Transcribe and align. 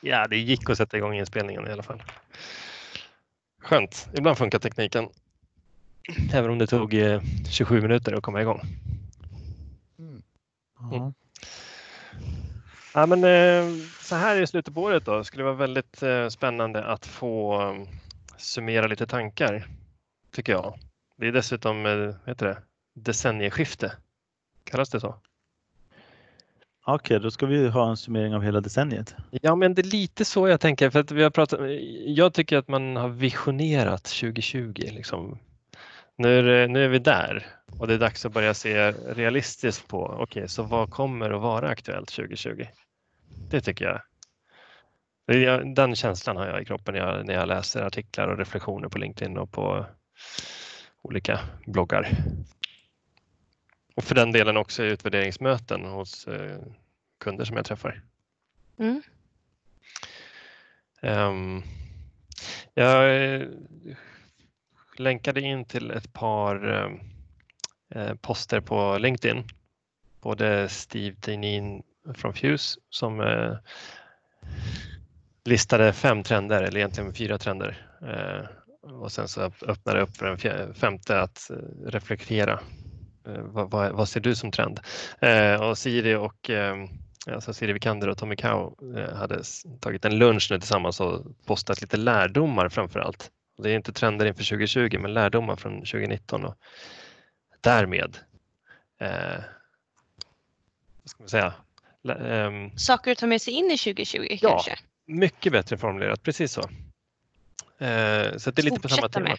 Ja, 0.00 0.26
det 0.26 0.36
gick 0.36 0.70
att 0.70 0.76
sätta 0.76 0.96
igång 0.96 1.14
inspelningen 1.14 1.66
i 1.66 1.70
alla 1.70 1.82
fall. 1.82 2.02
Skönt. 3.62 4.08
Ibland 4.12 4.38
funkar 4.38 4.58
tekniken. 4.58 5.08
Även 6.32 6.50
om 6.50 6.58
det 6.58 6.66
tog 6.66 6.94
27 7.48 7.76
eh, 7.76 7.82
minuter 7.82 8.12
att 8.12 8.22
komma 8.22 8.42
igång. 8.42 8.60
Mm. 9.98 10.22
Mm. 10.92 11.14
Ja, 12.94 13.06
men, 13.06 13.24
eh, 13.24 13.84
så 14.00 14.16
här 14.16 14.42
i 14.42 14.46
slutet 14.46 14.74
på 14.74 14.82
året 14.82 15.04
då 15.04 15.24
skulle 15.24 15.42
det 15.42 15.46
vara 15.46 15.56
väldigt 15.56 16.02
eh, 16.02 16.28
spännande 16.28 16.84
att 16.84 17.06
få 17.06 17.86
summera 18.36 18.86
lite 18.86 19.06
tankar, 19.06 19.66
tycker 20.32 20.52
jag. 20.52 20.78
Det 21.16 21.26
är 21.26 21.32
dessutom 21.32 21.84
heter 22.26 22.46
det, 22.46 22.62
decennieskifte. 22.94 23.92
Kallas 24.64 24.90
det 24.90 25.00
så? 25.00 25.20
Okej, 26.94 27.16
okay, 27.16 27.24
då 27.24 27.30
ska 27.30 27.46
vi 27.46 27.68
ha 27.68 27.90
en 27.90 27.96
summering 27.96 28.34
av 28.34 28.42
hela 28.42 28.60
decenniet. 28.60 29.14
Ja, 29.30 29.56
men 29.56 29.74
det 29.74 29.82
är 29.82 29.90
lite 29.90 30.24
så 30.24 30.48
jag 30.48 30.60
tänker. 30.60 30.90
För 30.90 31.00
att 31.00 31.10
vi 31.10 31.22
har 31.22 31.30
pratat, 31.30 31.60
jag 32.06 32.34
tycker 32.34 32.58
att 32.58 32.68
man 32.68 32.96
har 32.96 33.08
visionerat 33.08 34.04
2020. 34.04 34.72
Liksom. 34.76 35.38
Nu, 36.16 36.38
är 36.38 36.42
det, 36.42 36.68
nu 36.68 36.84
är 36.84 36.88
vi 36.88 36.98
där 36.98 37.46
och 37.78 37.86
det 37.86 37.94
är 37.94 37.98
dags 37.98 38.26
att 38.26 38.32
börja 38.32 38.54
se 38.54 38.92
realistiskt 38.92 39.88
på, 39.88 40.04
okej, 40.04 40.22
okay, 40.22 40.48
så 40.48 40.62
vad 40.62 40.90
kommer 40.90 41.30
att 41.30 41.42
vara 41.42 41.68
aktuellt 41.68 42.08
2020? 42.08 42.66
Det 43.50 43.60
tycker 43.60 43.84
jag. 43.84 44.00
Den 45.74 45.96
känslan 45.96 46.36
har 46.36 46.46
jag 46.46 46.62
i 46.62 46.64
kroppen 46.64 46.94
när 46.94 47.00
jag, 47.00 47.26
när 47.26 47.34
jag 47.34 47.48
läser 47.48 47.82
artiklar 47.82 48.28
och 48.28 48.38
reflektioner 48.38 48.88
på 48.88 48.98
LinkedIn 48.98 49.38
och 49.38 49.52
på 49.52 49.86
olika 51.02 51.40
bloggar. 51.66 52.08
Och 53.96 54.04
för 54.04 54.14
den 54.14 54.32
delen 54.32 54.56
också 54.56 54.82
utvärderingsmöten 54.82 55.84
hos 55.84 56.26
eh, 56.26 56.58
kunder 57.20 57.44
som 57.44 57.56
jag 57.56 57.66
träffar. 57.66 58.02
Mm. 58.78 59.02
Um, 61.02 61.62
jag 62.74 63.24
eh, 63.24 63.48
länkade 64.96 65.40
in 65.40 65.64
till 65.64 65.90
ett 65.90 66.12
par 66.12 66.88
eh, 67.94 68.14
poster 68.14 68.60
på 68.60 68.98
LinkedIn. 68.98 69.44
Både 70.20 70.68
Steve 70.68 71.16
Dinin 71.20 71.82
från 72.14 72.34
Fuse 72.34 72.80
som 72.90 73.20
eh, 73.20 73.56
listade 75.44 75.92
fem 75.92 76.22
trender, 76.22 76.62
eller 76.62 76.76
egentligen 76.76 77.14
fyra 77.14 77.38
trender. 77.38 77.86
Eh, 78.02 78.46
och 78.90 79.12
sen 79.12 79.28
så 79.28 79.40
öppnade 79.42 79.98
det 79.98 80.02
upp 80.02 80.16
för 80.16 80.26
en 80.26 80.74
femte 80.74 81.20
att 81.20 81.50
eh, 81.50 81.56
reflektera 81.86 82.60
Eh, 83.26 83.42
vad, 83.42 83.70
vad, 83.70 83.92
vad, 83.92 84.08
ser 84.08 84.20
du 84.20 84.34
som 84.34 84.50
trend? 84.50 84.80
Eh, 85.20 85.62
och 85.62 85.78
Siri 85.78 86.14
och 86.14 86.50
eh, 86.50 86.76
alltså 87.26 87.54
Siri 87.54 87.72
Vikander 87.72 88.08
och 88.08 88.18
Tommy 88.18 88.36
Cow 88.36 88.74
eh, 88.96 89.14
hade 89.16 89.42
tagit 89.80 90.04
en 90.04 90.18
lunch 90.18 90.48
nu 90.50 90.58
tillsammans 90.58 91.00
och 91.00 91.24
postat 91.46 91.80
lite 91.80 91.96
lärdomar 91.96 92.68
framför 92.68 93.00
allt. 93.00 93.30
Det 93.62 93.70
är 93.70 93.76
inte 93.76 93.92
trender 93.92 94.26
inför 94.26 94.44
2020 94.44 94.98
men 94.98 95.14
lärdomar 95.14 95.56
från 95.56 95.72
2019 95.72 96.44
och 96.44 96.54
därmed 97.60 98.18
eh, 98.98 99.40
vad 101.02 101.10
ska 101.10 101.22
man 101.22 101.28
säga? 101.28 101.54
Um, 102.46 102.78
Saker 102.78 103.12
att 103.12 103.18
ta 103.18 103.26
med 103.26 103.42
sig 103.42 103.54
in 103.54 103.70
i 103.70 103.76
2020 103.76 104.26
ja, 104.30 104.50
kanske? 104.50 104.78
Mycket 105.06 105.52
bättre 105.52 105.76
formulerat, 105.76 106.22
precis 106.22 106.52
så. 106.52 106.60
Eh, 107.84 108.36
så 108.36 108.50
det 108.50 108.58
är 108.58 108.62
lite 108.62 108.80
på 108.80 108.88
samma 108.88 109.08
tema. 109.08 109.28
Med. 109.28 109.38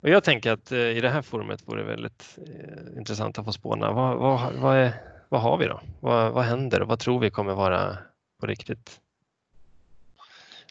Och 0.00 0.08
jag 0.08 0.24
tänker 0.24 0.52
att 0.52 0.72
eh, 0.72 0.78
i 0.78 1.00
det 1.00 1.10
här 1.10 1.22
forumet 1.22 1.68
vore 1.68 1.82
det 1.82 1.88
väldigt 1.88 2.38
eh, 2.46 2.98
intressant 2.98 3.38
att 3.38 3.44
få 3.44 3.52
spåna. 3.52 3.92
Vad, 3.92 4.18
vad, 4.18 4.52
vad, 4.54 4.76
är, 4.76 4.92
vad 5.28 5.40
har 5.40 5.58
vi 5.58 5.66
då? 5.66 5.80
Vad, 6.00 6.32
vad 6.32 6.44
händer 6.44 6.82
och 6.82 6.88
vad 6.88 6.98
tror 6.98 7.20
vi 7.20 7.30
kommer 7.30 7.54
vara 7.54 7.98
på 8.40 8.46
riktigt 8.46 9.00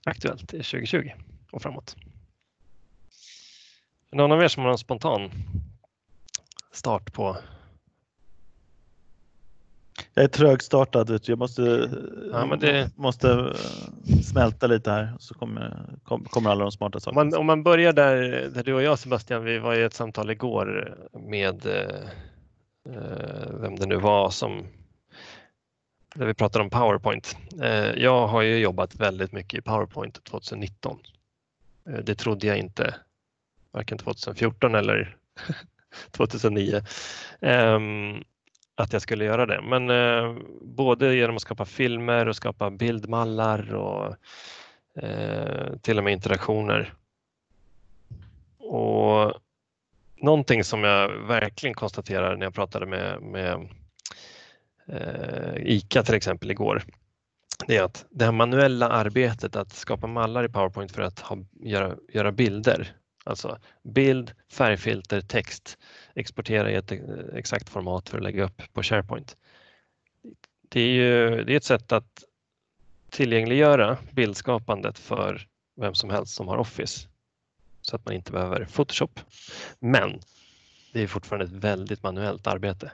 aktuellt 0.04 0.54
i 0.54 0.58
2020 0.58 1.12
och 1.52 1.62
framåt? 1.62 1.96
Någon 4.12 4.32
av 4.32 4.44
er 4.44 4.48
som 4.48 4.64
har 4.64 4.72
en 4.72 4.78
spontan 4.78 5.32
start 6.72 7.14
på 7.14 7.38
jag 10.14 10.24
är 10.24 10.28
trögstartad. 10.28 11.20
Jag 11.24 11.40
måste, 11.40 11.90
ja, 12.32 12.56
det... 12.60 12.98
måste 12.98 13.32
eh, 13.32 14.20
smälta 14.24 14.68
lite 14.68 14.92
här 14.92 15.14
så 15.20 15.34
kommer, 15.34 15.86
kommer 16.30 16.50
alla 16.50 16.64
de 16.64 16.72
smarta 16.72 17.00
sakerna. 17.00 17.22
Om 17.22 17.28
man, 17.30 17.40
om 17.40 17.46
man 17.46 17.64
börjar 17.64 17.94
där, 17.94 18.50
där 18.54 18.64
du 18.64 18.74
och 18.74 18.84
jag 18.84 19.00
Sebastian, 19.00 19.44
vi 19.44 19.60
var 19.60 19.76
i 19.76 19.84
ett 19.84 19.94
samtal 19.94 20.30
igår 20.30 20.98
med 21.14 21.66
eh, 21.66 22.10
Eh, 22.94 23.50
vem 23.50 23.76
det 23.76 23.86
nu 23.86 23.96
var 23.96 24.30
som 24.30 24.68
där 26.16 26.26
vi 26.26 26.34
pratade 26.34 26.64
om 26.64 26.70
PowerPoint. 26.70 27.38
Eh, 27.62 27.92
jag 28.04 28.28
har 28.28 28.42
ju 28.42 28.58
jobbat 28.58 28.96
väldigt 28.96 29.32
mycket 29.32 29.60
i 29.60 29.62
PowerPoint 29.62 30.24
2019. 30.24 31.00
Eh, 31.90 32.00
det 32.04 32.16
trodde 32.16 32.48
jag 32.48 32.58
inte 32.58 32.96
varken 33.72 33.98
2014 33.98 34.76
eller 34.76 35.18
2009 36.12 36.82
ehm, 37.42 38.24
att 38.76 38.94
jag 38.94 39.02
skulle 39.02 39.26
göra 39.26 39.46
det. 39.46 39.62
Men 39.62 39.90
eh, 39.90 40.36
både 40.62 41.16
genom 41.16 41.36
att 41.36 41.42
skapa 41.42 41.66
filmer 41.66 42.28
och 42.28 42.36
skapa 42.36 42.70
bildmallar 42.70 43.76
och 43.76 44.16
eh, 45.04 45.78
till 45.82 45.98
och 45.98 46.04
med 46.04 46.14
interaktioner. 46.14 46.94
Och 48.58 49.34
någonting 50.22 50.64
som 50.64 50.84
jag 50.84 51.10
verkligen 51.10 51.74
konstaterar 51.74 52.36
när 52.36 52.46
jag 52.46 52.54
pratade 52.54 52.86
med, 52.86 53.22
med 53.22 53.70
eh, 54.88 55.56
ICA 55.58 56.04
till 56.04 56.16
exempel 56.16 56.52
igår, 56.52 56.84
det 57.68 57.78
är 57.78 57.84
att 57.84 58.06
det 58.10 58.26
här 58.26 58.32
manuella 58.32 58.90
arbetet 58.90 59.56
att 59.56 59.74
skapa 59.74 60.08
mallar 60.08 60.46
i 60.46 60.50
PowerPoint 60.50 60.92
för 60.92 61.02
att 61.02 61.20
ha, 61.20 61.38
göra, 61.60 61.96
göra 62.14 62.32
bilder, 62.32 62.96
alltså 63.24 63.60
bild, 63.84 64.32
färgfilter, 64.52 65.22
text, 65.22 65.78
exportera 66.16 66.72
i 66.72 66.76
ett 66.76 66.92
eh, 66.92 67.00
exakt 67.34 67.70
format 67.70 68.10
för 68.10 68.18
att 68.18 68.24
lägga 68.24 68.44
upp 68.44 68.62
på 68.74 68.84
SharePoint. 68.84 69.38
Det 70.70 70.82
är 70.82 70.90
ju 70.90 71.44
det 71.44 71.54
är 71.54 71.58
ett 71.58 71.64
sätt 71.64 71.92
att 71.92 72.24
tillgängliggöra 73.10 73.98
bildskapandet 74.12 75.00
för 75.00 75.48
vem 75.82 75.96
som 75.96 76.10
helst 76.10 76.36
som 76.36 76.48
har 76.48 76.58
Office 76.58 77.08
så 77.90 77.96
att 77.96 78.06
man 78.06 78.14
inte 78.14 78.32
behöver 78.32 78.66
Photoshop. 78.66 79.20
Men 79.80 80.20
det 80.94 81.02
är 81.04 81.08
fortfarande 81.08 81.46
ett 81.46 81.64
väldigt 81.64 82.04
manuellt 82.04 82.48
arbete. 82.48 82.92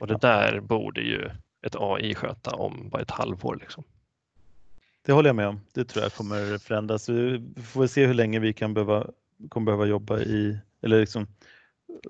Och 0.00 0.06
det 0.06 0.18
där 0.20 0.60
borde 0.60 1.00
ju 1.00 1.30
ett 1.66 1.76
AI 1.78 2.14
sköta 2.14 2.50
om 2.50 2.88
bara 2.88 3.02
ett 3.02 3.10
halvår. 3.10 3.56
Liksom. 3.60 3.84
Det 5.06 5.12
håller 5.12 5.28
jag 5.28 5.36
med 5.36 5.48
om. 5.48 5.60
Det 5.74 5.84
tror 5.84 6.02
jag 6.02 6.12
kommer 6.12 6.58
förändras. 6.58 7.08
Vi 7.08 7.42
får 7.64 7.86
se 7.86 8.06
hur 8.06 8.14
länge 8.14 8.38
vi 8.38 8.52
kan 8.52 8.74
behöva, 8.74 9.06
kommer 9.48 9.64
behöva 9.64 9.86
jobba 9.86 10.18
i, 10.18 10.58
eller 10.82 11.00
liksom 11.00 11.26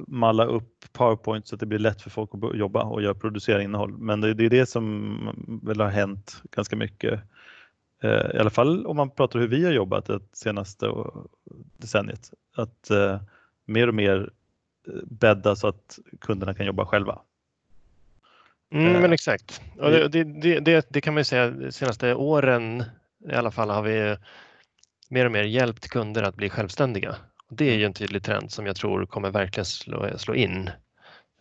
malla 0.08 0.44
upp 0.44 0.84
PowerPoint 0.92 1.46
så 1.46 1.56
att 1.56 1.60
det 1.60 1.66
blir 1.66 1.78
lätt 1.78 2.02
för 2.02 2.10
folk 2.10 2.30
att 2.34 2.56
jobba 2.56 2.82
och 2.82 3.02
göra 3.02 3.14
producera 3.14 3.62
innehåll. 3.62 3.98
Men 3.98 4.20
det, 4.20 4.28
är 4.28 4.50
det 4.50 4.66
som 4.66 5.60
väl 5.62 5.80
har 5.80 5.88
hänt 5.88 6.42
ganska 6.50 6.76
mycket. 6.76 7.20
Eh, 8.04 8.36
I 8.36 8.38
alla 8.38 8.50
fall 8.50 8.86
om 8.86 8.96
man 8.96 9.10
pratar 9.10 9.38
hur 9.38 9.48
vi 9.48 9.64
har 9.64 9.72
jobbat 9.72 10.06
det 10.06 10.20
senaste 10.32 10.86
decenniet. 11.76 12.30
Att 12.56 12.90
eh, 12.90 13.20
mer 13.64 13.88
och 13.88 13.94
mer 13.94 14.30
eh, 14.88 14.94
bädda 15.04 15.56
så 15.56 15.68
att 15.68 15.98
kunderna 16.20 16.54
kan 16.54 16.66
jobba 16.66 16.86
själva. 16.86 17.18
Mm, 18.72 19.02
men 19.02 19.12
exakt. 19.12 19.62
Det, 19.76 20.08
det, 20.08 20.60
det, 20.60 20.86
det, 20.90 21.00
kan 21.00 21.14
man 21.14 21.20
ju 21.20 21.24
säga 21.24 21.50
de 21.50 21.72
senaste 21.72 22.14
åren 22.14 22.84
i 23.28 23.34
alla 23.34 23.50
fall 23.50 23.70
har 23.70 23.82
vi 23.82 24.16
mer 25.08 25.26
och 25.26 25.32
mer 25.32 25.44
hjälpt 25.44 25.88
kunder 25.88 26.22
att 26.22 26.34
bli 26.34 26.50
självständiga 26.50 27.16
det 27.56 27.70
är 27.70 27.74
ju 27.76 27.84
en 27.84 27.94
tydlig 27.94 28.22
trend 28.22 28.52
som 28.52 28.66
jag 28.66 28.76
tror 28.76 29.06
kommer 29.06 29.30
verkligen 29.30 29.64
slå, 29.64 30.18
slå 30.18 30.34
in 30.34 30.70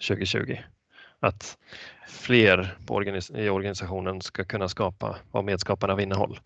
2020. 0.07 0.57
Att 1.23 1.57
fler 2.07 2.75
organis 2.88 3.31
i 3.31 3.50
organisationen 3.50 4.21
ska 4.21 4.44
kunna 4.44 4.69
skapa, 4.69 5.15
vara 5.31 5.44
medskapare 5.44 5.94
av 5.94 6.01
innehåll. 6.01 6.39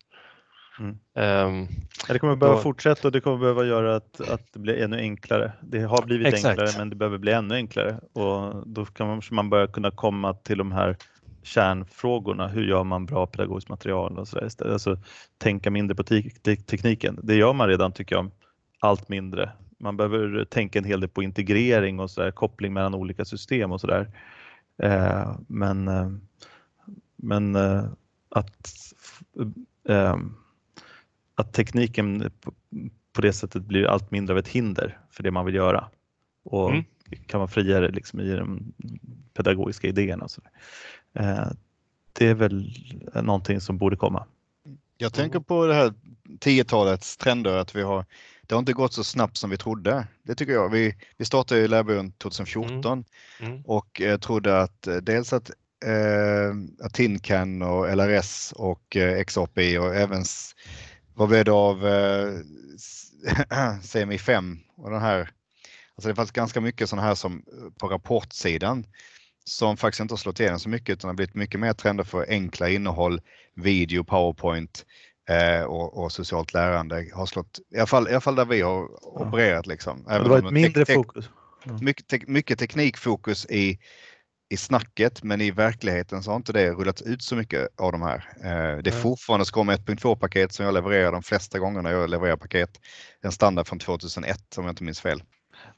Mm. 0.78 0.90
Um, 0.90 1.68
det 2.08 2.18
kommer 2.18 2.36
behöva 2.36 2.56
då, 2.56 2.62
fortsätta 2.62 3.08
och 3.08 3.12
det 3.12 3.20
kommer 3.20 3.38
behöva 3.38 3.64
göra 3.64 3.96
att, 3.96 4.20
att 4.20 4.52
det 4.52 4.58
blir 4.58 4.82
ännu 4.82 4.96
enklare. 4.96 5.52
Det 5.60 5.80
har 5.80 6.02
blivit 6.02 6.26
exakt. 6.26 6.46
enklare 6.46 6.70
men 6.78 6.90
det 6.90 6.96
behöver 6.96 7.18
bli 7.18 7.32
ännu 7.32 7.54
enklare 7.54 8.00
och 8.12 8.68
då 8.68 8.84
kan 8.84 9.22
man 9.30 9.50
börja 9.50 9.66
kunna 9.66 9.90
komma 9.90 10.34
till 10.34 10.58
de 10.58 10.72
här 10.72 10.96
kärnfrågorna. 11.42 12.48
Hur 12.48 12.68
gör 12.68 12.84
man 12.84 13.06
bra 13.06 13.26
pedagogiskt 13.26 13.68
material 13.68 14.18
och 14.18 14.28
så 14.28 14.40
där. 14.40 14.72
Alltså, 14.72 14.98
tänka 15.38 15.70
mindre 15.70 15.94
på 15.94 16.02
te 16.02 16.22
tekniken. 16.66 17.18
Det 17.22 17.34
gör 17.34 17.52
man 17.52 17.68
redan 17.68 17.92
tycker 17.92 18.16
jag 18.16 18.30
allt 18.80 19.08
mindre. 19.08 19.50
Man 19.80 19.96
behöver 19.96 20.44
tänka 20.44 20.78
en 20.78 20.84
hel 20.84 21.00
del 21.00 21.10
på 21.10 21.22
integrering 21.22 22.00
och 22.00 22.10
så 22.10 22.20
där, 22.20 22.30
koppling 22.30 22.72
mellan 22.72 22.94
olika 22.94 23.24
system 23.24 23.72
och 23.72 23.80
sådär. 23.80 24.10
Eh, 24.82 25.36
men 25.46 25.88
eh, 25.88 26.10
men 27.22 27.56
eh, 27.56 27.84
att, 28.28 28.74
eh, 29.88 30.16
att 31.34 31.52
tekniken 31.52 32.30
på, 32.40 32.52
på, 33.12 33.22
det 33.22 33.32
sättet 33.32 33.62
blir 33.62 33.86
allt 33.86 34.10
mindre 34.10 34.34
av 34.34 34.38
ett 34.38 34.48
hinder 34.48 34.98
för 35.10 35.22
det 35.22 35.30
man 35.30 35.46
vill 35.46 35.54
göra 35.54 35.88
och 36.44 36.70
mm. 36.70 36.84
kan 37.26 37.40
vara 37.40 37.48
friare 37.48 37.90
liksom 37.90 38.20
i 38.20 38.36
de 38.36 38.72
pedagogiska 39.34 39.88
idéerna. 39.88 40.24
Och 40.24 40.30
så 40.30 40.42
eh, 41.14 41.48
det 42.12 42.26
är 42.26 42.34
väl 42.34 42.72
någonting 43.22 43.60
som 43.60 43.78
borde 43.78 43.96
komma. 43.96 44.26
Jag 44.96 45.14
tänker 45.14 45.40
på 45.40 45.66
det 45.66 45.74
här 45.74 45.94
10-talets 46.24 47.16
trender 47.16 47.56
att 47.56 47.76
vi 47.76 47.82
har 47.82 48.04
det 48.48 48.54
har 48.54 48.58
inte 48.58 48.72
gått 48.72 48.92
så 48.92 49.04
snabbt 49.04 49.36
som 49.36 49.50
vi 49.50 49.56
trodde. 49.56 50.06
Det 50.22 50.34
tycker 50.34 50.52
jag. 50.52 50.68
Vi, 50.68 50.94
vi 51.16 51.24
startade 51.24 51.60
i 51.60 51.68
Lärbyrån 51.68 52.12
2014 52.12 53.04
mm. 53.40 53.52
Mm. 53.52 53.64
och 53.66 54.00
eh, 54.00 54.18
trodde 54.18 54.60
att 54.60 54.86
eh, 54.86 54.96
dels 54.96 55.32
att, 55.32 55.50
eh, 55.84 56.84
att 56.86 56.94
Tincan 56.94 57.62
och 57.62 57.96
LRS 57.96 58.52
och 58.56 58.96
eh, 58.96 59.24
XAPI 59.24 59.78
och 59.78 59.94
även 59.94 60.24
vad 61.14 61.28
blev 61.28 61.44
det 61.44 61.52
av 61.52 61.86
eh, 61.86 62.32
CMI 63.92 64.18
5 64.18 64.58
och 64.76 64.90
den 64.90 65.00
här. 65.00 65.30
Alltså 65.94 66.08
det 66.08 66.14
fanns 66.14 66.32
ganska 66.32 66.60
mycket 66.60 66.88
sådana 66.88 67.08
här 67.08 67.14
som 67.14 67.44
på 67.78 67.88
rapportsidan 67.88 68.86
som 69.44 69.76
faktiskt 69.76 70.00
inte 70.00 70.12
har 70.12 70.18
slått 70.18 70.40
igenom 70.40 70.60
så 70.60 70.68
mycket 70.68 70.92
utan 70.92 71.08
har 71.08 71.14
blivit 71.14 71.34
mycket 71.34 71.60
mer 71.60 71.72
trender 71.72 72.04
för 72.04 72.26
enkla 72.28 72.68
innehåll, 72.68 73.20
video, 73.54 74.04
powerpoint 74.04 74.86
eh, 75.28 75.62
och, 75.62 76.04
och, 76.04 76.12
socialt 76.12 76.54
lärande 76.54 77.06
har 77.14 77.26
slått, 77.26 77.58
i 77.74 77.78
alla 77.78 77.86
fall, 77.86 78.08
i 78.08 78.10
alla 78.10 78.20
fall 78.20 78.34
där 78.34 78.44
vi 78.44 78.60
har 78.60 78.88
opererat. 79.20 79.66
Liksom. 79.66 80.06
Även 80.10 80.22
det 80.22 80.28
var 80.28 80.38
ett 80.38 80.52
mindre 80.52 80.84
te 80.84 80.94
fokus. 80.94 81.30
Mm. 81.66 81.84
Mycket, 81.84 82.08
te 82.08 82.20
mycket 82.26 82.58
teknikfokus 82.58 83.46
i, 83.46 83.78
i 84.50 84.56
snacket 84.56 85.22
men 85.22 85.40
i 85.40 85.50
verkligheten 85.50 86.22
så 86.22 86.30
har 86.30 86.36
inte 86.36 86.52
det 86.52 86.70
rullat 86.70 87.02
ut 87.02 87.22
så 87.22 87.36
mycket 87.36 87.68
av 87.76 87.92
de 87.92 88.02
här. 88.02 88.16
Eh, 88.36 88.82
det 88.82 88.90
är 88.90 89.02
fortfarande 89.02 89.46
SCOM 89.46 89.70
1.2-paket 89.70 90.52
som 90.52 90.64
jag 90.64 90.74
levererar 90.74 91.12
de 91.12 91.22
flesta 91.22 91.58
gångerna 91.58 91.90
jag 91.90 92.10
levererar 92.10 92.36
paket. 92.36 92.70
En 93.22 93.32
standard 93.32 93.66
från 93.66 93.78
2001 93.78 94.58
om 94.58 94.64
jag 94.64 94.72
inte 94.72 94.84
minns 94.84 95.00
fel. 95.00 95.22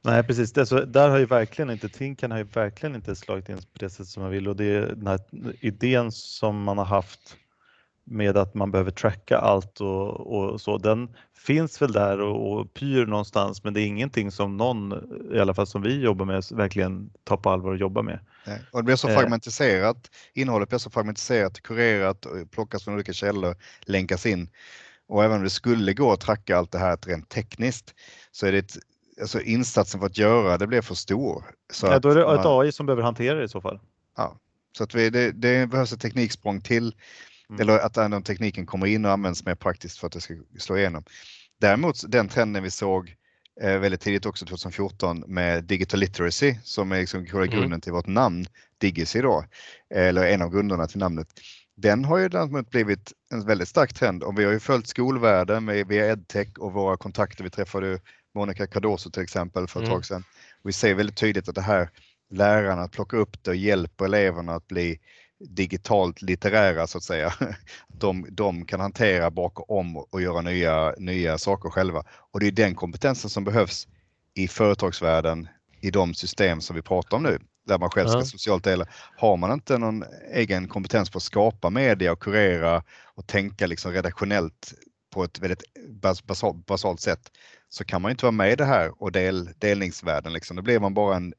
Nej 0.02 0.22
precis, 0.22 0.52
det, 0.52 0.66
så 0.66 0.84
där 0.84 1.08
har 1.08 1.18
ju 1.18 1.26
verkligen 1.26 1.70
inte, 1.70 1.88
Tinkan 1.88 2.30
har 2.30 2.38
ju 2.38 2.44
verkligen 2.44 2.94
inte 2.94 3.16
slagit 3.16 3.48
in 3.48 3.56
på 3.56 3.78
det 3.78 3.90
sätt 3.90 4.06
som 4.06 4.22
man 4.22 4.32
vill 4.32 4.48
och 4.48 4.56
det 4.56 4.64
är 4.64 4.80
den 4.80 5.06
här 5.06 5.20
idén 5.60 6.12
som 6.12 6.62
man 6.62 6.78
har 6.78 6.84
haft 6.84 7.36
med 8.10 8.36
att 8.36 8.54
man 8.54 8.70
behöver 8.70 8.90
tracka 8.90 9.38
allt 9.38 9.80
och, 9.80 10.34
och 10.34 10.60
så, 10.60 10.78
den 10.78 11.08
finns 11.36 11.82
väl 11.82 11.92
där 11.92 12.20
och, 12.20 12.52
och, 12.52 12.74
pyr 12.74 13.06
någonstans 13.06 13.64
men 13.64 13.74
det 13.74 13.80
är 13.80 13.86
ingenting 13.86 14.30
som 14.30 14.56
någon, 14.56 14.94
i 15.34 15.38
alla 15.38 15.54
fall 15.54 15.66
som 15.66 15.82
vi 15.82 16.00
jobbar 16.00 16.24
med, 16.24 16.44
verkligen 16.50 17.10
tar 17.24 17.36
på 17.36 17.50
allvar 17.50 17.70
och 17.70 17.76
jobbar 17.76 18.02
med. 18.02 18.20
Nej. 18.46 18.62
Och 18.72 18.78
det 18.78 18.84
blir 18.84 18.96
så 18.96 19.08
eh. 19.08 19.14
fragmentiserat, 19.14 20.10
innehållet 20.34 20.68
blir 20.68 20.78
så 20.78 20.90
fragmentiserat, 20.90 21.60
kurerat, 21.60 22.26
plockas 22.50 22.84
från 22.84 22.94
olika 22.94 23.12
källor, 23.12 23.56
länkas 23.80 24.26
in. 24.26 24.48
Och 25.08 25.24
även 25.24 25.36
om 25.36 25.44
det 25.44 25.50
skulle 25.50 25.92
gå 25.92 26.12
att 26.12 26.20
tracka 26.20 26.58
allt 26.58 26.72
det 26.72 26.78
här 26.78 26.98
rent 27.06 27.28
tekniskt 27.28 27.94
så 28.30 28.46
är 28.46 28.52
det 28.52 28.58
ett, 28.58 28.76
alltså 29.20 29.40
insatsen 29.40 30.00
för 30.00 30.06
att 30.06 30.18
göra 30.18 30.58
det 30.58 30.66
blir 30.66 30.82
för 30.82 30.94
stor. 30.94 31.44
Så 31.72 31.86
ja, 31.86 31.98
då 31.98 32.10
är 32.10 32.14
det 32.14 32.20
ett 32.20 32.44
man, 32.44 32.60
AI 32.60 32.72
som 32.72 32.86
behöver 32.86 33.02
hantera 33.02 33.38
det 33.38 33.44
i 33.44 33.48
så 33.48 33.60
fall. 33.60 33.80
Ja, 34.16 34.38
så 34.78 34.84
att 34.84 34.94
vi, 34.94 35.10
det, 35.10 35.30
det 35.30 35.66
behövs 35.66 35.92
ett 35.92 36.00
tekniksprång 36.00 36.60
till 36.60 36.94
Mm. 37.50 37.60
Eller 37.60 37.78
att 37.78 37.94
den 37.94 38.22
tekniken 38.22 38.66
kommer 38.66 38.86
in 38.86 39.04
och 39.04 39.10
används 39.10 39.44
mer 39.44 39.54
praktiskt 39.54 39.98
för 39.98 40.06
att 40.06 40.12
det 40.12 40.20
ska 40.20 40.34
slå 40.58 40.78
igenom. 40.78 41.04
Däremot 41.60 42.10
den 42.10 42.28
trenden 42.28 42.62
vi 42.62 42.70
såg 42.70 43.14
eh, 43.60 43.78
väldigt 43.78 44.00
tidigt 44.00 44.26
också 44.26 44.46
2014 44.46 45.24
med 45.26 45.64
digital 45.64 46.00
literacy 46.00 46.54
som 46.64 46.92
är 46.92 47.00
liksom 47.00 47.26
mm. 47.26 47.50
grunden 47.50 47.80
till 47.80 47.92
vårt 47.92 48.06
namn, 48.06 48.46
Digicy 48.78 49.20
då, 49.20 49.44
eller 49.94 50.26
en 50.26 50.42
av 50.42 50.50
grunderna 50.50 50.86
till 50.86 50.98
namnet. 50.98 51.28
Den 51.76 52.04
har 52.04 52.18
ju 52.18 52.28
däremot 52.28 52.70
blivit 52.70 53.12
en 53.32 53.46
väldigt 53.46 53.68
stark 53.68 53.92
trend 53.92 54.22
och 54.22 54.38
vi 54.38 54.44
har 54.44 54.52
ju 54.52 54.60
följt 54.60 54.86
skolvärlden 54.86 55.64
med, 55.64 55.86
via 55.86 56.12
edtech 56.12 56.48
och 56.58 56.72
våra 56.72 56.96
kontakter. 56.96 57.44
Vi 57.44 57.50
träffade 57.50 58.00
Monica 58.34 58.66
Cardoso 58.66 59.10
till 59.10 59.22
exempel 59.22 59.66
för 59.66 59.80
ett 59.80 59.86
mm. 59.86 59.96
tag 59.96 60.04
sedan. 60.04 60.24
Vi 60.64 60.72
ser 60.72 60.94
väldigt 60.94 61.16
tydligt 61.16 61.48
att 61.48 61.54
det 61.54 61.60
här 61.60 61.90
lärarna 62.30 62.88
plockar 62.88 63.18
upp 63.18 63.42
det 63.42 63.50
och 63.50 63.56
hjälper 63.56 64.04
eleverna 64.04 64.54
att 64.54 64.68
bli 64.68 65.00
digitalt 65.40 66.22
litterära 66.22 66.86
så 66.86 66.98
att 66.98 67.04
säga. 67.04 67.34
De, 67.88 68.26
de 68.30 68.66
kan 68.66 68.80
hantera 68.80 69.30
bakom 69.30 69.96
och 69.96 70.22
göra 70.22 70.40
nya, 70.40 70.94
nya 70.98 71.38
saker 71.38 71.70
själva. 71.70 72.04
Och 72.30 72.40
det 72.40 72.46
är 72.46 72.52
den 72.52 72.74
kompetensen 72.74 73.30
som 73.30 73.44
behövs 73.44 73.88
i 74.34 74.48
företagsvärlden 74.48 75.48
i 75.80 75.90
de 75.90 76.14
system 76.14 76.60
som 76.60 76.76
vi 76.76 76.82
pratar 76.82 77.16
om 77.16 77.22
nu, 77.22 77.38
där 77.66 77.78
man 77.78 77.90
själv 77.90 78.08
ska 78.08 78.18
ja. 78.18 78.24
socialt 78.24 78.64
dela. 78.64 78.86
Har 79.16 79.36
man 79.36 79.52
inte 79.52 79.78
någon 79.78 80.04
egen 80.32 80.68
kompetens 80.68 81.10
på 81.10 81.16
att 81.16 81.22
skapa 81.22 81.70
media 81.70 82.12
och 82.12 82.22
kurera 82.22 82.82
och 83.14 83.26
tänka 83.26 83.66
liksom 83.66 83.92
redaktionellt 83.92 84.74
på 85.10 85.24
ett 85.24 85.38
väldigt 85.38 85.62
basalt, 86.26 86.66
basalt 86.66 87.00
sätt 87.00 87.30
så 87.68 87.84
kan 87.84 88.02
man 88.02 88.10
inte 88.10 88.24
vara 88.24 88.32
med 88.32 88.52
i 88.52 88.56
det 88.56 88.64
här 88.64 89.02
och 89.02 89.12
del, 89.12 89.50
delningsvärlden. 89.58 90.32
Liksom. 90.32 90.56
Då 90.56 90.62
blir 90.62 90.80
man 90.80 90.94
bara 90.94 91.16
en, 91.16 91.34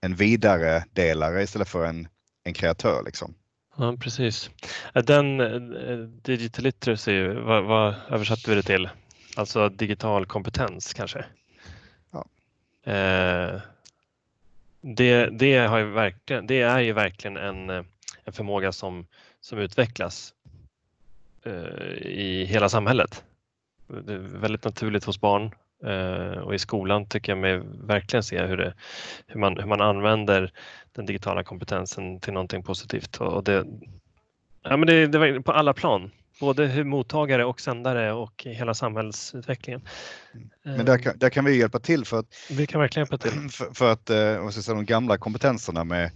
en 0.00 0.14
vidare 0.14 0.84
delare 0.92 1.42
istället 1.42 1.68
för 1.68 1.84
en 1.84 2.08
en 2.44 2.54
kreatör. 2.54 3.02
Liksom. 3.04 3.34
Ja, 3.76 3.96
precis. 4.00 4.50
Den 4.92 5.40
eh, 5.40 5.98
digital 5.98 6.64
literacy, 6.64 7.28
vad, 7.28 7.64
vad 7.64 7.94
översatte 8.10 8.50
vi 8.50 8.56
det 8.56 8.62
till? 8.62 8.88
Alltså 9.36 9.68
digital 9.68 10.26
kompetens 10.26 10.94
kanske? 10.94 11.24
Ja. 12.10 12.24
Eh, 12.92 13.60
det, 14.80 15.26
det, 15.26 15.58
har 15.58 15.78
ju 15.78 15.84
verkligen, 15.84 16.46
det 16.46 16.60
är 16.60 16.80
ju 16.80 16.92
verkligen 16.92 17.36
en, 17.36 17.70
en 18.24 18.32
förmåga 18.32 18.72
som, 18.72 19.06
som 19.40 19.58
utvecklas 19.58 20.34
eh, 21.42 21.92
i 22.02 22.44
hela 22.44 22.68
samhället. 22.68 23.24
Det 23.86 24.12
är 24.12 24.18
väldigt 24.18 24.64
naturligt 24.64 25.04
hos 25.04 25.20
barn 25.20 25.54
Eh, 25.84 26.38
och 26.38 26.54
i 26.54 26.58
skolan 26.58 27.06
tycker 27.06 27.32
jag 27.32 27.38
mig 27.38 27.62
verkligen 27.80 28.22
se 28.22 28.42
hur, 28.42 28.56
det, 28.56 28.74
hur, 29.26 29.40
man, 29.40 29.58
hur 29.58 29.66
man 29.66 29.80
använder 29.80 30.52
den 30.94 31.06
digitala 31.06 31.44
kompetensen 31.44 32.20
till 32.20 32.32
någonting 32.32 32.62
positivt. 32.62 33.16
Och 33.16 33.44
det, 33.44 33.66
ja, 34.62 34.76
men 34.76 34.86
det, 34.86 35.06
det 35.06 35.42
på 35.42 35.52
alla 35.52 35.74
plan, 35.74 36.10
både 36.40 36.66
hur 36.66 36.84
mottagare 36.84 37.44
och 37.44 37.60
sändare 37.60 38.12
och 38.12 38.44
hela 38.44 38.74
samhällsutvecklingen. 38.74 39.82
Men 40.62 40.86
där 40.86 40.98
kan, 40.98 41.18
där 41.18 41.30
kan 41.30 41.44
vi 41.44 41.58
hjälpa 41.58 41.78
till 41.78 42.04
för 42.04 42.18
att, 42.18 42.26
vi 42.50 42.66
kan 42.66 42.80
verkligen 42.80 43.02
hjälpa 43.10 43.18
till. 43.18 43.50
För, 43.50 43.74
för 43.74 43.92
att 43.92 44.10
eh, 44.10 44.48
säga, 44.48 44.74
de 44.74 44.84
gamla 44.84 45.18
kompetenserna 45.18 45.84
med 45.84 46.10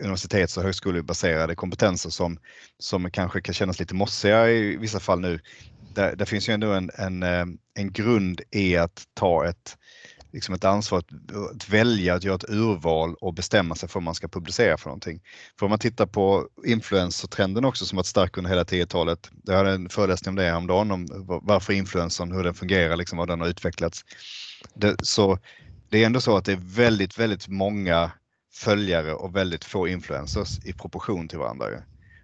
universitets 0.00 0.56
och 0.56 0.62
högskolebaserade 0.62 1.54
kompetenser 1.54 2.10
som, 2.10 2.38
som 2.78 3.10
kanske 3.10 3.40
kan 3.40 3.54
kännas 3.54 3.80
lite 3.80 3.94
mossiga 3.94 4.50
i 4.50 4.76
vissa 4.76 5.00
fall 5.00 5.20
nu 5.20 5.40
där, 5.94 6.16
där 6.16 6.24
finns 6.24 6.48
ju 6.48 6.52
ändå 6.52 6.72
en, 6.72 6.90
en, 6.94 7.22
eh, 7.22 7.44
en 7.74 7.92
grund 7.92 8.40
i 8.50 8.76
att 8.76 9.04
ta 9.14 9.46
ett, 9.46 9.76
liksom 10.32 10.54
ett 10.54 10.64
ansvar 10.64 10.98
att, 10.98 11.36
att, 11.36 11.68
välja, 11.68 12.14
att 12.14 12.24
göra 12.24 12.34
ett 12.34 12.50
urval 12.50 13.14
och 13.14 13.34
bestämma 13.34 13.74
sig 13.74 13.88
för 13.88 13.94
vad 13.94 14.02
man 14.02 14.14
ska 14.14 14.28
publicera 14.28 14.78
för 14.78 14.90
någonting. 14.90 15.20
För 15.58 15.66
om 15.66 15.70
man 15.70 15.78
tittar 15.78 16.06
på 16.06 16.48
influencertrenden 16.66 17.64
också 17.64 17.86
som 17.86 17.96
varit 17.96 18.06
stark 18.06 18.36
under 18.36 18.50
hela 18.50 18.64
10-talet. 18.64 19.30
Jag 19.44 19.56
hade 19.56 19.72
en 19.72 19.88
föreläsning 19.88 20.28
om 20.28 20.36
det 20.36 20.42
häromdagen 20.42 20.90
om 20.90 21.06
varför 21.42 21.72
influencern, 21.72 22.32
hur 22.32 22.44
den 22.44 22.54
fungerar, 22.54 22.96
liksom, 22.96 23.18
vad 23.18 23.28
den 23.28 23.40
har 23.40 23.48
utvecklats. 23.48 24.04
Det, 24.74 25.06
så 25.06 25.38
det 25.88 26.02
är 26.02 26.06
ändå 26.06 26.20
så 26.20 26.36
att 26.36 26.44
det 26.44 26.52
är 26.52 26.76
väldigt, 26.76 27.18
väldigt 27.18 27.48
många 27.48 28.10
följare 28.54 29.14
och 29.14 29.36
väldigt 29.36 29.64
få 29.64 29.88
influencers 29.88 30.64
i 30.64 30.72
proportion 30.72 31.28
till 31.28 31.38
varandra. 31.38 31.66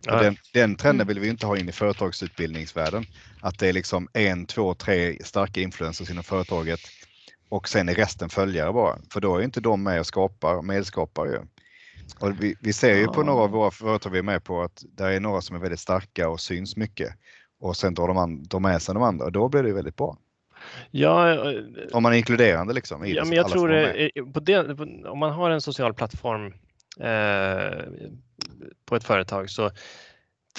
Den, 0.03 0.37
den, 0.53 0.77
trenden 0.77 1.01
mm. 1.01 1.07
vill 1.07 1.19
vi 1.19 1.29
inte 1.29 1.47
ha 1.47 1.57
in 1.57 1.69
i 1.69 1.73
företagsutbildningsvärlden. 1.73 3.07
Att 3.41 3.59
det 3.59 3.69
är 3.69 3.73
liksom 3.73 4.09
en, 4.13 4.47
två, 4.47 4.75
tre 4.75 5.19
starka 5.25 5.61
influencers 5.61 6.11
inom 6.11 6.25
företaget 6.25 6.81
och 7.49 7.69
sen 7.69 7.89
är 7.89 7.95
resten 7.95 8.29
följare 8.29 8.73
bara. 8.73 8.99
För 9.13 9.21
då 9.21 9.37
är 9.37 9.43
inte 9.43 9.61
de 9.61 9.83
med 9.83 10.01
och 10.01 10.07
skapar, 10.07 10.63
medskapar 10.63 11.27
ju. 11.27 11.39
Och 12.21 12.43
vi, 12.43 12.55
vi 12.61 12.73
ser 12.73 12.95
ju 12.95 13.07
på 13.07 13.23
några 13.23 13.43
av 13.43 13.51
våra 13.51 13.71
företag 13.71 14.11
vi 14.11 14.19
är 14.19 14.23
med 14.23 14.45
på 14.45 14.63
att 14.63 14.85
det 14.97 15.05
är 15.05 15.21
några 15.21 15.41
som 15.41 15.57
är 15.57 15.61
väldigt 15.61 15.81
starka 15.81 16.29
och 16.29 16.41
syns 16.41 16.77
mycket 16.77 17.15
och 17.61 17.77
sen 17.77 17.95
drar 17.95 18.09
de, 18.09 18.19
an, 18.19 18.43
de 18.43 18.63
med 18.63 18.83
sig 18.83 18.95
de 18.95 19.03
andra 19.03 19.25
och 19.25 19.33
då 19.33 19.49
blir 19.49 19.63
det 19.63 19.73
väldigt 19.73 19.97
bra. 19.97 20.17
Ja, 20.91 21.31
eh, 21.31 21.61
om 21.93 22.03
man 22.03 22.13
är 22.13 22.17
inkluderande 22.17 22.75
liksom. 22.75 23.07
ja, 23.07 23.25
men 23.25 23.37
jag 23.37 23.49
tror 23.49 23.69
det, 23.69 24.11
på 24.35 24.41
det, 24.41 24.59
om 25.09 25.19
man 25.19 25.33
har 25.33 25.51
en 25.51 25.61
social 25.61 25.95
plattform 25.95 26.47
eh, 27.01 27.85
på 28.85 28.97
ett 28.97 29.05
företag 29.05 29.51
så 29.51 29.71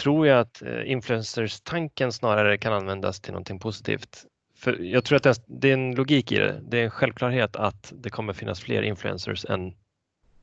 tror 0.02 0.28
jag 0.28 0.40
att 0.40 0.62
eh, 0.62 0.92
influencers-tanken 0.92 2.12
snarare 2.12 2.58
kan 2.58 2.74
användas 2.74 3.20
till 3.20 3.32
någonting 3.32 3.60
positivt. 3.60 4.26
För 4.60 4.80
jag 4.80 5.04
tror 5.04 5.28
att 5.28 5.44
det 5.48 5.70
är 5.70 5.74
en 5.74 5.96
logik 5.96 6.32
i 6.32 6.38
det. 6.38 6.62
Det 6.70 6.80
är 6.80 6.84
en 6.84 6.92
självklarhet 6.92 7.56
att 7.56 7.94
det 7.96 8.10
kommer 8.10 8.34
finnas 8.34 8.60
fler 8.60 8.82
influencers 8.82 9.46
än 9.46 9.74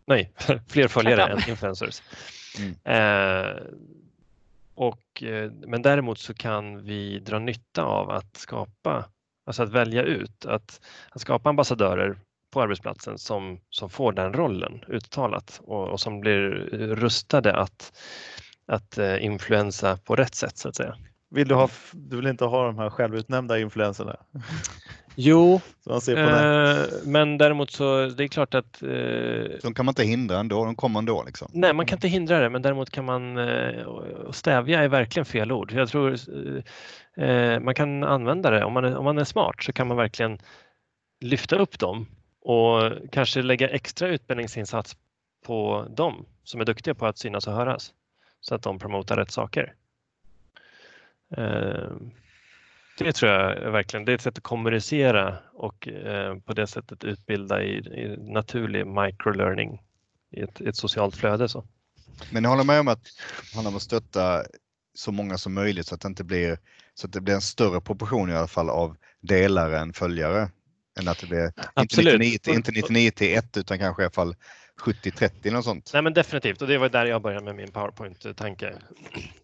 nej, 0.07 0.33
fler 0.69 0.89
följare 0.89 1.33
än 1.33 1.49
influencers. 1.49 2.03
Mm. 2.59 2.75
Eh, 2.85 3.63
och, 4.75 5.23
eh, 5.23 5.51
men 5.53 5.83
däremot 5.83 6.19
så 6.19 6.35
kan 6.35 6.85
vi 6.85 7.19
dra 7.19 7.39
nytta 7.39 7.83
av 7.83 8.11
att 8.11 8.37
skapa, 8.37 9.05
alltså 9.47 9.63
att 9.63 9.73
välja 9.73 10.03
ut, 10.03 10.47
att, 10.47 10.81
att 11.11 11.21
skapa 11.21 11.49
ambassadörer 11.49 12.19
på 12.51 12.63
arbetsplatsen 12.63 13.19
som, 13.19 13.61
som 13.71 13.91
får 13.91 14.13
den 14.13 14.33
rollen 14.33 14.85
uttalat 14.89 15.61
och, 15.65 15.89
och 15.89 16.01
som 16.01 16.21
blir 16.21 16.51
rustade 16.95 17.57
att, 17.57 17.99
att 18.67 18.99
uh, 18.99 19.25
influensa 19.25 19.97
på 19.97 20.17
rätt 20.17 20.35
sätt 20.35 20.59
så 20.59 20.69
att 20.69 20.77
säga. 20.77 20.97
Vill 21.31 21.49
du, 21.49 21.55
ha, 21.55 21.69
du 21.93 22.17
vill 22.17 22.27
inte 22.27 22.45
ha 22.45 22.67
de 22.67 22.79
här 22.79 22.91
självutnämnda 22.91 23.59
influenserna? 23.59 24.17
Jo, 25.15 25.55
eh, 26.09 26.79
men 27.05 27.39
däremot 27.39 27.71
så 27.71 28.07
det 28.07 28.25
är 28.25 28.29
klart 28.29 28.55
att... 28.55 28.83
Eh, 28.83 28.89
de 29.63 29.75
kan 29.75 29.87
man 29.87 29.89
inte 29.93 30.05
hindra 30.05 30.39
ändå, 30.39 30.65
de 30.65 30.77
kommer 30.77 30.99
ändå 30.99 31.23
liksom. 31.27 31.49
Nej, 31.53 31.73
man 31.73 31.87
kan 31.87 31.97
inte 31.97 32.09
hindra 32.09 32.41
det, 32.41 32.51
men 32.51 32.63
däremot 32.63 32.91
kan 32.91 33.05
man 33.05 33.39
eh, 33.39 34.31
stävja 34.31 34.83
är 34.83 34.89
verkligen 34.89 35.27
fel 35.27 35.53
ord. 35.53 35.73
Jag 35.73 35.89
tror 35.89 36.17
eh, 37.17 37.61
man 37.61 37.75
kan 37.75 38.05
använda 38.05 38.51
det, 38.51 38.65
om 38.65 38.73
man, 38.73 38.85
är, 38.85 38.97
om 38.97 39.05
man 39.05 39.19
är 39.19 39.25
smart 39.25 39.63
så 39.63 39.73
kan 39.73 39.89
man 39.89 39.97
verkligen 39.97 40.39
lyfta 41.21 41.57
upp 41.57 41.79
dem 41.79 42.07
och 42.41 42.93
kanske 43.13 43.43
lägga 43.43 43.69
extra 43.69 44.09
utbildningsinsats 44.09 44.97
på 45.47 45.87
dem 45.97 46.27
som 46.45 46.61
är 46.61 46.65
duktiga 46.65 46.95
på 46.95 47.07
att 47.07 47.19
synas 47.19 47.47
och 47.47 47.53
höras 47.53 47.93
så 48.41 48.55
att 48.55 48.63
de 48.63 48.79
promotar 48.79 49.17
rätt 49.17 49.31
saker. 49.31 49.75
Eh, 51.37 51.91
det 52.99 53.13
tror 53.13 53.33
jag 53.33 53.71
verkligen 53.71 54.05
det 54.05 54.13
är 54.13 54.15
ett 54.15 54.23
sätt 54.23 54.39
att 54.39 54.43
kommunicera 54.43 55.39
och 55.53 55.89
eh, 55.89 56.39
på 56.39 56.53
det 56.53 56.67
sättet 56.67 57.05
utbilda 57.05 57.63
i, 57.63 57.77
i 57.77 58.17
naturlig 58.33 58.87
microlearning 58.87 59.83
i 60.31 60.41
ett, 60.41 60.61
ett, 60.61 60.77
socialt 60.77 61.17
flöde. 61.17 61.49
Så. 61.49 61.65
Men 62.31 62.43
jag 62.43 62.51
håller 62.51 62.65
med 62.65 62.81
om 62.81 62.89
att 62.89 63.05
det 63.05 63.55
handlar 63.55 63.71
om 63.71 63.77
att 63.77 63.83
stötta 63.83 64.45
så 64.95 65.13
många 65.13 65.39
som 65.39 65.55
möjligt 65.55 65.87
så 65.87 65.95
att 65.95 66.01
det 66.01 66.09
inte 66.09 66.25
blir 66.25 66.59
så 66.95 67.07
att 67.07 67.13
det 67.13 67.21
blir 67.21 67.35
en 67.35 67.41
större 67.41 67.81
proportion 67.81 68.31
i 68.31 68.35
alla 68.35 68.47
fall 68.47 68.71
av 68.71 68.97
delare 69.21 69.79
än 69.79 69.93
följare. 69.93 70.51
Än 71.01 71.09
att 71.09 71.19
det 71.19 71.27
blir 71.27 71.53
Absolut. 71.75 72.15
inte 72.15 72.25
99, 72.25 72.57
inte 72.57 72.73
99 72.73 73.11
till 73.11 73.39
1 73.39 73.57
utan 73.57 73.79
kanske 73.79 74.03
i 74.03 74.05
alla 74.05 74.13
fall 74.13 74.37
70-30 74.83 75.53
något 75.53 75.65
sånt. 75.65 75.91
Nej 75.93 76.03
men 76.03 76.13
definitivt 76.13 76.63
och 76.63 76.69
det 76.69 76.79
var 76.79 76.89
där 76.89 77.07
jag 77.07 77.23
började 77.23 77.45
med 77.45 77.55
min 77.55 77.71
PowerPoint-tanke. 77.73 78.75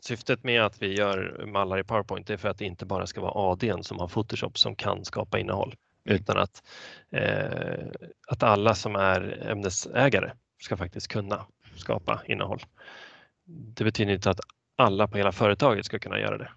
Syftet 0.01 0.45
med 0.45 0.63
att 0.63 0.83
vi 0.83 0.95
gör 0.95 1.45
mallar 1.47 1.79
i 1.79 1.85
PowerPoint 1.85 2.31
är 2.31 2.37
för 2.37 2.49
att 2.49 2.59
det 2.59 2.65
inte 2.65 2.87
bara 2.87 3.07
ska 3.07 3.21
vara 3.21 3.53
ADn 3.53 3.83
som 3.83 3.99
har 3.99 4.09
Photoshop 4.09 4.59
som 4.59 4.77
kan 4.77 5.05
skapa 5.05 5.39
innehåll 5.39 5.75
mm. 6.05 6.21
utan 6.21 6.39
att, 6.39 6.63
eh, 7.11 7.87
att 8.29 8.43
alla 8.43 8.75
som 8.75 8.97
är 8.97 9.47
ämnesägare 9.51 10.33
ska 10.63 10.77
faktiskt 10.77 11.09
kunna 11.09 11.47
skapa 11.77 12.23
innehåll. 12.27 12.61
Det 13.45 13.85
betyder 13.85 14.13
inte 14.13 14.31
att 14.31 14.41
alla 14.77 15.09
på 15.09 15.19
hela 15.19 15.33
företaget 15.33 15.87
ska 15.87 15.99
kunna 15.99 16.19
göra 16.21 16.39
det. 16.39 16.51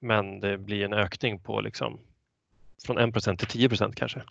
Men 0.00 0.40
det 0.40 0.58
blir 0.58 0.84
en 0.84 0.92
ökning 0.92 1.38
på 1.38 1.60
liksom 1.60 2.00
från 2.86 2.98
1% 2.98 3.36
till 3.36 3.68
10% 3.68 3.92
kanske. 3.96 4.22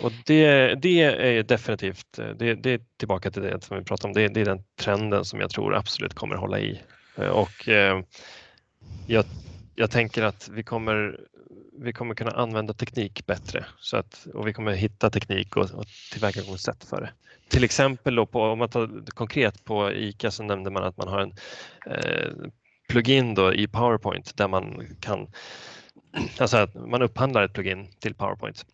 Och 0.00 0.12
det, 0.26 0.74
det 0.74 1.02
är 1.02 1.42
definitivt, 1.42 2.06
det, 2.12 2.54
det, 2.54 2.70
är 2.70 2.80
tillbaka 2.96 3.30
till 3.30 3.42
det 3.42 3.64
som 3.64 3.78
vi 3.78 3.84
pratade 3.84 4.08
om, 4.08 4.14
det, 4.14 4.28
det, 4.28 4.40
är 4.40 4.44
den 4.44 4.64
trenden 4.80 5.24
som 5.24 5.40
jag 5.40 5.50
tror 5.50 5.74
absolut 5.74 6.14
kommer 6.14 6.36
hålla 6.36 6.60
i. 6.60 6.80
Och 7.16 7.68
eh, 7.68 8.02
jag, 9.06 9.24
jag 9.74 9.90
tänker 9.90 10.22
att 10.22 10.48
vi 10.48 10.62
kommer, 10.62 11.20
vi 11.78 11.92
kommer 11.92 12.14
kunna 12.14 12.30
använda 12.30 12.74
teknik 12.74 13.26
bättre 13.26 13.64
så 13.78 13.96
att, 13.96 14.26
och 14.34 14.48
vi 14.48 14.52
kommer 14.52 14.72
hitta 14.72 15.10
teknik 15.10 15.56
och, 15.56 15.70
och 15.70 15.86
tillvägagångssätt 16.12 16.84
för 16.84 17.00
det. 17.00 17.10
Till 17.48 17.64
exempel 17.64 18.14
då 18.14 18.26
på, 18.26 18.42
om 18.42 18.58
man 18.58 18.68
tar 18.68 19.10
konkret 19.10 19.64
på 19.64 19.92
ICA 19.92 20.30
så 20.30 20.42
nämnde 20.42 20.70
man 20.70 20.84
att 20.84 20.96
man 20.96 21.08
har 21.08 21.20
en 21.20 21.34
eh, 21.86 22.50
plugin 22.88 23.34
då 23.34 23.54
i 23.54 23.68
PowerPoint 23.68 24.36
där 24.36 24.48
man 24.48 24.86
kan, 25.00 25.26
alltså 26.38 26.56
att 26.56 26.74
man 26.74 27.02
upphandlar 27.02 27.42
ett 27.42 27.52
plugin 27.52 27.88
till 28.00 28.14
PowerPoint 28.14 28.66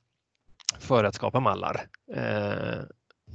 för 0.78 1.04
att 1.04 1.14
skapa 1.14 1.40
mallar. 1.40 1.86
Eh, 2.14 2.82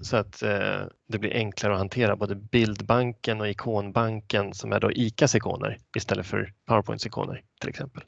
så 0.02 0.18
att 0.18 0.42
eh, 0.42 0.82
det 1.08 1.20
blir 1.20 1.34
enklare 1.34 1.74
att 1.74 1.80
hantera 1.80 2.16
både 2.16 2.36
bildbanken 2.36 3.42
och 3.42 3.50
ikonbanken 3.50 4.54
som 4.54 4.74
är 4.74 4.80
då 4.80 4.92
ICAs 4.92 5.36
ikoner 5.36 5.78
istället 5.98 6.25
för 6.25 6.54
PowerPoints 6.66 7.06
ikoner 7.06 7.42
till 7.60 7.70
exempel. 7.70 8.04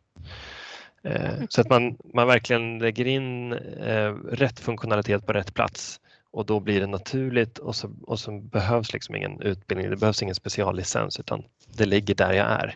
Eh, 1.03 1.33
så 1.49 1.61
att 1.61 1.69
man, 1.69 1.97
man 2.13 2.27
verkligen 2.27 2.79
lägger 2.79 3.07
in 3.07 3.53
eh, 3.53 4.13
rätt 4.13 4.59
funktionalitet 4.59 5.25
på 5.25 5.33
rätt 5.33 5.53
plats 5.53 5.99
och 6.31 6.45
då 6.45 6.59
blir 6.59 6.79
det 6.79 6.87
naturligt 6.87 7.57
och 7.57 7.75
så, 7.75 7.91
och 8.01 8.19
så 8.19 8.39
behövs 8.39 8.93
liksom 8.93 9.15
ingen 9.15 9.41
utbildning, 9.41 9.89
det 9.89 9.95
behövs 9.95 10.21
ingen 10.21 10.35
speciallicens 10.35 11.19
utan 11.19 11.43
det 11.67 11.85
ligger 11.85 12.15
där 12.15 12.33
jag 12.33 12.47
är. 12.47 12.75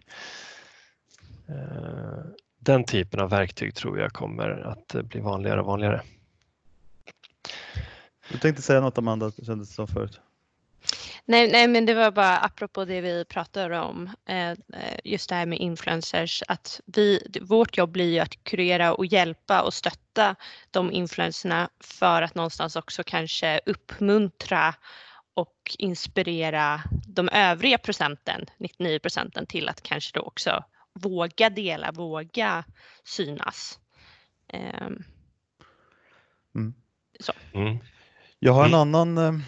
Eh, 1.49 2.23
den 2.59 2.83
typen 2.83 3.19
av 3.19 3.29
verktyg 3.29 3.75
tror 3.75 3.99
jag 3.99 4.11
kommer 4.11 4.49
att 4.49 4.95
eh, 4.95 5.01
bli 5.01 5.21
vanligare 5.21 5.59
och 5.59 5.65
vanligare. 5.65 6.01
Du 8.31 8.37
tänkte 8.37 8.61
säga 8.61 8.81
något 8.81 8.97
Amanda, 8.97 9.31
det 9.37 9.45
kändes 9.45 9.75
som 9.75 9.87
förut. 9.87 10.19
Nej, 11.25 11.51
nej, 11.51 11.67
men 11.67 11.85
det 11.85 11.93
var 11.93 12.11
bara 12.11 12.37
apropå 12.37 12.85
det 12.85 13.01
vi 13.01 13.25
pratade 13.25 13.79
om, 13.79 14.09
eh, 14.25 14.57
just 15.03 15.29
det 15.29 15.35
här 15.35 15.45
med 15.45 15.59
influencers, 15.59 16.43
att 16.47 16.81
vi, 16.85 17.39
vårt 17.41 17.77
jobb 17.77 17.91
blir 17.91 18.13
ju 18.13 18.19
att 18.19 18.43
kurera 18.43 18.93
och 18.93 19.05
hjälpa 19.05 19.61
och 19.61 19.73
stötta 19.73 20.35
de 20.71 20.91
influenserna 20.91 21.69
för 21.79 22.21
att 22.21 22.35
någonstans 22.35 22.75
också 22.75 23.03
kanske 23.03 23.61
uppmuntra 23.65 24.75
och 25.33 25.75
inspirera 25.79 26.81
de 27.07 27.29
övriga 27.29 27.77
procenten, 27.77 28.45
99 28.57 28.99
procenten, 28.99 29.45
till 29.45 29.69
att 29.69 29.81
kanske 29.81 30.19
då 30.19 30.21
också 30.21 30.63
våga 30.93 31.49
dela, 31.49 31.91
våga 31.91 32.63
synas. 33.03 33.79
Um. 34.53 35.03
Mm. 36.55 36.73
Så. 37.19 37.33
Mm. 37.53 37.77
Jag 38.39 38.53
har 38.53 38.65
en 38.65 38.73
mm. 38.73 38.79
annan, 38.79 39.17
eh, 39.17 39.41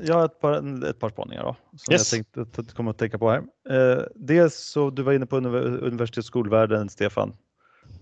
jag 0.00 0.14
har 0.14 0.24
ett 0.24 0.40
par, 0.40 0.84
ett 0.84 0.98
par 0.98 1.10
spaningar 1.10 1.42
då, 1.42 1.56
som 1.76 1.92
yes. 1.92 2.12
jag 2.12 2.24
tänkte 2.34 2.60
att 2.60 2.74
komma 2.74 2.90
att 2.90 2.98
tänka 2.98 3.18
på 3.18 3.30
här. 3.30 3.42
Eh, 3.70 4.02
dels 4.14 4.54
så, 4.54 4.90
du 4.90 5.02
var 5.02 5.12
inne 5.12 5.26
på 5.26 5.36
universitets 5.36 6.18
och 6.18 6.24
skolvärlden 6.24 6.88
Stefan. 6.88 7.32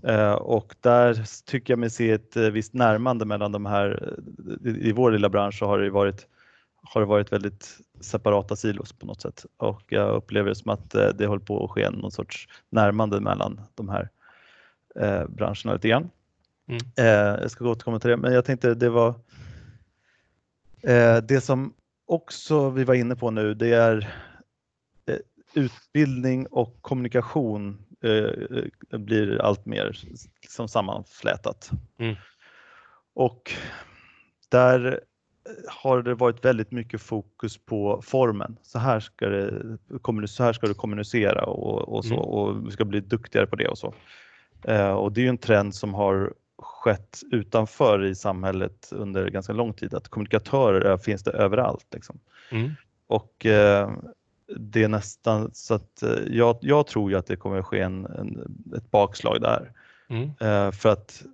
Eh, 0.02 0.32
och 0.32 0.74
där 0.80 1.24
tycker 1.46 1.72
jag 1.72 1.78
mig 1.78 1.90
se 1.90 2.10
ett 2.10 2.36
visst 2.36 2.74
närmande 2.74 3.24
mellan 3.24 3.52
de 3.52 3.66
här, 3.66 4.14
i 4.64 4.92
vår 4.92 5.10
lilla 5.10 5.28
bransch 5.28 5.58
så 5.58 5.66
har 5.66 5.78
det 5.78 5.90
varit 5.90 6.26
har 6.88 7.00
det 7.00 7.06
varit 7.06 7.32
väldigt 7.32 7.78
separata 8.00 8.56
silos 8.56 8.92
på 8.92 9.06
något 9.06 9.20
sätt 9.20 9.46
och 9.56 9.82
jag 9.88 10.16
upplever 10.16 10.48
det 10.48 10.54
som 10.54 10.70
att 10.70 10.90
det 10.90 11.26
håller 11.26 11.44
på 11.44 11.64
att 11.64 11.70
ske 11.70 11.90
någon 11.90 12.10
sorts 12.10 12.48
närmande 12.70 13.20
mellan 13.20 13.60
de 13.74 13.88
här 13.88 14.08
eh, 15.00 15.28
branscherna 15.28 15.72
lite 15.72 15.88
grann. 15.88 16.10
Mm. 16.68 16.80
Eh, 16.96 17.40
jag 17.42 17.50
ska 17.50 17.68
återkomma 17.68 17.98
till 17.98 18.10
det, 18.10 18.16
men 18.16 18.32
jag 18.32 18.44
tänkte 18.44 18.74
det 18.74 18.90
var 18.90 19.14
Eh, 20.86 21.16
det 21.16 21.40
som 21.40 21.74
också 22.06 22.70
vi 22.70 22.84
var 22.84 22.94
inne 22.94 23.16
på 23.16 23.30
nu 23.30 23.54
det 23.54 23.72
är 23.72 24.14
eh, 25.06 25.16
utbildning 25.54 26.46
och 26.46 26.76
kommunikation 26.80 27.82
blir 28.90 29.40
allt 29.42 29.66
mer 29.66 29.98
liksom 30.42 30.68
sammanflätat. 30.68 31.70
Mm. 31.98 32.14
Och 33.14 33.52
där 34.48 35.00
har 35.68 36.02
det 36.02 36.14
varit 36.14 36.44
väldigt 36.44 36.72
mycket 36.72 37.00
fokus 37.00 37.58
på 37.58 38.02
formen. 38.02 38.56
Så 38.62 38.78
här 38.78 39.00
ska, 39.00 39.28
det, 39.28 39.78
så 40.26 40.42
här 40.42 40.52
ska 40.52 40.66
du 40.66 40.74
kommunicera 40.74 41.44
och, 41.44 41.96
och 41.96 42.04
så 42.04 42.14
mm. 42.14 42.24
och 42.24 42.66
vi 42.66 42.70
ska 42.70 42.84
bli 42.84 43.00
duktigare 43.00 43.46
på 43.46 43.56
det 43.56 43.68
och 43.68 43.78
så. 43.78 43.94
och 44.96 45.12
det 45.12 45.20
är 45.20 45.24
ju 45.24 45.28
en 45.28 45.38
trend 45.38 45.74
som 45.74 45.94
har 45.94 46.34
skett 46.86 47.22
utanför 47.30 48.04
i 48.04 48.14
samhället 48.14 48.92
under 48.92 49.28
ganska 49.28 49.52
lång 49.52 49.72
tid, 49.72 49.94
att 49.94 50.08
kommunikatörer 50.08 50.96
finns 50.96 51.22
det 51.22 51.30
överallt. 51.30 51.86
Liksom. 51.92 52.18
Mm. 52.50 52.70
Och 53.06 53.46
eh, 53.46 53.90
det 54.56 54.82
är 54.82 54.88
nästan 54.88 55.50
så 55.54 55.74
att 55.74 56.02
eh, 56.02 56.10
jag, 56.26 56.58
jag, 56.60 56.86
tror 56.86 57.10
ju 57.10 57.16
att 57.16 57.26
det 57.26 57.36
kommer 57.36 57.58
att 57.58 57.66
ske 57.66 57.80
en, 57.80 58.06
en 58.06 58.56
ett 58.76 58.90
bakslag 58.90 59.40
där. 59.40 59.72
Mm. 60.08 60.30
Eh, 60.40 60.70
för 60.72 60.88
att 60.88 61.24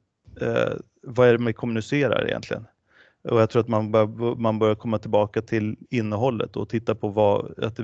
eh, 0.40 0.72
vad 1.02 1.28
är 1.28 1.32
det 1.32 1.38
man 1.38 1.54
kommunicerar 1.54 2.26
egentligen? 2.26 2.66
Och 3.28 3.40
jag 3.40 3.50
tror 3.50 3.60
att 3.62 3.68
man 3.68 3.92
bör, 3.92 4.36
man 4.36 4.58
bör 4.58 4.74
komma 4.74 4.98
tillbaka 4.98 5.42
till 5.42 5.76
innehållet 5.90 6.56
och 6.56 6.68
titta 6.68 6.94
på 6.94 7.08
vad, 7.08 7.64
att, 7.64 7.80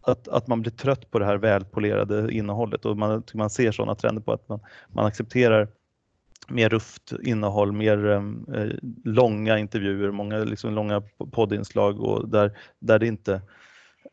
att, 0.00 0.28
att 0.28 0.46
man 0.46 0.62
blir 0.62 0.72
trött 0.72 1.10
på 1.10 1.18
det 1.18 1.24
här 1.24 1.36
välpolerade 1.36 2.32
innehållet 2.32 2.84
och 2.84 2.96
man, 2.96 3.22
man 3.34 3.50
ser 3.50 3.72
sådana 3.72 3.94
trender 3.94 4.22
på 4.22 4.32
att 4.32 4.48
man, 4.48 4.60
man 4.88 5.06
accepterar 5.06 5.68
mer 6.52 6.68
rufft 6.68 7.12
innehåll, 7.22 7.72
mer 7.72 8.06
eh, 8.06 8.22
långa 9.04 9.58
intervjuer, 9.58 10.10
många 10.10 10.38
liksom, 10.38 10.74
långa 10.74 11.02
poddinslag 11.32 12.00
och 12.00 12.28
där, 12.28 12.58
där, 12.78 12.98
det 12.98 13.06
inte, 13.06 13.32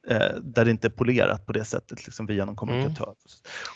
eh, 0.07 0.35
där 0.41 0.65
det 0.65 0.71
inte 0.71 0.87
är 0.87 0.91
polerat 0.91 1.45
på 1.45 1.53
det 1.53 1.65
sättet 1.65 2.05
liksom, 2.05 2.25
via 2.25 2.45
någon 2.45 2.55
kommunikatör. 2.55 3.05
Mm. 3.05 3.15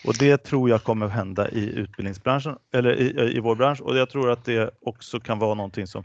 Och 0.06 0.16
det 0.20 0.38
tror 0.38 0.70
jag 0.70 0.84
kommer 0.84 1.06
att 1.06 1.12
hända 1.12 1.50
i 1.50 1.74
utbildningsbranschen 1.76 2.58
eller 2.74 2.96
i, 2.96 3.38
i 3.38 3.40
vår 3.40 3.56
bransch 3.56 3.82
och 3.82 3.98
jag 3.98 4.10
tror 4.10 4.32
att 4.32 4.46
det 4.46 4.72
också 4.82 5.20
kan 5.20 5.40
vara 5.40 5.54
någonting 5.54 5.88
som 5.88 6.04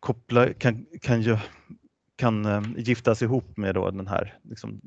kopplar, 0.00 0.52
kan, 0.52 0.86
kan, 1.00 1.22
ju, 1.22 1.38
kan 2.16 2.46
eh, 2.46 2.62
giftas 2.76 3.22
ihop 3.22 3.56
med 3.56 3.74
då 3.74 3.90
den 3.90 4.06
här, 4.06 4.38
liksom, 4.42 4.80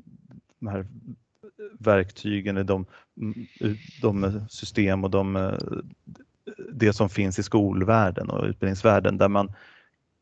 de 0.60 0.68
här 0.68 0.86
verktygen, 1.78 2.66
de, 2.66 2.86
de 4.02 4.46
system 4.48 5.04
och 5.04 5.10
de 5.10 5.36
eh, 5.36 5.58
det 6.72 6.92
som 6.92 7.08
finns 7.08 7.38
i 7.38 7.42
skolvärlden 7.42 8.30
och 8.30 8.44
utbildningsvärlden 8.44 9.18
där 9.18 9.28
man 9.28 9.52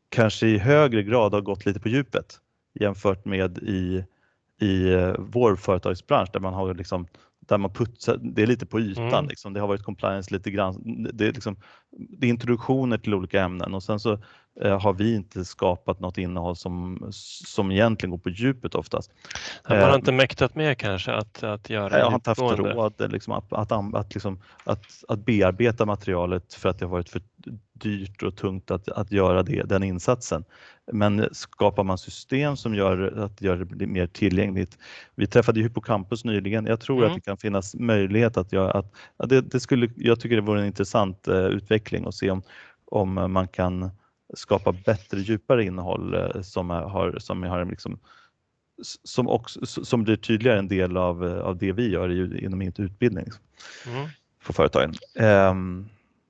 kanske 0.09 0.47
i 0.47 0.57
högre 0.57 1.03
grad 1.03 1.33
har 1.33 1.41
gått 1.41 1.65
lite 1.65 1.79
på 1.79 1.89
djupet 1.89 2.39
jämfört 2.79 3.25
med 3.25 3.57
i, 3.57 4.03
i 4.61 4.93
eh, 4.93 5.15
vår 5.19 5.55
företagsbransch 5.55 6.29
där 6.33 6.39
man 6.39 6.53
har 6.53 6.73
liksom 6.73 7.07
där 7.39 7.57
man 7.57 7.73
putsar, 7.73 8.17
det 8.21 8.41
är 8.41 8.47
lite 8.47 8.65
på 8.65 8.79
ytan. 8.79 9.13
Mm. 9.13 9.27
Liksom. 9.27 9.53
Det 9.53 9.59
har 9.59 9.67
varit 9.67 9.83
compliance 9.83 10.33
lite 10.33 10.51
grann. 10.51 11.07
Det 11.13 11.27
är, 11.27 11.33
liksom, 11.33 11.55
det 11.91 12.27
är 12.27 12.29
introduktioner 12.29 12.97
till 12.97 13.13
olika 13.13 13.41
ämnen 13.41 13.73
och 13.73 13.83
sen 13.83 13.99
så 13.99 14.19
har 14.67 14.93
vi 14.93 15.15
inte 15.15 15.45
skapat 15.45 15.99
något 15.99 16.17
innehåll 16.17 16.55
som, 16.55 17.07
som 17.45 17.71
egentligen 17.71 18.11
går 18.11 18.17
på 18.17 18.29
djupet 18.29 18.75
oftast. 18.75 19.11
Man 19.69 19.77
har 19.77 19.89
eh, 19.89 19.95
inte 19.95 20.11
mäktat 20.11 20.55
med 20.55 20.77
kanske 20.77 21.11
att, 21.11 21.43
att 21.43 21.69
göra 21.69 21.99
Jag 21.99 22.05
har 22.05 22.15
inte 22.15 22.29
haft 22.29 22.41
råd 22.41 23.11
liksom, 23.11 23.33
att, 23.33 23.53
att, 23.53 23.71
att, 23.71 24.13
liksom, 24.13 24.41
att, 24.63 24.85
att 25.07 25.25
bearbeta 25.25 25.85
materialet 25.85 26.53
för 26.53 26.69
att 26.69 26.79
det 26.79 26.85
har 26.85 26.91
varit 26.91 27.09
för 27.09 27.21
dyrt 27.73 28.23
och 28.23 28.35
tungt 28.35 28.71
att, 28.71 28.89
att 28.89 29.11
göra 29.11 29.43
det, 29.43 29.63
den 29.63 29.83
insatsen. 29.83 30.43
Men 30.91 31.29
skapar 31.31 31.83
man 31.83 31.97
system 31.97 32.57
som 32.57 32.75
gör 32.75 33.19
att 33.19 33.41
gör 33.41 33.67
det 33.69 33.87
mer 33.87 34.07
tillgängligt. 34.07 34.77
Vi 35.15 35.27
träffade 35.27 35.61
Hippocampus 35.61 36.25
nyligen. 36.25 36.65
Jag 36.65 36.81
tror 36.81 36.97
mm. 36.97 37.09
att 37.09 37.15
det 37.15 37.21
kan 37.21 37.37
finnas 37.37 37.75
möjlighet 37.75 38.37
att 38.37 38.53
göra 38.53 38.71
att, 38.71 38.93
att 39.17 39.29
det, 39.29 39.41
det, 39.41 39.59
skulle, 39.59 39.89
jag 39.95 40.19
tycker 40.19 40.35
det 40.35 40.41
vore 40.41 40.61
en 40.61 40.67
intressant 40.67 41.27
uh, 41.27 41.35
utveckling 41.35 42.05
att 42.05 42.15
se 42.15 42.31
om, 42.31 42.41
om 42.85 43.31
man 43.31 43.47
kan 43.47 43.91
skapa 44.33 44.71
bättre, 44.71 45.19
djupare 45.19 45.63
innehåll 45.65 46.15
uh, 46.15 46.41
som 46.41 46.69
har, 46.69 47.19
som 47.19 47.43
har 47.43 47.65
liksom, 47.65 47.99
som, 49.03 49.27
också, 49.27 49.65
som 49.65 50.03
blir 50.03 50.15
tydligare 50.15 50.59
en 50.59 50.67
del 50.67 50.97
av, 50.97 51.23
uh, 51.23 51.39
av 51.39 51.57
det 51.57 51.71
vi 51.71 51.89
gör 51.89 52.43
inom 52.43 52.61
utbildning 52.61 53.25
mm. 53.87 54.07
för 54.41 54.53
företagen. 54.53 54.93
Um, 55.15 55.89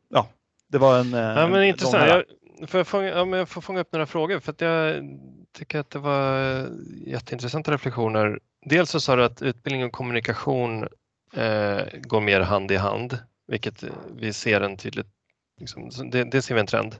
ja, 0.10 0.27
det 0.68 0.77
var 0.77 1.00
en... 1.00 1.12
Ja, 1.12 1.48
men 1.48 1.63
intressant. 1.63 2.08
Jag, 2.08 2.24
Får 2.68 2.77
jag, 2.77 2.88
fånga, 2.88 3.08
ja, 3.08 3.38
jag 3.38 3.50
får 3.50 3.62
fånga 3.62 3.79
upp 3.79 3.94
några 3.94 4.06
frågor 4.06 4.39
för 4.39 4.51
att 4.51 4.62
jag 4.62 5.03
tycker 5.51 5.79
att 5.79 5.89
det 5.89 6.00
var 6.00 6.68
jätteintressanta 7.06 7.72
reflektioner. 7.72 8.39
Dels 8.65 8.89
så 8.89 9.00
sa 9.00 9.15
du 9.15 9.24
att 9.24 9.41
utbildning 9.41 9.86
och 9.86 9.91
kommunikation 9.91 10.84
eh, 11.34 11.82
går 12.01 12.22
mer 12.22 12.41
hand 12.41 12.72
i 12.72 12.75
hand, 12.75 13.20
vilket 13.48 13.84
vi 14.15 14.34
ser 14.34 14.62
en 14.62 14.77
tydligt, 14.77 15.08
liksom, 15.60 15.89
det, 16.12 16.24
det, 16.24 16.42
ser 16.42 16.56
vi 16.56 16.60
en 16.60 16.68
trend 16.68 16.96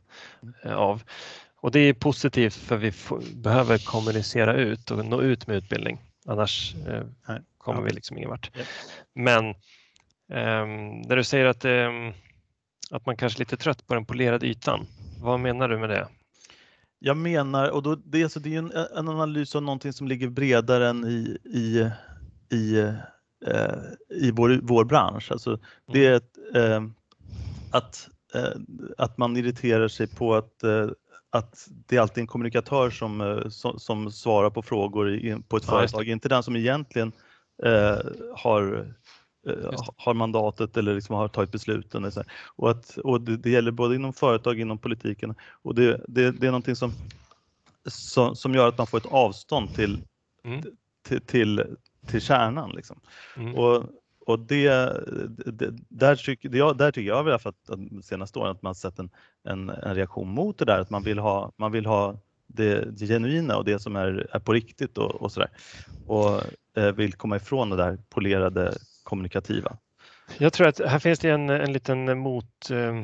eh, 0.64 0.74
av. 0.74 1.04
Och 1.62 1.72
det 1.72 1.80
är 1.80 1.94
positivt 1.94 2.56
för 2.56 2.78
vi 2.78 2.92
får, 2.92 3.22
behöver 3.36 3.78
kommunicera 3.78 4.54
ut 4.54 4.92
och 4.92 5.06
nå 5.06 5.22
ut 5.22 5.48
med 5.48 5.58
utbildning. 5.58 6.00
Annars 6.26 6.76
eh, 6.88 7.04
kommer 7.58 7.82
vi 7.82 7.92
liksom 7.92 8.18
ingen 8.18 8.30
vart. 8.30 8.52
Men 9.16 9.50
eh, 10.30 10.66
när 11.08 11.16
du 11.16 11.24
säger 11.24 11.46
att, 11.46 11.66
ehm, 11.66 12.14
att 12.92 13.06
man 13.06 13.18
kanske 13.18 13.38
är 13.38 13.40
lite 13.40 13.58
trött 13.58 13.88
på 13.88 13.94
den 13.94 14.06
polerade 14.06 14.48
ytan 14.48 14.88
vad 15.22 15.40
menar 15.40 15.70
du 15.70 15.78
med 15.78 15.90
det? 15.90 16.08
Jag 17.00 17.18
menar, 17.18 17.70
och 17.70 17.84
då, 17.84 17.96
det, 17.96 18.24
alltså, 18.24 18.40
det 18.40 18.56
är 18.56 18.60
en, 18.60 18.72
en 18.72 19.08
analys 19.08 19.56
av 19.56 19.64
någonting 19.64 19.94
som 19.94 20.08
ligger 20.08 20.30
bredare 20.30 20.90
än 20.90 21.06
i, 21.06 21.38
i, 21.44 21.90
i, 22.56 22.80
eh, 23.48 23.74
i 24.10 24.32
vår, 24.32 24.60
vår 24.64 24.86
bransch. 24.86 25.32
Alltså, 25.32 25.60
det 25.94 26.06
är 26.06 26.14
ett, 26.14 26.38
eh, 26.56 26.84
att, 27.72 28.10
eh, 28.10 28.19
att 28.98 29.18
man 29.18 29.38
irriterar 29.38 29.88
sig 29.88 30.08
på 30.08 30.36
att, 30.36 30.64
eh, 30.64 30.88
att 31.30 31.68
det 31.88 31.96
är 31.96 32.02
alltid 32.02 32.22
en 32.22 32.28
kommunikatör 32.28 32.90
som, 32.90 33.22
eh, 33.22 33.50
som, 33.50 33.80
som 33.80 34.12
svarar 34.12 34.50
på 34.50 34.62
frågor 34.62 35.14
i, 35.14 35.42
på 35.48 35.58
ett 35.58 35.64
ja, 35.68 35.72
företag, 35.72 36.08
inte 36.08 36.30
den 36.30 36.44
som 36.44 36.56
egentligen 36.56 37.12
eh, 37.64 37.98
har 38.36 38.94
har 39.98 40.14
mandatet 40.14 40.78
eller 40.78 40.96
liksom 40.96 41.16
har 41.16 41.28
tagit 41.28 41.52
besluten. 41.52 42.12
Och, 42.56 42.72
att, 42.72 42.98
och 42.98 43.22
det, 43.22 43.38
det, 43.38 43.50
gäller 43.50 43.72
både 43.72 43.96
inom 43.96 44.14
företag 44.14 44.60
inom 44.60 44.78
politiken 44.78 45.36
och 45.62 45.76
det, 45.76 46.02
det, 46.08 46.32
det 46.32 46.48
är 46.48 46.52
någonting 46.52 46.76
som, 46.76 46.92
som, 47.86 48.36
som, 48.36 48.54
gör 48.54 48.68
att 48.68 48.78
man 48.78 48.88
får 48.88 48.98
ett 48.98 49.06
avstånd 49.06 49.76
till, 49.76 50.02
mm. 50.44 50.64
till, 51.08 51.22
till, 51.22 51.64
till 52.08 52.22
kärnan. 52.22 52.72
Liksom. 52.72 53.00
Mm. 53.38 53.56
Och, 53.56 53.84
och 54.30 54.40
det, 54.40 54.70
det, 55.46 55.74
där, 55.90 56.16
tycker 56.16 56.56
jag, 56.56 56.78
där 56.78 56.92
tycker 56.92 57.08
jag 57.08 57.28
i 57.28 57.30
alla 57.30 57.40
fall 57.40 57.54
att 57.68 57.78
de 57.78 58.02
senaste 58.04 58.40
åren 58.40 58.52
att 58.52 58.62
man 58.62 58.76
sett 58.76 59.00
en, 59.00 59.10
en, 59.44 59.70
en, 59.70 59.96
reaktion 59.96 60.30
mot 60.30 60.58
det 60.58 60.66
där, 60.66 60.80
att 60.80 60.90
man 60.90 61.04
vill 61.04 61.20
ha, 61.20 61.52
man 61.58 61.72
vill 61.72 61.86
ha 61.86 62.20
det, 62.48 62.92
det 62.92 63.08
genuina 63.08 63.58
och 63.58 63.66
det 63.66 63.80
som 63.80 63.96
är, 63.96 64.28
är 64.32 64.40
på 64.40 64.54
riktigt 64.54 64.98
och, 64.98 65.22
och 65.22 65.32
sådär. 65.32 65.50
Och 66.08 66.42
eh, 66.78 66.92
vill 66.92 67.14
komma 67.14 67.36
ifrån 67.36 67.70
det 67.70 67.76
där 67.76 67.98
polerade 68.10 68.74
kommunikativa. 69.04 69.78
Jag 70.38 70.54
tror 70.54 70.68
att 70.68 70.80
här 70.80 71.00
finns 71.00 71.20
det 71.20 71.30
en, 71.30 71.50
en 71.50 71.74
liten 71.74 72.20
mot, 72.20 72.70
eh, 72.72 73.04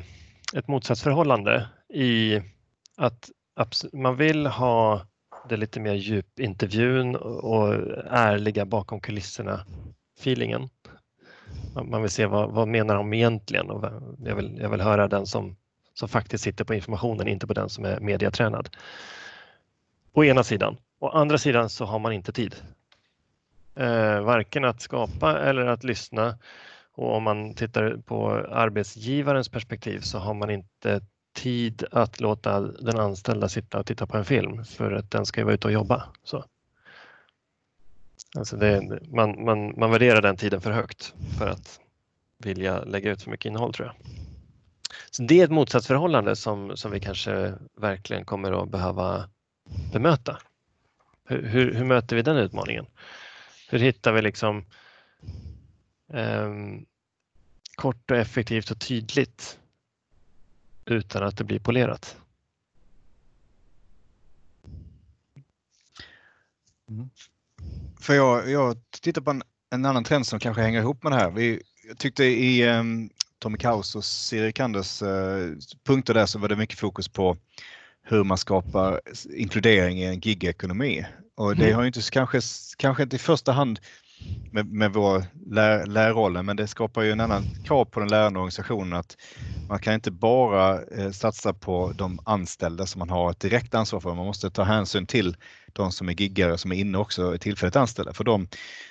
ett 0.54 0.68
motsatsförhållande 0.68 1.68
i 1.90 2.42
att 2.98 3.32
man 3.94 4.16
vill 4.16 4.46
ha 4.46 5.02
det 5.50 5.58
lite 5.58 5.80
mer 5.80 5.94
djupintervjun 5.94 7.16
och 7.16 7.74
ärliga 8.10 8.66
bakom 8.66 9.00
kulisserna 9.00 9.66
feelingen. 10.20 10.70
Man 11.84 12.02
vill 12.02 12.12
se 12.12 12.26
vad, 12.26 12.52
vad 12.52 12.68
menar 12.68 12.96
de 12.96 13.14
egentligen 13.14 13.70
och 13.70 13.92
jag 14.24 14.36
vill, 14.36 14.58
jag 14.62 14.70
vill 14.70 14.82
höra 14.82 15.08
den 15.08 15.26
som, 15.26 15.56
som 15.94 16.10
faktiskt 16.10 16.44
sitter 16.44 16.66
på 16.66 16.74
informationen, 16.74 17.28
inte 17.28 17.48
på 17.48 17.54
den 17.54 17.70
som 17.70 17.86
är 17.86 18.00
mediatränad. 18.00 18.70
Å 20.14 20.24
ena 20.24 20.44
sidan. 20.44 20.78
Å 21.00 21.10
andra 21.10 21.38
sidan 21.38 21.70
så 21.70 21.86
har 21.86 22.00
man 22.00 22.14
inte 22.14 22.32
tid 22.32 22.56
eh, 23.76 24.22
varken 24.22 24.66
att 24.66 24.82
skapa 24.82 25.40
eller 25.40 25.66
att 25.66 25.84
lyssna. 25.84 26.38
Och 26.92 27.16
om 27.16 27.24
man 27.24 27.54
tittar 27.54 27.98
på 28.06 28.32
arbetsgivarens 28.52 29.50
perspektiv 29.50 30.00
så 30.00 30.18
har 30.20 30.34
man 30.34 30.50
inte 30.50 31.02
tid 31.36 31.84
att 31.92 32.20
låta 32.20 32.62
den 32.62 33.00
anställda 33.00 33.50
sitta 33.50 33.80
och 33.80 33.86
titta 33.86 34.08
på 34.08 34.18
en 34.18 34.26
film 34.26 34.66
för 34.66 34.92
att 34.92 35.12
den 35.12 35.26
ska 35.26 35.42
ju 35.42 35.46
vara 35.46 35.56
ute 35.56 35.68
och 35.68 35.74
jobba. 35.74 36.04
Så. 36.24 36.46
Alltså 38.38 38.58
det, 38.58 39.00
man, 39.08 39.46
man, 39.46 39.80
man 39.80 39.92
värderar 39.92 40.22
den 40.22 40.38
tiden 40.38 40.62
för 40.62 40.72
högt 40.72 41.14
för 41.38 41.48
att 41.48 41.80
vilja 42.38 42.84
lägga 42.84 43.12
ut 43.12 43.22
för 43.22 43.32
mycket 43.32 43.46
innehåll 43.46 43.74
tror 43.74 43.88
jag. 43.88 43.96
Så 45.12 45.24
Det 45.24 45.40
är 45.40 45.46
ett 45.46 45.52
motsatsförhållande 45.52 46.36
som, 46.36 46.78
som 46.78 46.92
vi 46.92 47.00
kanske 47.00 47.54
verkligen 47.78 48.26
kommer 48.26 48.64
att 48.64 48.70
behöva 48.70 49.30
bemöta. 49.94 50.40
Hur, 51.26 51.42
hur, 51.48 51.74
hur 51.74 51.86
möter 51.86 52.16
vi 52.16 52.22
den 52.22 52.38
utmaningen? 52.38 52.86
Hur 53.70 53.80
hittar 53.80 54.14
vi 54.14 54.22
liksom 54.22 54.66
eh, 56.14 56.54
kort 57.76 58.12
och 58.12 58.18
effektivt 58.18 58.72
och 58.72 58.80
tydligt 58.80 59.60
utan 60.86 61.24
att 61.24 61.38
det 61.38 61.44
blir 61.44 61.60
polerat? 61.60 62.18
Mm. 66.90 67.10
För 68.06 68.14
jag, 68.14 68.50
jag 68.50 68.78
tittar 69.02 69.22
på 69.22 69.32
en, 69.32 69.42
en, 69.74 69.86
annan 69.86 70.04
trend 70.04 70.28
som 70.28 70.40
kanske 70.40 70.62
hänger 70.62 70.80
ihop 70.80 71.04
med 71.04 71.12
det 71.12 71.16
här. 71.16 71.32
Vi, 71.32 71.62
jag 71.88 71.98
tyckte 71.98 72.24
i 72.24 72.70
um, 72.70 73.10
Tommy 73.40 73.58
Kaus 73.58 73.96
och 73.96 74.06
Siri 74.06 74.54
Kanders 74.54 75.02
uh, 75.02 75.54
punkter 75.88 76.14
där 76.14 76.26
så 76.26 76.40
var 76.40 76.50
det 76.50 76.56
mycket 76.56 76.80
fokus 76.80 77.08
på 77.08 77.38
hur 78.04 78.24
man 78.24 78.38
skapar 78.38 79.02
inkludering 79.36 80.00
i 80.00 80.06
en 80.06 80.20
gigekonomi. 80.20 81.06
Och 81.38 81.56
det 81.56 81.64
mm. 81.64 81.76
har 81.76 81.82
ju 81.84 81.88
inte 81.88 82.02
kanske, 82.12 82.42
kanske 82.78 83.04
inte 83.04 83.16
i 83.16 83.20
första 83.20 83.52
hand 83.52 83.80
med, 84.52 84.66
med 84.66 84.94
vår 84.94 85.24
lär, 85.52 85.86
lärrollen, 85.86 86.46
men 86.46 86.56
det 86.56 86.68
skapar 86.68 87.02
ju 87.02 87.12
en 87.12 87.20
annan 87.20 87.44
krav 87.66 87.86
på 87.86 88.00
den 88.00 88.10
lärande 88.10 88.40
organisationen 88.40 88.94
att 88.94 89.18
man 89.70 89.80
kan 89.80 89.94
inte 89.94 90.12
bara 90.12 90.82
eh, 90.82 91.12
satsa 91.12 91.54
på 91.54 91.94
de 91.96 92.20
anställda 92.26 92.86
som 92.86 93.00
man 93.00 93.10
har 93.10 93.32
ett 93.32 93.40
direkt 93.40 93.76
ansvar 93.76 94.00
för. 94.00 94.16
Man 94.16 94.26
måste 94.26 94.50
ta 94.50 94.64
hänsyn 94.64 95.06
till 95.06 95.36
de 95.76 95.92
som 95.92 96.10
är 96.10 96.14
giggare 96.14 96.58
som 96.58 96.72
är 96.72 96.76
inne 96.76 96.98
också 96.98 97.34
är 97.34 97.38
tillfälligt 97.38 97.76
anställda, 97.76 98.14
för 98.14 98.24
de, 98.24 98.48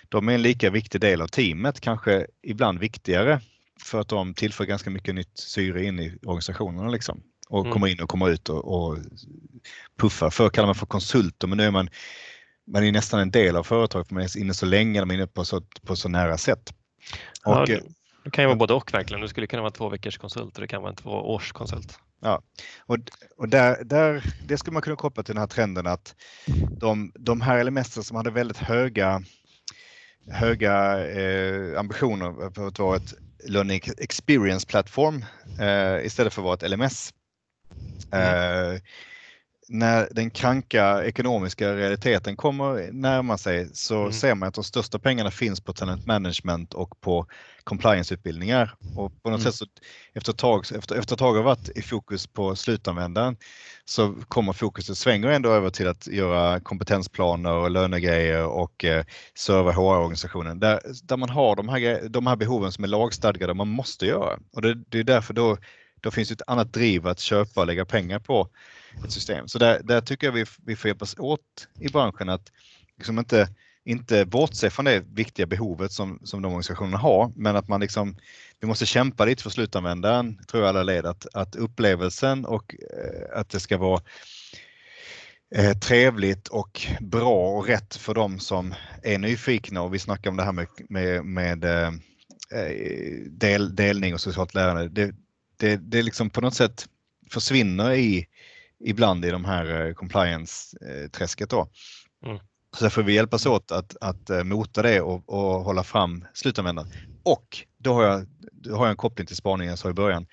de 0.09 0.29
är 0.29 0.33
en 0.35 0.43
lika 0.43 0.71
viktig 0.71 1.01
del 1.01 1.23
av 1.23 1.27
teamet, 1.27 1.81
kanske 1.81 2.27
ibland 2.43 2.79
viktigare 2.79 3.41
för 3.83 4.01
att 4.01 4.09
de 4.09 4.35
tillför 4.35 4.65
ganska 4.65 4.91
mycket 4.91 5.15
nytt 5.15 5.39
syre 5.39 5.85
in 5.85 6.01
i 6.01 6.19
organisationerna 6.23 6.89
liksom 6.89 7.23
och 7.49 7.61
mm. 7.61 7.73
kommer 7.73 7.87
in 7.87 8.01
och 8.01 8.09
kommer 8.09 8.31
ut 8.31 8.49
och, 8.49 8.65
och 8.65 8.99
puffar. 10.01 10.31
Förr 10.31 10.49
kallade 10.49 10.69
man 10.69 10.75
för 10.75 10.87
konsulter 10.87 11.47
men 11.47 11.59
nu 11.59 11.65
är 11.65 11.71
man 11.71 11.91
man 12.67 12.85
är 12.85 12.93
nästan 12.93 13.21
en 13.21 13.31
del 13.31 13.57
av 13.57 13.63
företaget, 13.63 14.11
man 14.11 14.23
är 14.23 14.39
inne 14.39 14.55
så 14.55 14.67
länge, 14.67 15.01
man 15.01 15.11
är 15.11 15.15
inne 15.15 15.27
på 15.27 15.45
så, 15.45 15.61
på 15.61 15.97
så 15.97 16.09
nära 16.09 16.39
sätt. 16.39 16.75
Och, 17.45 17.53
ja, 17.53 17.67
det 18.25 18.31
kan 18.31 18.45
ju 18.45 18.47
vara 18.47 18.57
både 18.57 18.75
och 18.75 18.95
verkligen. 18.95 19.21
Du 19.21 19.29
skulle 19.29 19.47
kunna 19.47 19.63
vara 19.63 19.73
två 19.73 19.89
veckors 19.89 20.19
konsult 20.19 20.55
och 20.55 20.61
det 20.61 20.69
kan 20.69 20.83
vara 20.83 20.91
en 20.91 20.97
två 20.97 21.11
års 21.11 21.53
konsult. 21.53 21.99
Ja, 22.25 22.43
och, 22.87 22.99
och 23.37 23.49
där, 23.49 23.85
där, 23.85 24.35
det 24.43 24.59
skulle 24.59 24.73
man 24.73 24.83
kunna 24.83 24.97
koppla 24.97 25.23
till 25.23 25.35
den 25.35 25.41
här 25.41 25.47
trenden 25.47 25.87
att 25.87 26.15
de, 26.81 27.13
de 27.15 27.41
här 27.41 27.65
LMS 27.65 28.07
som 28.07 28.17
hade 28.17 28.31
väldigt 28.31 28.57
höga, 28.57 29.23
höga 30.31 31.07
eh, 31.09 31.79
ambitioner 31.79 32.55
för 32.55 32.69
att 32.69 32.79
vara 32.79 32.97
ett 32.97 33.15
learning 33.45 33.81
experience 33.99 34.67
plattform 34.67 35.25
eh, 35.59 36.07
istället 36.07 36.33
för 36.33 36.43
att 36.43 36.45
vara 36.45 36.55
ett 36.55 36.71
LMS. 36.71 37.11
Mm. 38.11 38.75
Eh, 38.75 38.81
när 39.69 40.09
den 40.11 40.31
kranka 40.31 41.05
ekonomiska 41.05 41.77
realiteten 41.77 42.37
kommer 42.37 42.93
närma 42.93 43.39
sig 43.39 43.69
så 43.73 44.01
mm. 44.01 44.13
ser 44.13 44.35
man 44.35 44.49
att 44.49 44.55
de 44.55 44.65
största 44.65 44.99
pengarna 44.99 45.31
finns 45.31 45.61
på 45.61 45.73
talent 45.73 46.07
management 46.07 46.75
och 46.75 47.01
på 47.01 47.27
compliance-utbildningar. 47.65 48.75
Och 48.97 49.23
på 49.23 49.31
något 49.31 49.41
mm. 49.41 49.53
sätt 49.53 49.55
så 49.55 49.67
efter 50.13 50.33
ett, 50.33 50.39
tag, 50.39 50.61
efter, 50.75 50.97
efter 50.97 51.15
ett 51.15 51.19
tag 51.19 51.35
har 51.35 51.43
varit 51.43 51.69
i 51.69 51.83
fokus 51.83 52.27
på 52.27 52.57
slutanvändaren 52.57 53.37
så 53.85 54.15
kommer 54.29 54.53
fokuset 54.53 54.99
svänger 54.99 55.29
ändå 55.29 55.51
över 55.51 55.71
till 55.71 55.89
att 55.89 56.07
göra 56.07 56.61
kompetensplaner 56.61 57.53
och 57.53 57.71
lönegrejer 57.71 58.47
och 58.47 58.85
eh, 58.85 59.05
serva 59.35 59.73
HR-organisationen 59.73 60.61
där, 60.61 60.81
där 61.03 61.17
man 61.17 61.29
har 61.29 61.57
de 61.57 61.69
här, 61.69 62.09
de 62.09 62.27
här 62.27 62.37
behoven 62.37 62.73
som 62.73 62.85
är 62.85 62.89
lagstadgade 62.89 63.55
man 63.55 63.69
måste 63.69 64.07
göra. 64.07 64.39
Och 64.53 64.63
det, 64.63 64.75
det 64.75 64.99
är 64.99 65.05
därför 65.05 65.35
då, 65.35 65.57
då 66.01 66.11
finns 66.11 66.31
ett 66.31 66.43
annat 66.47 66.73
driv 66.73 67.07
att 67.07 67.21
köpa 67.21 67.61
och 67.61 67.67
lägga 67.67 67.85
pengar 67.85 68.19
på 68.19 68.49
ett 69.05 69.13
system. 69.13 69.49
Så 69.49 69.59
där, 69.59 69.81
där 69.85 70.01
tycker 70.01 70.27
jag 70.27 70.33
vi, 70.33 70.45
vi 70.65 70.77
får 70.77 70.89
hjälpas 70.89 71.19
åt 71.19 71.69
i 71.81 71.89
branschen 71.89 72.29
att 72.29 72.53
liksom 72.97 73.19
inte, 73.19 73.49
inte 73.85 74.27
bortse 74.27 74.71
från 74.71 74.85
det 74.85 75.05
viktiga 75.13 75.47
behovet 75.47 75.93
som, 75.93 76.21
som 76.25 76.43
de 76.43 76.49
organisationerna 76.49 76.99
har, 76.99 77.33
men 77.37 77.57
att 77.57 77.69
man 77.69 77.81
liksom, 77.81 78.17
vi 78.61 78.67
måste 78.67 78.87
kämpa 78.87 79.25
lite 79.25 79.43
för 79.43 79.51
slutanvändaren, 79.51 80.39
tror 80.49 80.63
jag 80.63 80.69
alla 80.69 80.83
led, 80.83 81.07
att, 81.07 81.27
att 81.35 81.57
upplevelsen 81.57 82.45
och 82.45 82.75
eh, 82.75 83.39
att 83.41 83.51
det 83.51 83.61
ska 83.61 83.79
vara 83.79 84.03
eh, 85.55 85.79
trevligt 85.79 86.49
och 86.49 86.87
bra 87.01 87.49
och 87.49 87.67
rätt 87.67 87.97
för 87.97 88.15
dem 88.15 88.39
som 88.39 88.75
är 89.03 89.19
nyfikna 89.19 89.83
och 89.83 89.95
vi 89.95 89.99
snackar 89.99 90.31
om 90.31 90.37
det 90.37 90.45
här 90.45 90.53
med, 90.53 90.67
med, 90.89 91.25
med 91.25 91.65
eh, 91.65 91.89
eh 92.55 93.21
del, 93.31 93.77
delning 93.77 94.15
och 94.15 94.21
socialt 94.21 94.55
lärande. 94.55 94.89
Det, 94.89 95.15
det, 95.57 95.77
det 95.77 96.03
liksom 96.03 96.31
på 96.31 96.41
något 96.41 96.55
sätt 96.55 96.87
försvinner 97.31 97.93
i 97.93 98.27
ibland 98.85 99.25
i 99.25 99.31
de 99.31 99.45
här 99.45 99.87
eh, 99.87 99.95
compliance-träsket. 99.95 101.51
Då. 101.51 101.69
Mm. 102.27 102.39
Så 102.77 102.91
får 102.91 103.03
vi 103.03 103.15
hjälpas 103.15 103.47
åt 103.47 103.73
att, 103.73 103.97
att 104.01 104.31
eh, 104.31 104.45
mota 104.45 104.83
det 104.83 105.01
och, 105.01 105.29
och 105.29 105.65
hålla 105.65 105.85
fram 105.85 106.25
slutanvändaren. 106.35 106.89
Och 107.23 107.59
då 107.79 107.95
har, 107.95 108.03
jag, 108.03 108.27
då 108.53 108.77
har 108.77 108.85
jag 108.85 108.91
en 108.91 108.97
koppling 108.97 109.27
till 109.27 109.37
spaningen 109.37 109.71
jag 109.71 109.79
sa 109.79 109.91
i 109.91 109.93
början. 109.93 110.27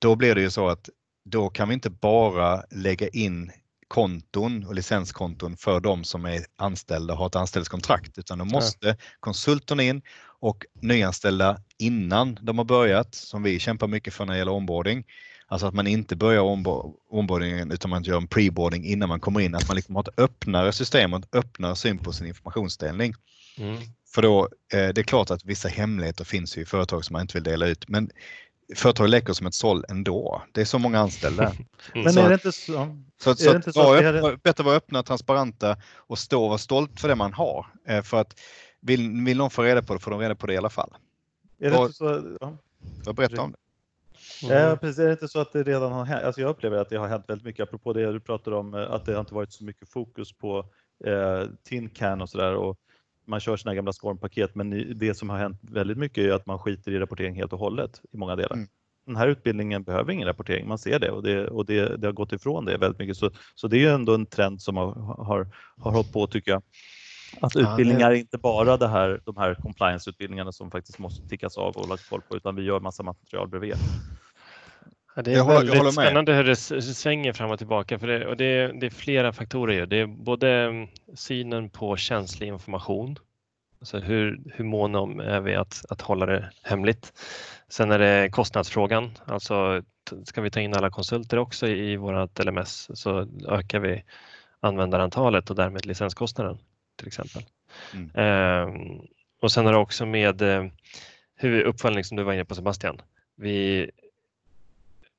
Då 0.00 0.16
blir 0.16 0.34
det 0.34 0.40
ju 0.40 0.50
så 0.50 0.68
att 0.68 0.88
då 1.24 1.48
kan 1.48 1.68
vi 1.68 1.74
inte 1.74 1.90
bara 1.90 2.62
lägga 2.70 3.08
in 3.08 3.52
konton 3.88 4.66
och 4.66 4.74
licenskonton 4.74 5.56
för 5.56 5.80
de 5.80 6.04
som 6.04 6.24
är 6.24 6.44
anställda 6.56 7.12
och 7.14 7.18
har 7.18 7.26
ett 7.26 7.36
anställningskontrakt 7.36 8.18
utan 8.18 8.38
då 8.38 8.44
måste 8.44 8.86
ja. 8.86 8.94
konsulterna 9.20 9.82
in 9.82 10.02
och 10.40 10.64
nyanställda 10.80 11.58
innan 11.78 12.38
de 12.42 12.58
har 12.58 12.64
börjat, 12.64 13.14
som 13.14 13.42
vi 13.42 13.58
kämpar 13.58 13.86
mycket 13.86 14.14
för 14.14 14.24
när 14.24 14.32
det 14.32 14.38
gäller 14.38 14.52
onboarding. 14.52 15.04
Alltså 15.52 15.66
att 15.66 15.74
man 15.74 15.86
inte 15.86 16.16
börjar 16.16 16.42
onboardingen 17.10 17.72
utan 17.72 17.90
man 17.90 18.02
gör 18.02 18.16
en 18.16 18.26
preboarding 18.26 18.84
innan 18.84 19.08
man 19.08 19.20
kommer 19.20 19.40
in. 19.40 19.54
Att 19.54 19.68
man 19.68 19.76
liksom 19.76 19.94
har 19.94 20.02
ett 20.02 20.18
öppnare 20.18 20.72
system 20.72 21.12
och 21.12 21.18
ett 21.18 21.34
öppnare 21.34 21.76
syn 21.76 21.98
på 21.98 22.12
sin 22.12 22.26
informationsdelning. 22.26 23.14
Mm. 23.58 23.76
För 24.14 24.22
då, 24.22 24.48
eh, 24.72 24.88
det 24.88 24.98
är 24.98 25.02
klart 25.02 25.30
att 25.30 25.44
vissa 25.44 25.68
hemligheter 25.68 26.24
finns 26.24 26.58
i 26.58 26.64
företag 26.64 27.04
som 27.04 27.14
man 27.14 27.22
inte 27.22 27.34
vill 27.34 27.42
dela 27.42 27.66
ut. 27.66 27.88
Men 27.88 28.10
företag 28.74 29.08
läcker 29.08 29.32
som 29.32 29.46
ett 29.46 29.54
såll 29.54 29.84
ändå. 29.88 30.42
Det 30.52 30.60
är 30.60 30.64
så 30.64 30.78
många 30.78 30.98
anställda. 30.98 31.52
Mm. 31.94 32.04
Men 32.04 32.24
är 32.24 32.28
det 32.28 32.34
inte 32.34 32.52
så? 32.52 33.02
Så, 33.22 33.34
så, 33.34 33.56
inte 33.56 33.72
så 33.72 33.94
att 33.94 34.00
det 34.00 34.38
bättre 34.42 34.64
vara 34.64 34.76
öppna, 34.76 35.02
transparenta 35.02 35.76
och 35.96 36.18
stå 36.18 36.42
och 36.42 36.48
vara 36.48 36.58
stolt 36.58 37.00
för 37.00 37.08
det 37.08 37.14
man 37.14 37.32
har. 37.32 37.66
Eh, 37.88 38.02
för 38.02 38.20
att 38.20 38.40
vill, 38.80 39.24
vill 39.24 39.36
någon 39.36 39.50
få 39.50 39.62
reda 39.62 39.82
på 39.82 39.94
det 39.94 40.00
får 40.00 40.10
de 40.10 40.20
reda 40.20 40.34
på 40.34 40.46
det 40.46 40.54
i 40.54 40.56
alla 40.56 40.70
fall. 40.70 40.90
Är 41.60 41.70
det 41.70 41.76
och, 41.76 41.84
inte 41.84 41.96
så? 41.96 42.36
Ja. 42.40 43.12
Berätta 43.12 43.42
om 43.42 43.52
det. 43.52 43.58
Mm. 44.44 44.56
Ja, 44.56 44.76
precis. 44.76 44.98
Är 44.98 45.06
det 45.06 45.12
inte 45.12 45.28
så 45.28 45.40
att 45.40 45.52
det 45.52 45.62
redan 45.62 45.92
har 45.92 46.04
hänt? 46.04 46.24
Alltså 46.24 46.40
jag 46.40 46.50
upplever 46.50 46.78
att 46.78 46.88
det 46.88 46.96
har 46.96 47.08
hänt 47.08 47.24
väldigt 47.28 47.44
mycket, 47.44 47.62
apropå 47.62 47.92
det 47.92 48.12
du 48.12 48.20
pratar 48.20 48.52
om, 48.52 48.74
eh, 48.74 48.90
att 48.92 49.04
det 49.04 49.12
har 49.12 49.20
inte 49.20 49.34
varit 49.34 49.52
så 49.52 49.64
mycket 49.64 49.88
fokus 49.88 50.32
på 50.32 50.58
eh, 51.04 51.42
tin 51.68 51.88
can 51.88 52.22
och 52.22 52.28
sådär. 52.28 52.74
Man 53.26 53.40
kör 53.40 53.56
sina 53.56 53.74
gamla 53.74 53.92
SCORM-paket, 53.92 54.54
men 54.54 54.98
det 54.98 55.14
som 55.14 55.30
har 55.30 55.38
hänt 55.38 55.58
väldigt 55.62 55.98
mycket 55.98 56.24
är 56.24 56.32
att 56.32 56.46
man 56.46 56.58
skiter 56.58 56.92
i 56.92 56.98
rapportering 56.98 57.34
helt 57.34 57.52
och 57.52 57.58
hållet 57.58 58.00
i 58.12 58.16
många 58.16 58.36
delar. 58.36 58.56
Mm. 58.56 58.68
Den 59.06 59.16
här 59.16 59.28
utbildningen 59.28 59.82
behöver 59.82 60.12
ingen 60.12 60.28
rapportering, 60.28 60.68
man 60.68 60.78
ser 60.78 60.98
det 60.98 61.10
och 61.10 61.22
det, 61.22 61.48
och 61.48 61.66
det, 61.66 61.96
det 61.96 62.06
har 62.06 62.12
gått 62.12 62.32
ifrån 62.32 62.64
det 62.64 62.78
väldigt 62.78 62.98
mycket. 62.98 63.16
Så, 63.16 63.30
så 63.54 63.68
det 63.68 63.84
är 63.84 63.94
ändå 63.94 64.14
en 64.14 64.26
trend 64.26 64.62
som 64.62 64.76
har, 64.76 64.92
har, 65.24 65.48
har 65.76 65.92
hållit 65.92 66.12
på 66.12 66.26
tycker 66.26 66.50
jag. 66.50 66.62
Att 67.40 67.56
utbildningar 67.56 68.10
är 68.10 68.14
inte 68.14 68.38
bara 68.38 68.76
det 68.76 68.88
här, 68.88 69.20
de 69.24 69.36
här 69.36 69.54
compliance-utbildningarna 69.54 70.52
som 70.52 70.70
faktiskt 70.70 70.98
måste 70.98 71.28
tickas 71.28 71.58
av 71.58 71.76
och 71.76 71.88
lagt 71.88 72.08
koll 72.08 72.20
på, 72.28 72.36
utan 72.36 72.56
vi 72.56 72.62
gör 72.62 72.80
massa 72.80 73.02
material 73.02 73.48
bredvid. 73.48 73.74
Ja, 75.14 75.22
det 75.22 75.32
är 75.32 75.36
jag 75.36 75.46
väldigt 75.46 75.76
håller, 75.76 75.90
spännande 75.90 76.34
hur 76.34 76.44
det 76.44 76.56
svänger 76.82 77.32
fram 77.32 77.50
och 77.50 77.58
tillbaka 77.58 77.98
för 77.98 78.06
det, 78.06 78.26
och 78.26 78.36
det, 78.36 78.80
det 78.80 78.86
är 78.86 78.90
flera 78.90 79.32
faktorer. 79.32 79.86
Det 79.86 79.96
är 79.96 80.06
både 80.06 80.50
mm, 80.50 80.88
synen 81.14 81.70
på 81.70 81.96
känslig 81.96 82.46
information, 82.46 83.16
alltså 83.80 83.98
hur, 83.98 84.40
hur 84.54 84.64
måna 84.64 85.24
är 85.24 85.40
vi 85.40 85.54
att, 85.54 85.84
att 85.88 86.00
hålla 86.00 86.26
det 86.26 86.50
hemligt. 86.62 87.12
Sen 87.68 87.90
är 87.90 87.98
det 87.98 88.28
kostnadsfrågan, 88.30 89.10
alltså 89.24 89.82
ska 90.24 90.40
vi 90.40 90.50
ta 90.50 90.60
in 90.60 90.74
alla 90.74 90.90
konsulter 90.90 91.38
också 91.38 91.66
i 91.68 91.96
vårt 91.96 92.44
LMS 92.44 92.90
så 92.94 93.26
ökar 93.48 93.78
vi 93.78 94.04
användarantalet 94.60 95.50
och 95.50 95.56
därmed 95.56 95.86
licenskostnaden 95.86 96.58
till 96.96 97.06
exempel. 97.06 97.42
Mm. 97.94 98.10
Ehm, 98.14 99.00
och 99.42 99.52
sen 99.52 99.66
är 99.66 99.72
det 99.72 99.78
också 99.78 100.06
med 100.06 100.42
eh, 100.42 100.64
hur 101.34 101.62
uppföljning 101.62 102.04
som 102.04 102.16
du 102.16 102.22
var 102.22 102.32
inne 102.32 102.44
på 102.44 102.54
Sebastian. 102.54 103.00
Vi 103.36 103.90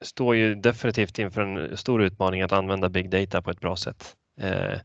står 0.04 0.36
ju 0.36 0.56
definitivt 0.56 1.20
inför 1.20 1.42
en 1.42 1.78
stor 1.78 2.04
utmaning 2.04 2.42
att 2.42 2.52
använda 2.52 2.90
big 2.90 3.10
data 3.10 3.42
på 3.42 3.52
ett 3.52 3.60
bra 3.60 3.76
sätt. 3.76 4.16
Eh, 4.40 4.80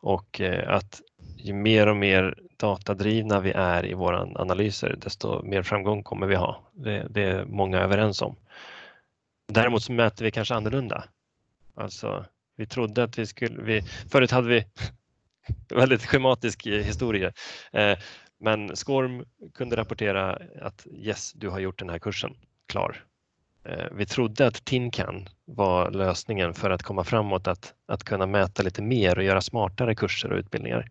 och 0.00 0.40
eh, 0.40 0.74
att 0.74 1.00
ju 1.36 1.52
mer 1.52 1.86
och 1.86 1.96
mer 1.96 2.38
datadrivna 2.56 3.40
vi 3.40 3.50
är 3.50 3.86
i 3.86 3.94
våra 3.94 4.20
analyser, 4.20 4.96
desto 4.98 5.42
mer 5.42 5.62
framgång 5.62 6.02
kommer 6.02 6.26
vi 6.26 6.34
ha. 6.34 6.62
Det, 6.72 7.06
det 7.10 7.22
är 7.22 7.44
många 7.44 7.78
överens 7.78 8.22
om. 8.22 8.36
Däremot 9.52 9.82
så 9.82 9.92
mäter 9.92 10.24
vi 10.24 10.30
kanske 10.30 10.54
annorlunda. 10.54 11.04
Alltså, 11.74 12.24
vi 12.56 12.66
trodde 12.66 13.04
att 13.04 13.18
vi 13.18 13.26
skulle, 13.26 13.62
vi, 13.62 13.82
förut 13.82 14.30
hade 14.30 14.48
vi 14.48 14.64
väldigt 15.74 16.06
schematisk 16.06 16.66
historia, 16.66 17.32
eh, 17.72 17.98
men 18.40 18.76
Scorm 18.76 19.24
kunde 19.54 19.76
rapportera 19.76 20.38
att 20.62 20.86
yes, 20.86 21.32
du 21.32 21.48
har 21.48 21.58
gjort 21.58 21.78
den 21.78 21.90
här 21.90 21.98
kursen 21.98 22.36
klar. 22.66 23.04
Eh, 23.68 23.86
vi 23.92 24.06
trodde 24.06 24.46
att 24.46 24.64
Tinkan 24.64 25.28
var 25.44 25.90
lösningen 25.90 26.54
för 26.54 26.70
att 26.70 26.82
komma 26.82 27.04
framåt, 27.04 27.48
att, 27.48 27.74
att 27.88 28.04
kunna 28.04 28.26
mäta 28.26 28.62
lite 28.62 28.82
mer 28.82 29.18
och 29.18 29.24
göra 29.24 29.40
smartare 29.40 29.94
kurser 29.94 30.32
och 30.32 30.38
utbildningar. 30.38 30.90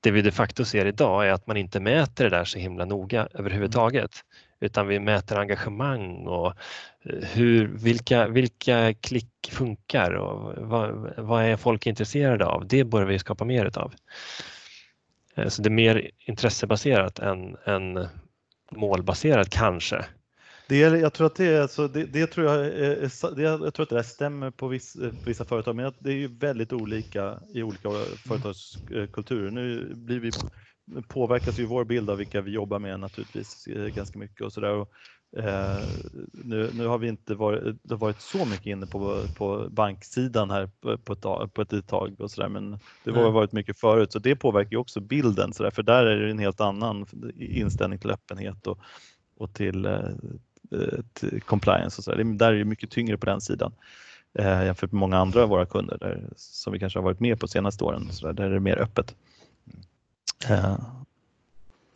Det 0.00 0.10
vi 0.10 0.22
de 0.22 0.30
facto 0.30 0.64
ser 0.64 0.86
idag 0.86 1.28
är 1.28 1.32
att 1.32 1.46
man 1.46 1.56
inte 1.56 1.80
mäter 1.80 2.24
det 2.24 2.30
där 2.30 2.44
så 2.44 2.58
himla 2.58 2.84
noga 2.84 3.28
överhuvudtaget, 3.34 4.10
utan 4.60 4.86
vi 4.86 5.00
mäter 5.00 5.38
engagemang 5.38 6.26
och 6.26 6.46
eh, 7.04 7.28
hur, 7.32 7.66
vilka, 7.66 8.28
vilka 8.28 8.94
klick 8.94 9.50
funkar 9.52 10.12
och 10.12 10.66
vad, 10.68 11.12
vad 11.16 11.44
är 11.44 11.56
folk 11.56 11.86
intresserade 11.86 12.46
av? 12.46 12.66
Det 12.66 12.84
bör 12.84 13.04
vi 13.04 13.18
skapa 13.18 13.44
mer 13.44 13.66
utav. 13.66 13.94
Eh, 15.34 15.48
så 15.48 15.62
det 15.62 15.68
är 15.68 15.70
mer 15.70 16.10
intressebaserat 16.18 17.18
än, 17.18 17.56
än 17.64 18.06
målbaserat 18.70 19.50
kanske. 19.50 20.04
Det 20.70 20.82
är, 20.82 20.96
jag 20.96 21.12
tror 21.12 21.26
att 21.26 21.34
det 21.36 21.46
är, 21.46 21.60
alltså, 21.60 21.88
det, 21.88 22.04
det 22.04 22.26
tror 22.26 22.46
jag, 22.46 22.66
är, 22.66 23.34
det, 23.34 23.42
jag 23.42 23.74
tror 23.74 23.82
att 23.82 23.88
det 23.90 23.96
där 23.96 24.02
stämmer 24.02 24.50
på, 24.50 24.68
viss, 24.68 24.96
vissa 25.24 25.44
företag, 25.44 25.76
men 25.76 25.92
det 25.98 26.10
är 26.10 26.14
ju 26.14 26.28
väldigt 26.38 26.72
olika 26.72 27.40
i 27.54 27.62
olika 27.62 27.88
företagskulturer. 28.28 29.50
Nu 29.50 29.94
blir 29.94 30.20
vi, 30.20 30.32
påverkas 31.08 31.58
ju 31.58 31.66
vår 31.66 31.84
bild 31.84 32.10
av 32.10 32.16
vilka 32.16 32.40
vi 32.40 32.50
jobbar 32.50 32.78
med 32.78 33.00
naturligtvis 33.00 33.66
eh, 33.66 33.86
ganska 33.86 34.18
mycket 34.18 34.40
och 34.40 34.52
sådär. 34.52 34.86
Eh, 35.36 35.88
nu, 36.32 36.70
nu 36.72 36.86
har 36.86 36.98
vi 36.98 37.08
inte 37.08 37.34
varit, 37.34 37.76
varit 37.82 38.20
så 38.20 38.44
mycket 38.44 38.66
inne 38.66 38.86
på, 38.86 39.28
på 39.34 39.68
banksidan 39.70 40.50
här 40.50 40.70
på 40.82 40.92
ett, 41.12 41.54
på 41.54 41.62
ett 41.62 41.88
tag 41.88 42.20
och 42.20 42.30
sådär, 42.30 42.48
men 42.48 42.78
det 43.04 43.10
har 43.10 43.30
varit 43.30 43.52
mycket 43.52 43.80
förut, 43.80 44.12
så 44.12 44.18
det 44.18 44.36
påverkar 44.36 44.70
ju 44.70 44.76
också 44.76 45.00
bilden, 45.00 45.52
så 45.52 45.62
där, 45.62 45.70
för 45.70 45.82
där 45.82 46.06
är 46.06 46.20
det 46.20 46.30
en 46.30 46.38
helt 46.38 46.60
annan 46.60 47.06
inställning 47.36 47.98
till 47.98 48.10
öppenhet 48.10 48.66
och, 48.66 48.78
och 49.36 49.54
till, 49.54 49.84
eh, 49.84 50.08
compliance 51.44 51.98
och 51.98 52.04
så. 52.04 52.14
Det, 52.14 52.36
där 52.36 52.52
är 52.52 52.58
det 52.58 52.64
mycket 52.64 52.90
tyngre 52.90 53.16
på 53.16 53.26
den 53.26 53.40
sidan 53.40 53.72
eh, 54.38 54.64
jämfört 54.64 54.92
med 54.92 55.00
många 55.00 55.18
andra 55.18 55.42
av 55.42 55.48
våra 55.48 55.66
kunder 55.66 55.98
där, 55.98 56.28
som 56.36 56.72
vi 56.72 56.78
kanske 56.78 56.98
har 56.98 57.04
varit 57.04 57.20
med 57.20 57.40
på 57.40 57.48
senaste 57.48 57.84
åren. 57.84 58.12
Så 58.12 58.26
där, 58.26 58.32
där 58.32 58.44
är 58.44 58.54
det 58.54 58.60
mer 58.60 58.76
öppet. 58.78 59.14
Eh, 60.48 60.78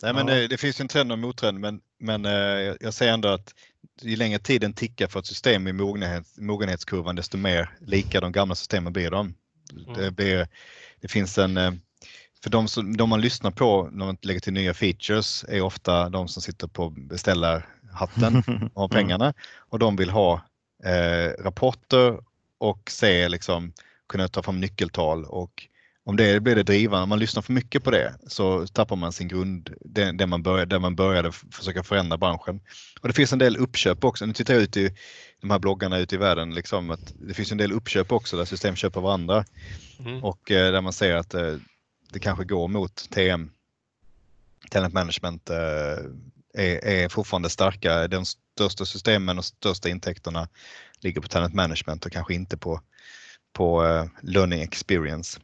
Nej, 0.02 0.14
men 0.14 0.28
ja. 0.28 0.34
det, 0.34 0.48
det, 0.48 0.56
finns 0.56 0.80
en 0.80 0.88
trend 0.88 1.12
och 1.12 1.18
mottrend 1.18 1.60
men, 1.60 1.80
men 1.98 2.24
eh, 2.24 2.74
jag 2.80 2.94
säger 2.94 3.12
ändå 3.12 3.28
att 3.28 3.54
ju 4.02 4.16
längre 4.16 4.38
tiden 4.38 4.72
tickar 4.72 5.06
för 5.06 5.20
ett 5.20 5.26
system 5.26 5.68
i 5.68 5.72
mogenhet, 5.72 6.26
mogenhetskurvan 6.38 7.16
desto 7.16 7.36
mer 7.38 7.70
lika 7.80 8.20
de 8.20 8.32
gamla 8.32 8.54
systemen 8.54 8.92
blir 8.92 9.10
de. 9.10 9.34
Mm. 9.72 9.94
Det, 9.94 10.10
blir, 10.10 10.48
det 11.00 11.08
finns 11.08 11.38
en 11.38 11.56
eh, 11.56 11.72
för 12.42 12.50
de, 12.50 12.68
som, 12.68 12.96
de 12.96 13.08
man 13.08 13.20
lyssnar 13.20 13.50
på 13.50 13.88
när 13.92 14.06
man 14.06 14.16
lägger 14.22 14.40
till 14.40 14.52
nya 14.52 14.74
features 14.74 15.44
är 15.48 15.60
ofta 15.60 16.08
de 16.08 16.28
som 16.28 16.42
sitter 16.42 16.66
på 16.66 16.90
beställar 16.90 17.68
hatten 17.94 18.42
och 18.74 18.82
har 18.82 18.88
pengarna 18.88 19.34
och 19.58 19.78
de 19.78 19.96
vill 19.96 20.10
ha 20.10 20.42
eh, 20.84 21.42
rapporter 21.42 22.18
och 22.58 22.90
se 22.90 23.28
liksom 23.28 23.72
kunna 24.08 24.28
ta 24.28 24.42
fram 24.42 24.60
nyckeltal 24.60 25.24
och 25.24 25.68
om 26.06 26.16
det 26.16 26.40
blir 26.40 26.56
det 26.56 26.62
drivande, 26.62 27.02
om 27.02 27.08
man 27.08 27.18
lyssnar 27.18 27.42
för 27.42 27.52
mycket 27.52 27.84
på 27.84 27.90
det 27.90 28.14
så 28.26 28.66
tappar 28.66 28.96
man 28.96 29.12
sin 29.12 29.28
grund, 29.28 29.74
det, 29.80 30.12
det 30.12 30.26
man 30.26 30.42
började, 30.42 30.74
där 30.74 30.78
man 30.78 30.96
började 30.96 31.32
försöka 31.32 31.82
förändra 31.82 32.18
branschen. 32.18 32.60
Och 33.00 33.08
det 33.08 33.14
finns 33.14 33.32
en 33.32 33.38
del 33.38 33.56
uppköp 33.56 34.04
också. 34.04 34.26
Nu 34.26 34.32
tittar 34.32 34.54
jag 34.54 34.62
ut 34.62 34.76
i 34.76 34.90
de 35.40 35.50
här 35.50 35.58
bloggarna 35.58 35.98
ute 35.98 36.14
i 36.14 36.18
världen, 36.18 36.54
liksom, 36.54 36.90
att 36.90 37.14
det 37.14 37.34
finns 37.34 37.52
en 37.52 37.58
del 37.58 37.72
uppköp 37.72 38.12
också 38.12 38.36
där 38.36 38.44
system 38.44 38.76
köper 38.76 39.00
varandra 39.00 39.44
mm. 39.98 40.24
och 40.24 40.50
eh, 40.50 40.72
där 40.72 40.80
man 40.80 40.92
ser 40.92 41.16
att 41.16 41.34
eh, 41.34 41.56
det 42.12 42.18
kanske 42.18 42.44
går 42.44 42.68
mot 42.68 43.10
TM. 43.10 43.50
Tenant 44.70 44.94
Management 44.94 45.50
eh, 45.50 45.56
är, 46.54 46.84
är 46.84 47.08
fortfarande 47.08 47.50
starka. 47.50 48.08
De 48.08 48.24
största 48.24 48.84
systemen 48.84 49.38
och 49.38 49.44
största 49.44 49.88
intäkterna 49.88 50.48
ligger 51.00 51.20
på 51.20 51.28
Tenant 51.28 51.54
Management 51.54 52.06
och 52.06 52.12
kanske 52.12 52.34
inte 52.34 52.56
på, 52.56 52.80
på 53.52 53.84
uh, 53.84 54.04
Learning 54.22 54.62
Experience. 54.62 55.40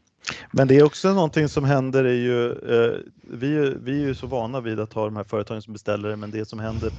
Men 0.53 0.69
det 0.69 0.77
är 0.77 0.83
också 0.83 1.15
någonting 1.15 1.49
som 1.49 1.65
händer 1.65 2.05
är 2.05 2.15
ju, 2.15 2.53
eh, 2.53 2.99
vi, 3.23 3.75
vi 3.81 4.03
är 4.03 4.07
ju 4.07 4.15
så 4.15 4.27
vana 4.27 4.61
vid 4.61 4.81
att 4.81 4.93
ha 4.93 5.05
de 5.05 5.17
här 5.17 5.25
företagen 5.25 5.63
som 5.63 5.73
beställare, 5.73 6.17
men 6.17 6.31
det 6.31 6.45
som 6.45 6.59
händer 6.59 6.91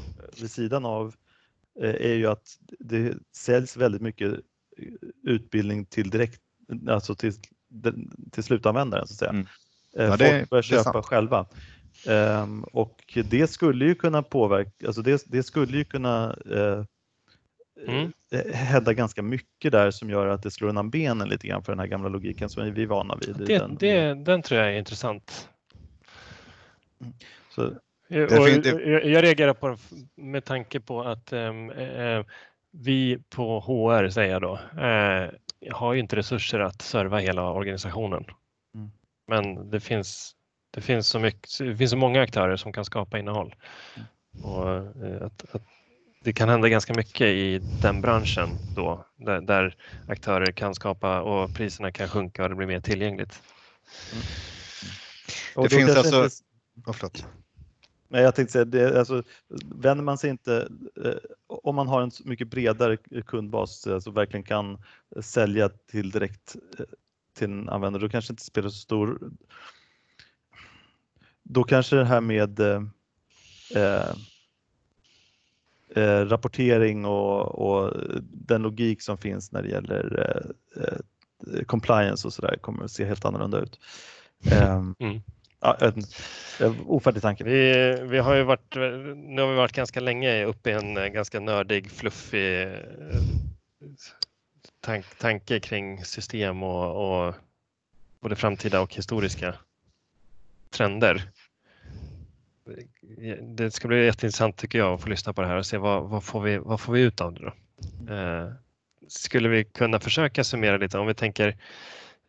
vid 0.41 0.51
sidan 0.51 0.85
av 0.85 1.15
eh, 1.81 1.89
är 1.89 2.13
ju 2.13 2.27
att 2.27 2.57
det 2.79 3.13
säljs 3.35 3.77
väldigt 3.77 4.01
mycket 4.01 4.39
utbildning 5.23 5.85
till 5.85 6.09
direkt, 6.09 6.41
alltså 6.89 7.15
till, 7.15 7.33
till 8.31 8.43
slutanvändaren 8.43 9.07
så 9.07 9.13
att 9.13 9.19
säga. 9.19 9.31
Mm. 9.31 9.47
Eh, 9.97 10.05
ja, 10.05 10.17
det, 10.17 10.37
Folk 10.39 10.49
börjar 10.49 10.61
köpa 10.63 11.03
själva. 11.03 11.45
Um, 12.07 12.63
och 12.63 13.19
det 13.25 13.47
skulle 13.47 13.85
ju 13.85 13.95
kunna 13.95 14.23
påverka, 14.23 14.87
alltså 14.87 15.01
det, 15.01 15.23
det 15.25 15.43
skulle 15.43 15.77
ju 15.77 15.83
kunna 15.83 16.35
uh, 16.51 16.85
mm. 17.87 18.11
hävda 18.53 18.93
ganska 18.93 19.21
mycket 19.21 19.71
där 19.71 19.91
som 19.91 20.09
gör 20.09 20.27
att 20.27 20.43
det 20.43 20.51
slår 20.51 20.69
undan 20.69 20.89
benen 20.89 21.29
lite 21.29 21.47
grann 21.47 21.63
för 21.63 21.71
den 21.71 21.79
här 21.79 21.87
gamla 21.87 22.09
logiken 22.09 22.49
som 22.49 22.73
vi 22.73 22.83
är 22.83 22.87
vana 22.87 23.17
vid. 23.21 23.35
Det, 23.35 23.57
den. 23.57 23.77
Det, 23.79 24.13
den 24.13 24.41
tror 24.41 24.59
jag 24.59 24.73
är 24.73 24.77
intressant. 24.77 25.49
Så, 27.49 27.73
jag, 28.07 28.31
jag, 28.31 29.05
jag 29.05 29.23
reagerar 29.23 29.53
på 29.53 29.77
med 30.15 30.45
tanke 30.45 30.79
på 30.79 31.01
att 31.01 31.33
um, 31.33 31.69
uh, 31.69 32.25
vi 32.71 33.23
på 33.29 33.59
HR, 33.59 34.09
säger 34.09 34.31
jag 34.31 34.41
då, 34.41 34.53
uh, 34.53 35.29
har 35.71 35.93
ju 35.93 35.99
inte 35.99 36.15
resurser 36.15 36.59
att 36.59 36.81
serva 36.81 37.17
hela 37.17 37.51
organisationen. 37.51 38.25
Mm. 38.75 38.91
Men 39.27 39.69
det 39.69 39.79
finns, 39.79 40.35
det, 40.71 40.81
finns 40.81 41.07
så 41.07 41.19
mycket, 41.19 41.57
det 41.59 41.77
finns 41.77 41.91
så 41.91 41.97
många 41.97 42.21
aktörer 42.21 42.57
som 42.57 42.73
kan 42.73 42.85
skapa 42.85 43.19
innehåll. 43.19 43.55
Och 44.43 44.77
att, 45.25 45.55
att 45.55 45.61
det 46.23 46.33
kan 46.33 46.49
hända 46.49 46.69
ganska 46.69 46.93
mycket 46.93 47.27
i 47.27 47.59
den 47.81 48.01
branschen 48.01 48.49
då, 48.75 49.05
där, 49.17 49.41
där, 49.41 49.75
aktörer 50.07 50.51
kan 50.51 50.75
skapa 50.75 51.21
och 51.21 51.53
priserna 51.53 51.91
kan 51.91 52.07
sjunka 52.07 52.43
och 52.43 52.49
det 52.49 52.55
blir 52.55 52.67
mer 52.67 52.79
tillgängligt. 52.79 53.41
Mm. 54.11 55.63
Det 55.63 55.69
finns 55.69 55.95
alltså... 55.95 56.23
Inte... 56.23 56.91
Oh, 56.91 57.11
Nej, 58.11 58.23
jag 58.23 58.35
tänkte 58.35 58.51
säga, 58.51 58.65
det, 58.65 58.99
alltså, 58.99 59.23
vänder 59.75 60.03
man 60.03 60.17
sig 60.17 60.29
inte, 60.29 60.69
eh, 61.05 61.13
om 61.47 61.75
man 61.75 61.87
har 61.87 62.01
en 62.01 62.11
mycket 62.25 62.47
bredare 62.47 62.97
kundbas, 63.25 63.87
alltså 63.87 64.11
verkligen 64.11 64.43
kan 64.43 64.83
sälja 65.21 65.69
till 65.69 66.11
direkt 66.11 66.55
eh, 66.79 66.85
till 67.37 67.51
en 67.51 67.69
användare, 67.69 68.01
då 68.01 68.09
kanske 68.09 68.31
det 68.31 68.33
inte 68.33 68.43
spelar 68.43 68.69
så 68.69 68.77
stor 68.77 69.31
då 71.53 71.63
kanske 71.63 71.95
det 71.95 72.05
här 72.05 72.21
med 72.21 72.59
eh, 72.59 72.81
eh 73.75 74.13
eh, 75.95 76.25
rapportering 76.25 77.05
och, 77.05 77.59
och, 77.59 77.93
den 78.21 78.61
logik 78.61 79.01
som 79.01 79.17
finns 79.17 79.51
när 79.51 79.61
det 79.61 79.69
gäller 79.69 80.19
eh, 80.75 80.83
eh 81.53 81.63
compliance 81.63 82.27
och 82.27 82.33
sådär 82.33 82.57
kommer 82.61 82.83
att 82.83 82.91
se 82.91 83.05
helt 83.05 83.25
annorlunda 83.25 83.59
ut. 83.59 83.79
Ehm, 84.51 84.95
mm. 84.99 85.21
Ja, 85.59 85.77
ofärdig 86.87 87.21
tanke. 87.21 87.43
Vi, 87.43 87.97
vi 88.03 88.17
har 88.17 88.35
ju 88.35 88.43
varit, 88.43 88.75
nu 89.15 89.41
har 89.41 89.49
vi 89.49 89.55
varit 89.55 89.71
ganska 89.71 89.99
länge 89.99 90.45
uppe 90.45 90.69
i 90.69 90.73
en 90.73 90.97
eh, 90.97 91.07
ganska 91.07 91.39
nördig, 91.39 91.91
fluffig 91.91 92.75
tank, 94.79 95.05
tanke 95.17 95.59
kring 95.59 96.05
system 96.05 96.63
och, 96.63 97.27
och 97.27 97.35
både 98.21 98.35
framtida 98.35 98.81
och 98.81 98.95
historiska 98.95 99.55
trender 100.69 101.31
det 103.41 103.71
ska 103.71 103.87
bli 103.87 104.05
jätteintressant 104.05 104.57
tycker 104.57 104.77
jag 104.79 104.93
att 104.93 105.01
få 105.01 105.09
lyssna 105.09 105.33
på 105.33 105.41
det 105.41 105.47
här 105.47 105.57
och 105.57 105.65
se 105.65 105.77
vad, 105.77 106.09
vad, 106.09 106.23
får, 106.23 106.41
vi, 106.41 106.57
vad 106.57 106.81
får 106.81 106.93
vi 106.93 107.01
ut 107.01 107.21
av 107.21 107.33
det 107.33 107.41
då? 107.41 107.53
Eh, 108.13 108.51
skulle 109.07 109.49
vi 109.49 109.63
kunna 109.63 109.99
försöka 109.99 110.43
summera 110.43 110.77
lite 110.77 110.97
om 110.97 111.07
vi 111.07 111.13
tänker 111.13 111.57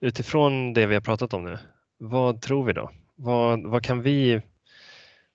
utifrån 0.01 0.73
det 0.73 0.87
vi 0.87 0.95
har 0.95 1.01
pratat 1.01 1.35
om 1.35 1.45
nu. 1.45 1.59
Vad 1.99 2.43
tror 2.43 2.65
vi 2.65 2.73
då? 2.73 2.91
Vad, 3.15 3.63
vad 3.63 3.85
kan 3.85 4.03
vi 4.03 4.43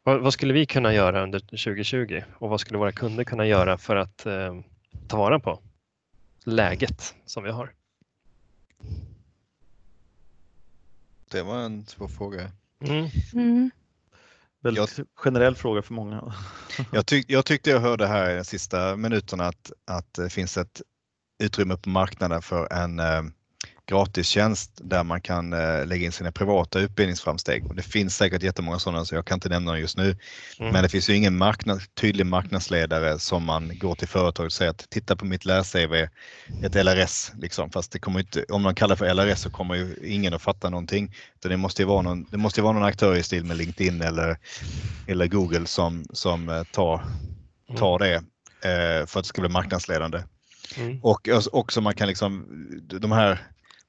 vad, 0.03 0.21
vad, 0.21 0.33
skulle 0.33 0.53
vi 0.53 0.65
kunna 0.65 0.93
göra 0.93 1.23
under 1.23 1.39
2020 1.39 2.23
och 2.39 2.49
vad 2.49 2.59
skulle 2.59 2.79
våra 2.79 2.91
kunder 2.91 3.23
kunna 3.23 3.45
göra 3.45 3.77
för 3.77 3.95
att 3.95 4.25
eh, 4.25 4.59
ta 5.07 5.17
vara 5.17 5.39
på 5.39 5.59
läget 6.43 7.15
som 7.25 7.43
vi 7.43 7.51
har? 7.51 7.73
Det 11.31 11.41
var 11.41 11.59
en 11.61 11.85
svår 11.85 12.07
fråga. 12.07 12.51
Mm. 12.79 13.07
Mm. 13.33 13.71
Väldigt 14.67 14.97
jag, 14.97 15.07
generell 15.15 15.55
fråga 15.55 15.81
för 15.81 15.93
många. 15.93 16.33
jag, 16.91 17.05
tyck, 17.05 17.25
jag 17.29 17.45
tyckte 17.45 17.69
jag 17.69 17.79
hörde 17.79 18.07
här 18.07 18.29
i 18.29 18.35
de 18.35 18.43
sista 18.43 18.95
minuterna 18.95 19.47
att, 19.47 19.71
att 19.91 20.13
det 20.13 20.29
finns 20.29 20.57
ett 20.57 20.81
utrymme 21.43 21.77
på 21.77 21.89
marknaden 21.89 22.41
för 22.41 22.73
en 22.73 22.99
eh, 22.99 23.23
gratistjänst 23.87 24.71
där 24.83 25.03
man 25.03 25.21
kan 25.21 25.53
eh, 25.53 25.85
lägga 25.85 26.05
in 26.05 26.11
sina 26.11 26.31
privata 26.31 26.79
utbildningsframsteg. 26.79 27.65
Och 27.65 27.75
det 27.75 27.81
finns 27.81 28.17
säkert 28.17 28.43
jättemånga 28.43 28.79
sådana 28.79 29.05
så 29.05 29.15
jag 29.15 29.25
kan 29.25 29.35
inte 29.35 29.49
nämna 29.49 29.71
dem 29.71 29.81
just 29.81 29.97
nu. 29.97 30.17
Mm. 30.59 30.73
Men 30.73 30.83
det 30.83 30.89
finns 30.89 31.09
ju 31.09 31.15
ingen 31.15 31.37
marknad, 31.37 31.81
tydlig 31.93 32.25
marknadsledare 32.25 33.19
som 33.19 33.43
man 33.43 33.71
går 33.79 33.95
till 33.95 34.07
företaget 34.07 34.47
och 34.47 34.53
säger 34.53 34.71
att 34.71 34.89
titta 34.89 35.15
på 35.15 35.25
mitt 35.25 35.45
läs-CV, 35.45 36.07
ett 36.63 36.75
LRS. 36.75 37.31
Liksom. 37.37 37.69
Fast 37.69 37.91
det 37.91 37.99
kommer 37.99 38.19
inte, 38.19 38.45
om 38.49 38.61
man 38.61 38.75
kallar 38.75 38.95
det 38.95 38.99
för 38.99 39.13
LRS 39.13 39.39
så 39.39 39.49
kommer 39.49 39.75
ju 39.75 39.95
ingen 40.03 40.33
att 40.33 40.41
fatta 40.41 40.69
någonting. 40.69 41.15
Så 41.41 41.49
det 41.49 41.57
måste 41.57 41.81
ju 41.81 41.85
vara 41.85 42.01
någon, 42.01 42.25
det 42.31 42.37
måste 42.37 42.61
vara 42.61 42.73
någon 42.73 42.83
aktör 42.83 43.15
i 43.15 43.23
stil 43.23 43.43
med 43.43 43.57
LinkedIn 43.57 44.01
eller, 44.01 44.37
eller 45.07 45.27
Google 45.27 45.67
som, 45.67 46.05
som 46.13 46.49
eh, 46.49 46.63
tar, 46.63 47.01
tar 47.77 47.99
det 47.99 48.15
eh, 48.61 49.05
för 49.05 49.19
att 49.19 49.23
det 49.25 49.29
ska 49.29 49.41
bli 49.41 49.49
marknadsledande. 49.49 50.23
Mm. 50.77 50.99
Och 51.03 51.29
också 51.51 51.81
man 51.81 51.95
kan 51.95 52.07
liksom, 52.07 52.45
de 53.01 53.11
här 53.11 53.39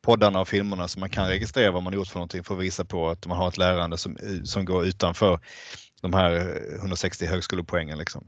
poddarna 0.08 0.40
och 0.40 0.48
filmerna 0.48 0.88
så 0.88 1.00
man 1.00 1.10
kan 1.10 1.28
registrera 1.28 1.70
vad 1.70 1.82
man 1.82 1.92
gjort 1.92 2.08
för 2.08 2.14
någonting 2.14 2.44
för 2.44 2.54
att 2.54 2.60
visa 2.60 2.84
på 2.84 3.08
att 3.08 3.26
man 3.26 3.38
har 3.38 3.48
ett 3.48 3.58
lärande 3.58 3.98
som, 3.98 4.16
som 4.44 4.64
går 4.64 4.86
utanför 4.86 5.40
de 6.00 6.14
här 6.14 6.62
160 6.78 7.26
högskolepoängen. 7.26 7.98
Liksom. 7.98 8.26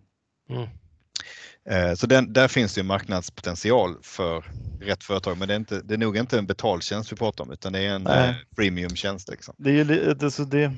Mm. 0.51 0.69
Eh, 1.71 1.95
så 1.95 2.07
den, 2.07 2.33
där 2.33 2.49
finns 2.49 2.75
det 2.75 2.83
marknadspotential 2.83 3.97
för 4.03 4.45
rätt 4.81 5.05
företag, 5.05 5.38
men 5.38 5.49
det 5.49 5.55
är, 5.55 5.57
inte, 5.57 5.81
det 5.81 5.95
är 5.95 5.99
nog 5.99 6.16
inte 6.16 6.38
en 6.38 6.47
betaltjänst 6.47 7.12
vi 7.12 7.16
pratar 7.16 7.45
om 7.45 7.53
utan 7.53 7.73
det 7.73 7.81
är 7.81 7.95
en 7.95 8.03
Nej. 8.03 8.35
freemiumtjänst. 8.57 9.29
Liksom. 9.29 9.55
Det 9.59 9.71
är 9.71 9.75
ju 9.75 10.14
det, 10.14 10.31
så 10.31 10.45
det... 10.45 10.73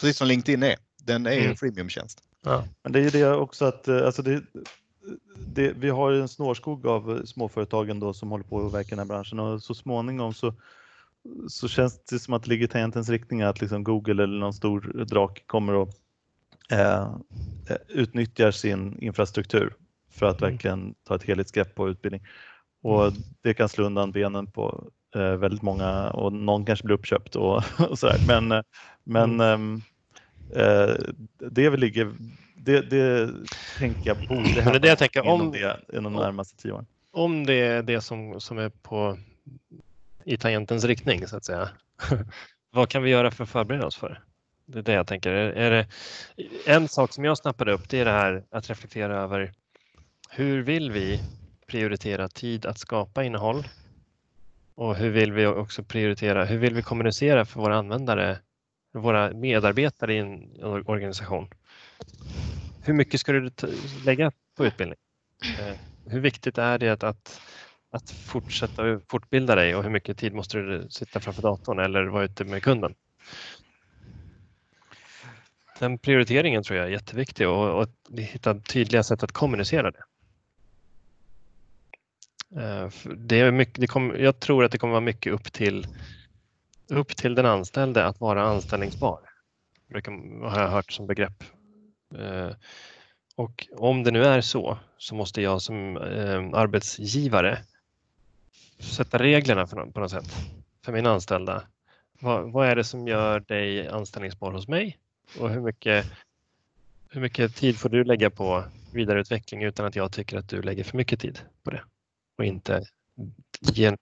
Precis 0.00 0.16
som 0.16 0.28
LinkedIn 0.28 0.62
är, 0.62 0.76
den 1.02 1.26
är 1.26 1.32
mm. 1.32 1.50
en 1.50 1.56
freemiumtjänst. 1.56 2.18
Ja. 2.44 2.64
Men 2.82 2.92
det 2.92 2.98
är 2.98 3.02
ju 3.02 3.10
det 3.10 3.32
också 3.32 3.64
att 3.64 3.88
eh, 3.88 4.06
alltså 4.06 4.22
det, 4.22 4.42
det, 5.46 5.72
vi 5.76 5.90
har 5.90 6.12
en 6.12 6.28
snårskog 6.28 6.86
av 6.86 7.22
småföretagen 7.24 8.00
då 8.00 8.14
som 8.14 8.30
håller 8.30 8.44
på 8.44 8.66
att 8.66 8.74
verka 8.74 8.88
i 8.88 8.90
den 8.90 8.98
här 8.98 9.06
branschen 9.06 9.38
och 9.38 9.62
så 9.62 9.74
småningom 9.74 10.34
så, 10.34 10.54
så 11.48 11.68
känns 11.68 12.04
det 12.04 12.18
som 12.18 12.34
att 12.34 12.42
det 12.42 12.48
ligger 12.48 12.66
tangentens 12.66 13.08
riktning 13.08 13.42
att 13.42 13.60
liksom 13.60 13.84
Google 13.84 14.22
eller 14.22 14.38
någon 14.38 14.52
stor 14.52 15.04
drak 15.04 15.42
kommer 15.46 15.72
och 15.72 15.88
eh, 16.70 17.16
utnyttjar 17.88 18.50
sin 18.50 18.98
infrastruktur 19.02 19.74
för 20.10 20.26
att 20.26 20.40
mm. 20.40 20.52
verkligen 20.52 20.94
ta 21.04 21.14
ett 21.14 21.24
helhetsgrepp 21.24 21.74
på 21.74 21.88
utbildning. 21.88 22.26
Och 22.82 23.06
mm. 23.06 23.14
det 23.42 23.54
kan 23.54 23.68
slå 23.68 23.84
undan 23.84 24.12
benen 24.12 24.46
på 24.46 24.90
eh, 25.14 25.36
väldigt 25.36 25.62
många 25.62 26.10
och 26.10 26.32
någon 26.32 26.64
kanske 26.64 26.86
blir 26.86 26.96
uppköpt 26.96 27.36
och, 27.36 27.62
och 27.90 27.98
sådär. 27.98 28.18
Men, 28.26 28.52
eh, 28.52 28.62
men 29.04 29.40
mm. 29.40 29.82
eh, 30.56 30.94
det 31.50 31.76
ligger 31.76 32.12
det, 32.64 32.80
det 32.80 33.30
tänker 33.78 34.10
jag 34.10 34.16
borde 34.28 34.62
hända 34.62 34.78
det 34.78 34.88
jag 34.88 34.98
tänker, 34.98 35.26
om, 35.26 35.52
det, 35.52 35.80
inom 35.92 36.12
de 36.12 36.22
närmaste 36.22 36.62
tio 36.62 36.72
åren. 36.72 36.86
Om 37.12 37.46
det 37.46 37.60
är 37.60 37.82
det 37.82 38.00
som, 38.00 38.40
som 38.40 38.58
är 38.58 38.68
på, 38.68 39.18
i 40.24 40.36
tangentens 40.36 40.84
riktning 40.84 41.26
så 41.26 41.36
att 41.36 41.44
säga. 41.44 41.68
Vad 42.70 42.88
kan 42.88 43.02
vi 43.02 43.10
göra 43.10 43.30
för 43.30 43.44
att 43.44 43.50
förbereda 43.50 43.86
oss 43.86 43.96
för 43.96 44.08
det? 44.08 44.20
Det 44.66 44.78
är 44.78 44.82
det 44.82 44.92
jag 44.92 45.06
tänker. 45.06 45.30
Är, 45.30 45.52
är 45.52 45.70
det, 45.70 45.86
en 46.66 46.88
sak 46.88 47.12
som 47.12 47.24
jag 47.24 47.38
snappade 47.38 47.72
upp 47.72 47.88
det 47.88 48.00
är 48.00 48.04
det 48.04 48.10
här 48.10 48.44
att 48.50 48.70
reflektera 48.70 49.16
över 49.16 49.52
hur 50.30 50.62
vill 50.62 50.90
vi 50.90 51.20
prioritera 51.66 52.28
tid 52.28 52.66
att 52.66 52.78
skapa 52.78 53.24
innehåll? 53.24 53.68
Och 54.74 54.96
hur 54.96 55.10
vill 55.10 55.32
vi 55.32 55.46
också 55.46 55.84
prioritera, 55.84 56.44
hur 56.44 56.58
vill 56.58 56.74
vi 56.74 56.82
kommunicera 56.82 57.44
för 57.44 57.60
våra 57.60 57.76
användare, 57.76 58.38
våra 58.94 59.32
medarbetare 59.32 60.14
i 60.14 60.18
en 60.18 60.62
organisation? 60.62 61.48
Hur 62.84 62.94
mycket 62.94 63.20
ska 63.20 63.32
du 63.32 63.50
lägga 64.04 64.32
på 64.56 64.66
utbildning? 64.66 64.98
Eh, 65.58 65.76
hur 66.10 66.20
viktigt 66.20 66.58
är 66.58 66.78
det 66.78 66.88
att, 66.88 67.02
att 67.02 67.40
att 67.92 68.10
fortsätta 68.10 69.00
fortbilda 69.08 69.54
dig 69.54 69.74
och 69.76 69.82
hur 69.82 69.90
mycket 69.90 70.18
tid 70.18 70.34
måste 70.34 70.58
du 70.58 70.86
sitta 70.90 71.20
framför 71.20 71.42
datorn 71.42 71.78
eller 71.78 72.04
vara 72.04 72.24
ute 72.24 72.44
med 72.44 72.62
kunden? 72.62 72.94
Den 75.78 75.98
prioriteringen 75.98 76.62
tror 76.62 76.78
jag 76.78 76.86
är 76.86 76.90
jätteviktig 76.90 77.48
och, 77.48 77.82
och 77.82 77.88
hitta 78.18 78.60
tydliga 78.60 79.02
sätt 79.02 79.22
att 79.22 79.32
kommunicera 79.32 79.90
det. 79.90 80.04
Eh, 82.56 82.90
det 83.16 83.40
är 83.40 83.52
mycket, 83.52 83.80
det 83.80 83.86
kom, 83.86 84.14
jag 84.18 84.40
tror 84.40 84.64
att 84.64 84.72
det 84.72 84.78
kommer 84.78 84.92
vara 84.92 85.00
mycket 85.00 85.32
upp 85.32 85.52
till, 85.52 85.86
upp 86.90 87.16
till 87.16 87.34
den 87.34 87.46
anställde 87.46 88.04
att 88.04 88.20
vara 88.20 88.42
anställningsbar. 88.42 89.20
Det 89.88 90.10
har 90.48 90.60
jag 90.60 90.68
hört 90.68 90.92
som 90.92 91.06
begrepp. 91.06 91.44
Eh, 92.18 92.50
och 93.36 93.68
om 93.76 94.02
det 94.02 94.10
nu 94.10 94.24
är 94.24 94.40
så 94.40 94.78
så 94.98 95.14
måste 95.14 95.42
jag 95.42 95.62
som 95.62 95.96
eh, 95.96 96.58
arbetsgivare 96.60 97.58
sätta 98.78 99.18
reglerna 99.18 99.66
på 99.66 100.00
något 100.00 100.10
sätt 100.10 100.28
för 100.84 100.92
mina 100.92 101.10
anställda. 101.10 101.62
Vad, 102.20 102.52
vad 102.52 102.68
är 102.68 102.76
det 102.76 102.84
som 102.84 103.08
gör 103.08 103.40
dig 103.40 103.88
anställningsbar 103.88 104.52
hos 104.52 104.68
mig? 104.68 104.98
Och 105.38 105.50
hur 105.50 105.60
mycket, 105.60 106.06
hur 107.08 107.20
mycket 107.20 107.56
tid 107.56 107.78
får 107.78 107.88
du 107.88 108.04
lägga 108.04 108.30
på 108.30 108.64
vidareutveckling 108.92 109.62
utan 109.62 109.86
att 109.86 109.96
jag 109.96 110.12
tycker 110.12 110.38
att 110.38 110.48
du 110.48 110.62
lägger 110.62 110.84
för 110.84 110.96
mycket 110.96 111.20
tid 111.20 111.40
på 111.62 111.70
det 111.70 111.82
och 112.38 112.44
inte 112.44 112.84
ger, 113.60 113.96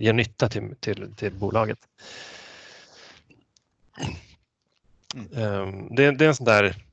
ger 0.00 0.12
nytta 0.12 0.48
till, 0.48 0.76
till, 0.80 1.14
till 1.14 1.32
bolaget. 1.32 1.78
Mm. 3.98 4.16
Ehm, 5.34 5.94
det, 5.94 6.10
det, 6.10 6.24
är 6.24 6.28
en 6.28 6.34
sån 6.34 6.46
där... 6.46 6.85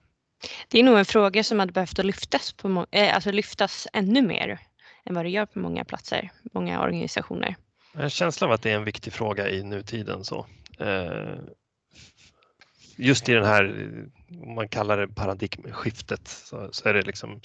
Det 0.68 0.80
är 0.80 0.84
nog 0.84 1.00
en 1.00 1.06
fråga 1.06 1.44
som 1.44 1.60
hade 1.60 1.72
behövt 1.72 1.98
lyftas, 1.98 2.54
på, 2.54 2.86
eh, 2.92 3.16
alltså 3.16 3.32
lyftas 3.32 3.88
ännu 3.94 4.22
mer 4.22 4.60
än 5.06 5.16
vad 5.16 5.26
det 5.26 5.30
gör 5.30 5.46
på 5.46 5.60
många 5.60 5.86
platser, 5.86 6.32
många 6.54 6.82
organisationer. 6.82 7.56
Jag 7.94 8.00
har 8.00 8.04
en 8.04 8.10
känsla 8.10 8.48
av 8.48 8.54
att 8.54 8.62
det 8.62 8.72
är 8.72 8.76
en 8.76 8.84
viktig 8.84 9.14
fråga 9.14 9.50
i 9.50 9.64
nutiden. 9.64 10.24
Så. 10.24 10.46
Eh, 10.80 11.36
just 12.96 13.30
i 13.30 13.34
den 13.34 13.46
här, 13.46 13.88
om 14.44 14.56
man 14.56 14.68
kallar 14.68 14.98
det 14.98 15.08
paradigmskiftet, 15.08 16.28
så, 16.28 16.70
så 16.72 16.90
är 16.90 16.94
det 16.94 17.02
liksom, 17.02 17.42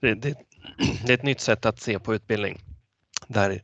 det, 0.00 0.14
det, 0.14 0.34
det, 1.06 1.12
är 1.12 1.14
ett 1.14 1.22
nytt 1.22 1.40
sätt 1.40 1.66
att 1.66 1.80
se 1.80 1.98
på 1.98 2.14
utbildning 2.14 2.60
där, 3.26 3.62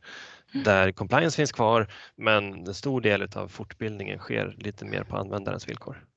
där 0.63 0.91
compliance 0.91 1.35
finns 1.35 1.51
kvar 1.51 1.87
men 2.15 2.67
en 2.67 2.73
stor 2.73 3.01
del 3.01 3.29
av 3.35 3.47
fortbildningen 3.47 4.19
sker 4.19 4.55
lite 4.57 4.85
mer 4.85 5.03
på 5.03 5.17
användarens 5.17 5.69
villkor. 5.69 6.08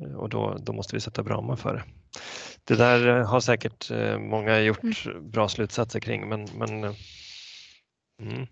Eh, 0.00 0.14
och 0.14 0.28
då, 0.28 0.56
då 0.60 0.72
måste 0.72 0.96
vi 0.96 1.00
sätta 1.00 1.22
ramar 1.22 1.56
för 1.56 1.74
det. 1.74 1.82
Det 2.64 2.74
där 2.74 3.08
eh, 3.08 3.26
har 3.26 3.40
säkert 3.40 3.90
eh, 3.90 4.18
många 4.18 4.60
gjort 4.60 5.04
mm. 5.06 5.30
bra 5.30 5.48
slutsatser 5.48 6.00
kring 6.00 6.28
men, 6.28 6.48
men 6.54 6.84
mm. 8.22 8.46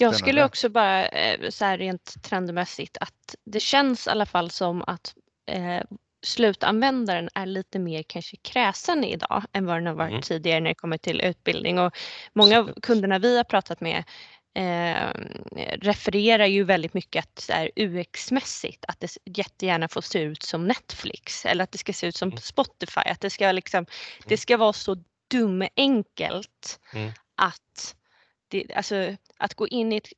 Jag 0.00 0.16
skulle 0.16 0.44
också 0.44 0.68
bara 0.68 1.08
så 1.50 1.64
här 1.64 1.78
rent 1.78 2.22
trendmässigt 2.22 2.96
att 3.00 3.34
det 3.44 3.60
känns 3.60 4.06
i 4.06 4.10
alla 4.10 4.26
fall 4.26 4.50
som 4.50 4.82
att 4.86 5.14
eh, 5.50 5.82
slutanvändaren 6.22 7.28
är 7.34 7.46
lite 7.46 7.78
mer 7.78 8.02
kanske 8.02 8.36
kräsen 8.36 9.04
idag 9.04 9.44
än 9.52 9.66
vad 9.66 9.76
den 9.76 9.86
har 9.86 9.94
varit 9.94 10.10
mm. 10.10 10.22
tidigare 10.22 10.60
när 10.60 10.68
det 10.68 10.74
kommer 10.74 10.98
till 10.98 11.20
utbildning 11.20 11.78
och 11.78 11.96
många 12.32 12.58
av 12.58 12.72
kunderna 12.82 13.18
vi 13.18 13.36
har 13.36 13.44
pratat 13.44 13.80
med 13.80 14.04
eh, 14.58 15.10
refererar 15.72 16.46
ju 16.46 16.64
väldigt 16.64 16.94
mycket 16.94 17.24
att 17.24 17.50
UX-mässigt 17.76 18.84
att 18.88 19.00
det 19.00 19.16
jättegärna 19.24 19.88
får 19.88 20.00
se 20.00 20.18
ut 20.20 20.42
som 20.42 20.66
Netflix 20.66 21.46
eller 21.46 21.64
att 21.64 21.72
det 21.72 21.78
ska 21.78 21.92
se 21.92 22.06
ut 22.06 22.16
som 22.16 22.28
mm. 22.28 22.38
Spotify, 22.38 23.00
att 23.00 23.20
det 23.20 23.30
ska 23.30 23.52
liksom, 23.52 23.84
det 24.18 24.34
mm. 24.34 24.38
ska 24.38 24.56
vara 24.56 24.72
så 24.72 24.96
dumenkelt 25.30 26.80
mm. 26.94 27.12
att 27.34 27.94
det, 28.48 28.74
alltså, 28.74 29.16
att 29.36 29.54
gå 29.54 29.68
in 29.68 29.92
i 29.92 29.96
ett, 29.96 30.12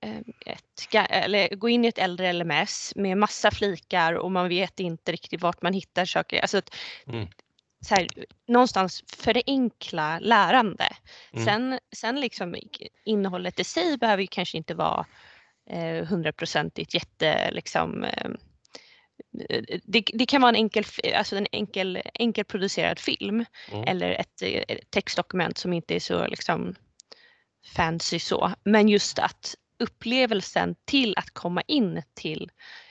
eh, 0.00 0.18
ett, 0.46 1.10
eller 1.10 1.54
gå 1.54 1.68
in 1.68 1.84
i 1.84 1.88
ett 1.88 1.98
äldre 1.98 2.32
LMS 2.32 2.92
med 2.96 3.18
massa 3.18 3.50
flikar 3.50 4.12
och 4.12 4.32
man 4.32 4.48
vet 4.48 4.80
inte 4.80 5.12
riktigt 5.12 5.42
vart 5.42 5.62
man 5.62 5.72
hittar 5.72 6.04
saker. 6.04 6.40
Alltså 6.40 6.58
att, 6.58 6.74
mm. 7.06 7.28
Så 7.84 7.94
här, 7.94 8.08
någonstans 8.48 9.04
förenkla 9.06 10.18
lärande. 10.18 10.88
Mm. 11.32 11.44
Sen, 11.44 11.78
sen 11.96 12.20
liksom 12.20 12.56
innehållet 13.04 13.60
i 13.60 13.64
sig 13.64 13.98
behöver 13.98 14.22
ju 14.22 14.26
kanske 14.26 14.56
inte 14.56 14.74
vara 14.74 15.06
eh, 15.70 16.04
hundraprocentigt 16.06 16.94
jätte 16.94 17.50
liksom 17.50 18.04
eh, 18.04 18.30
det, 19.84 20.04
det, 20.12 20.26
kan 20.26 20.42
vara 20.42 20.48
en 20.48 20.56
enkel, 20.56 20.84
alltså 21.14 21.36
en 21.36 21.46
enkel, 21.52 22.02
enkelproducerad 22.14 22.98
film 22.98 23.44
mm. 23.72 23.84
eller 23.88 24.10
ett, 24.10 24.42
ett, 24.42 24.90
textdokument 24.90 25.58
som 25.58 25.72
inte 25.72 25.94
är 25.94 26.00
så 26.00 26.26
liksom 26.26 26.74
fancy 27.76 28.18
så, 28.18 28.52
men 28.64 28.88
just 28.88 29.18
att 29.18 29.54
upplevelsen 29.78 30.74
till 30.84 31.14
att 31.16 31.30
komma 31.30 31.62
in 31.66 32.02
till 32.14 32.50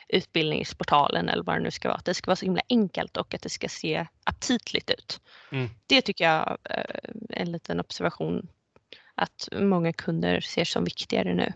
utbildningsportalen 0.09 1.29
eller 1.29 1.43
vad 1.43 1.55
det 1.55 1.63
nu 1.63 1.71
ska 1.71 1.87
vara, 1.87 1.97
att 1.97 2.05
det 2.05 2.13
ska 2.13 2.29
vara 2.29 2.35
så 2.35 2.45
himla 2.45 2.61
enkelt 2.69 3.17
och 3.17 3.33
att 3.33 3.41
det 3.41 3.49
ska 3.49 3.67
se 3.67 4.07
aptitligt 4.23 4.89
ut. 4.89 5.21
Mm. 5.51 5.69
Det 5.87 6.01
tycker 6.01 6.25
jag 6.25 6.57
är 6.63 6.99
eh, 7.03 7.41
en 7.41 7.51
liten 7.51 7.79
observation 7.79 8.47
att 9.15 9.49
många 9.51 9.93
kunder 9.93 10.39
ser 10.39 10.65
som 10.65 10.83
viktigare 10.83 11.33
nu. 11.33 11.53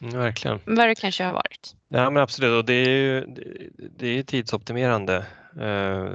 Mm, 0.00 0.18
verkligen. 0.18 0.60
Vad 0.64 0.88
det 0.88 0.94
kanske 0.94 1.24
har 1.24 1.32
varit. 1.32 1.76
Ja 1.88 2.10
men 2.10 2.22
absolut 2.22 2.58
och 2.58 2.64
det 2.64 2.74
är 2.74 2.88
ju 2.88 3.26
det 3.96 4.08
är 4.08 4.22
tidsoptimerande 4.22 5.26
eh, 5.60 6.10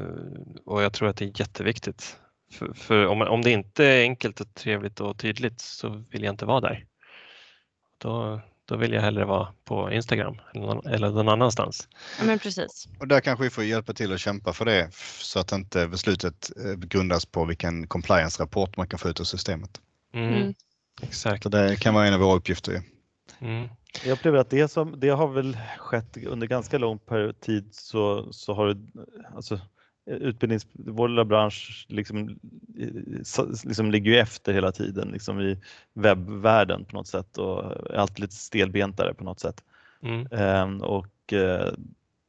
och 0.65 0.83
jag 0.83 0.93
tror 0.93 1.09
att 1.09 1.17
det 1.17 1.25
är 1.25 1.39
jätteviktigt 1.39 2.17
för, 2.51 2.73
för 2.73 3.07
om, 3.07 3.21
om 3.21 3.41
det 3.41 3.51
inte 3.51 3.85
är 3.85 4.01
enkelt 4.01 4.41
och 4.41 4.53
trevligt 4.53 4.99
och 4.99 5.17
tydligt 5.17 5.61
så 5.61 6.03
vill 6.09 6.23
jag 6.23 6.33
inte 6.33 6.45
vara 6.45 6.61
där. 6.61 6.85
Då, 7.97 8.41
då 8.71 8.77
vill 8.77 8.93
jag 8.93 9.01
hellre 9.01 9.25
vara 9.25 9.47
på 9.65 9.91
Instagram 9.91 10.37
eller 10.53 10.65
någon, 10.65 10.85
eller 10.85 11.09
någon 11.09 11.29
annanstans. 11.29 11.87
Ja, 12.19 12.25
men 12.25 12.39
precis. 12.39 12.87
Och 12.99 13.07
där 13.07 13.19
kanske 13.19 13.43
vi 13.43 13.49
får 13.49 13.63
hjälpa 13.63 13.93
till 13.93 14.13
att 14.13 14.19
kämpa 14.19 14.53
för 14.53 14.65
det 14.65 14.89
så 15.19 15.39
att 15.39 15.51
inte 15.51 15.87
beslutet 15.87 16.51
eh, 16.65 16.73
grundas 16.73 17.25
på 17.25 17.45
vilken 17.45 17.87
compliance-rapport 17.87 18.77
man 18.77 18.87
kan 18.87 18.99
få 18.99 19.09
ut 19.09 19.19
ur 19.19 19.23
systemet. 19.23 19.81
Mm. 20.13 20.33
Mm. 20.33 20.53
Exakt. 21.01 21.43
Så 21.43 21.49
det 21.49 21.79
kan 21.79 21.93
vara 21.93 22.07
en 22.07 22.13
av 22.13 22.19
våra 22.19 22.35
uppgifter. 22.35 22.81
Mm. 23.39 23.69
Jag 24.05 24.13
upplever 24.13 24.37
att 24.37 24.49
det, 24.49 24.67
som, 24.67 24.99
det 24.99 25.09
har 25.09 25.27
väl 25.27 25.57
skett 25.77 26.17
under 26.27 26.47
ganska 26.47 26.77
lång 26.77 26.99
tid 27.41 27.69
så, 27.71 28.33
så 28.33 28.53
har 28.53 28.67
det, 28.67 28.81
alltså, 29.35 29.59
utbildnings, 30.05 30.67
vår 30.73 31.07
lilla 31.07 31.25
bransch 31.25 31.85
liksom, 31.89 32.39
liksom 33.63 33.91
ligger 33.91 34.11
ju 34.11 34.17
efter 34.17 34.53
hela 34.53 34.71
tiden 34.71 35.07
liksom 35.07 35.41
i 35.41 35.59
webbvärlden 35.93 36.85
på 36.85 36.95
något 36.95 37.07
sätt 37.07 37.37
och 37.37 37.63
är 37.91 37.95
alltid 37.95 38.19
lite 38.19 38.35
stelbentare 38.35 39.13
på 39.13 39.23
något 39.23 39.39
sätt. 39.39 39.63
Mm. 40.01 40.27
Ehm, 40.31 40.81
och 40.81 41.33
eh, 41.33 41.73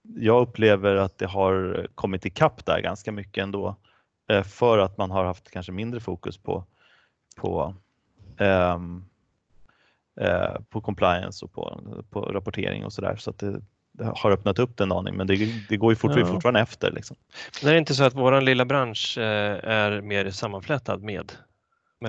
jag 0.03 0.43
upplever 0.43 0.97
att 0.97 1.19
det 1.19 1.27
har 1.27 1.87
kommit 1.95 2.27
ikapp 2.27 2.67
där 2.67 2.81
ganska 2.81 3.13
mycket 3.13 3.43
ändå 3.43 3.77
eh, 4.29 4.43
för 4.43 4.79
att 4.79 4.99
man 4.99 5.11
har 5.11 5.25
haft 5.25 5.51
kanske 5.51 5.73
mindre 5.73 6.01
fokus 6.01 6.39
på, 6.39 6.65
på 7.37 7.75
ehm, 8.39 9.05
eh, 10.21 10.61
på 10.71 10.81
compliance 10.81 11.45
och 11.45 11.53
på, 11.53 11.83
på 12.11 12.21
rapportering 12.21 12.85
och 12.85 12.93
sådär. 12.93 13.17
Så 13.17 13.31
att 13.31 13.39
det, 13.39 13.61
har 14.01 14.31
öppnat 14.31 14.59
upp 14.59 14.77
den 14.77 14.93
aning 14.93 15.17
men 15.17 15.27
det, 15.27 15.49
det 15.69 15.77
går 15.77 15.93
ju 15.93 15.97
fort, 15.97 16.13
ja. 16.17 16.27
fortfarande 16.27 16.61
efter. 16.61 16.93
Liksom. 16.93 17.17
Men 17.63 17.69
är 17.69 17.73
det 17.73 17.79
inte 17.79 17.95
så 17.95 18.05
att 18.05 18.15
våran 18.15 18.45
lilla 18.45 18.65
bransch 18.65 19.19
eh, 19.19 19.71
är 19.71 20.01
mer 20.01 20.31
sammanflätad 20.31 21.03
med 21.03 21.33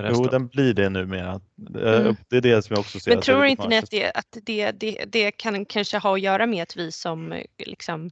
Jo, 0.02 0.24
den 0.24 0.48
blir 0.48 0.74
det 0.74 0.88
numera. 0.88 1.40
Eh, 1.80 2.00
mm. 2.00 2.16
Det 2.28 2.36
är 2.36 2.40
det 2.40 2.62
som 2.62 2.74
jag 2.74 2.80
också 2.80 3.00
ser. 3.00 3.10
Men 3.10 3.20
tror 3.20 3.44
inte 3.44 3.68
ni 3.68 3.78
att, 3.78 3.90
det, 3.90 4.12
att 4.12 4.36
det, 4.42 4.70
det, 4.70 5.04
det 5.08 5.30
kan 5.30 5.64
kanske 5.64 5.98
ha 5.98 6.14
att 6.14 6.20
göra 6.20 6.46
med 6.46 6.62
att 6.62 6.76
vi 6.76 6.92
som 6.92 7.42
liksom, 7.58 8.10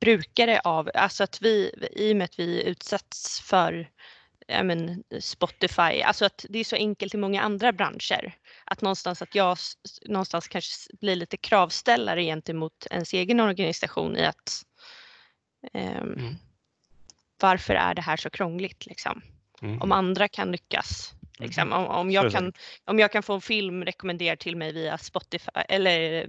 brukare 0.00 0.60
av, 0.64 0.90
alltså 0.94 1.24
att 1.24 1.42
vi 1.42 1.70
i 1.96 2.12
och 2.12 2.16
med 2.16 2.24
att 2.24 2.38
vi 2.38 2.68
utsätts 2.68 3.40
för 3.40 3.88
men, 4.62 5.02
Spotify, 5.20 6.02
alltså 6.02 6.24
att 6.24 6.46
det 6.48 6.58
är 6.58 6.64
så 6.64 6.76
enkelt 6.76 7.14
i 7.14 7.16
många 7.16 7.42
andra 7.42 7.72
branscher. 7.72 8.34
Att 8.64 8.80
någonstans 8.80 9.22
att 9.22 9.34
jag 9.34 9.58
någonstans 10.02 10.48
kanske 10.48 10.96
blir 11.00 11.16
lite 11.16 11.36
kravställare 11.36 12.24
gentemot 12.24 12.86
ens 12.90 13.12
egen 13.12 13.40
organisation 13.40 14.16
i 14.16 14.24
att 14.24 14.64
um, 15.74 15.80
mm. 15.80 16.34
varför 17.40 17.74
är 17.74 17.94
det 17.94 18.02
här 18.02 18.16
så 18.16 18.30
krångligt 18.30 18.86
liksom? 18.86 19.22
Mm. 19.62 19.82
Om 19.82 19.92
andra 19.92 20.28
kan 20.28 20.52
lyckas. 20.52 21.14
Liksom. 21.38 21.62
Mm. 21.62 21.78
Om, 21.78 21.86
om, 21.86 22.10
jag 22.10 22.32
kan, 22.32 22.52
om 22.84 22.98
jag 22.98 23.12
kan 23.12 23.22
få 23.22 23.34
en 23.34 23.40
film 23.40 23.84
rekommenderad 23.84 24.38
till 24.38 24.56
mig 24.56 24.72
via 24.72 24.98
Spotify 24.98 25.50
eller 25.68 26.26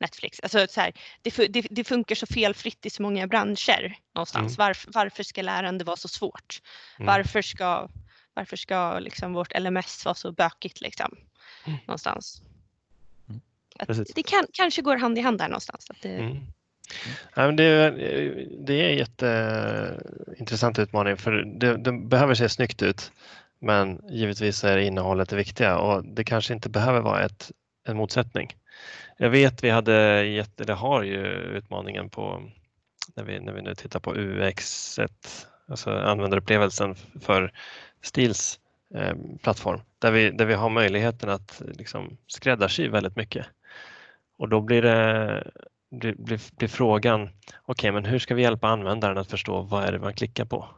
Netflix. 0.00 0.40
Alltså, 0.40 0.66
så 0.70 0.80
här, 0.80 0.92
det, 1.22 1.52
det, 1.52 1.66
det, 1.70 1.84
funkar 1.84 2.14
så 2.14 2.26
felfritt 2.26 2.86
i 2.86 2.90
så 2.90 3.02
många 3.02 3.26
branscher 3.26 3.98
någonstans. 4.14 4.58
Mm. 4.58 4.66
Varför, 4.66 4.90
varför 4.94 5.22
ska 5.22 5.42
lärande 5.42 5.84
vara 5.84 5.96
så 5.96 6.08
svårt? 6.08 6.62
Mm. 6.98 7.06
Varför 7.06 7.42
ska, 7.42 7.88
varför 8.34 8.56
ska 8.56 8.98
liksom 8.98 9.32
vårt 9.32 9.58
LMS 9.58 10.04
vara 10.04 10.14
så 10.14 10.32
bökigt 10.32 10.80
liksom, 10.80 11.10
mm. 11.12 11.28
Någonstans? 11.86 12.42
Mm. 13.28 14.04
Det 14.14 14.22
kan, 14.22 14.46
kanske 14.52 14.82
går 14.82 14.96
hand 14.96 15.18
i 15.18 15.20
hand 15.20 15.38
där 15.38 15.48
någonstans. 15.48 15.90
Att 15.90 16.02
det, 16.02 16.16
mm. 16.16 16.36
Ja, 17.34 17.46
men 17.46 17.56
det, 17.56 17.90
det 18.66 18.74
är 18.74 18.90
en 18.90 18.96
jätteintressant 18.96 20.78
utmaning 20.78 21.16
för 21.16 21.32
det, 21.32 21.76
det 21.76 21.92
behöver 21.92 22.34
se 22.34 22.48
snyggt 22.48 22.82
ut 22.82 23.12
Men 23.60 24.00
givetvis 24.10 24.64
är 24.64 24.78
innehållet 24.78 25.28
det 25.28 25.36
viktiga 25.36 25.78
och 25.78 26.04
det 26.04 26.24
kanske 26.24 26.54
inte 26.54 26.68
behöver 26.70 27.00
vara 27.00 27.24
ett, 27.24 27.52
en 27.88 27.96
motsättning. 27.96 28.56
Jag 29.16 29.30
vet 29.30 29.64
vi 29.64 29.70
hade, 29.70 29.94
eller 29.94 30.74
har 30.74 31.02
ju 31.02 31.26
utmaningen 31.34 32.10
på 32.10 32.42
när 33.16 33.24
vi, 33.24 33.40
när 33.40 33.52
vi 33.52 33.62
nu 33.62 33.74
tittar 33.74 34.00
på 34.00 34.14
UX, 34.16 34.98
alltså 35.68 35.90
användarupplevelsen 35.90 36.94
för 37.20 37.52
Stils 38.02 38.60
eh, 38.94 39.14
plattform, 39.42 39.80
där 39.98 40.10
vi, 40.10 40.30
där 40.30 40.46
vi 40.46 40.54
har 40.54 40.70
möjligheten 40.70 41.28
att 41.30 41.62
liksom 41.74 42.16
skräddarsy 42.26 42.88
väldigt 42.88 43.16
mycket. 43.16 43.46
Och 44.38 44.48
då 44.48 44.60
blir, 44.60 44.82
det, 44.82 45.50
blir, 45.90 46.14
blir, 46.14 46.40
blir 46.56 46.68
frågan, 46.68 47.22
okej 47.22 47.32
okay, 47.64 47.92
men 47.92 48.04
hur 48.04 48.18
ska 48.18 48.34
vi 48.34 48.42
hjälpa 48.42 48.68
användaren 48.68 49.18
att 49.18 49.30
förstå 49.30 49.62
vad 49.62 49.84
är 49.84 49.92
det 49.92 49.98
man 49.98 50.14
klickar 50.14 50.44
på? 50.44 50.68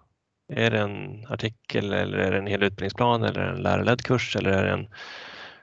Är 0.52 0.70
det 0.70 0.78
en 0.78 1.26
artikel 1.26 1.92
eller 1.92 2.18
är 2.18 2.30
det 2.30 2.38
en 2.38 2.46
hel 2.46 2.62
utbildningsplan 2.62 3.22
eller 3.22 3.40
en 3.40 3.62
lärarledd 3.62 4.02
kurs 4.02 4.36
eller 4.36 4.50
är 4.50 4.64
det 4.64 4.72
en 4.72 4.88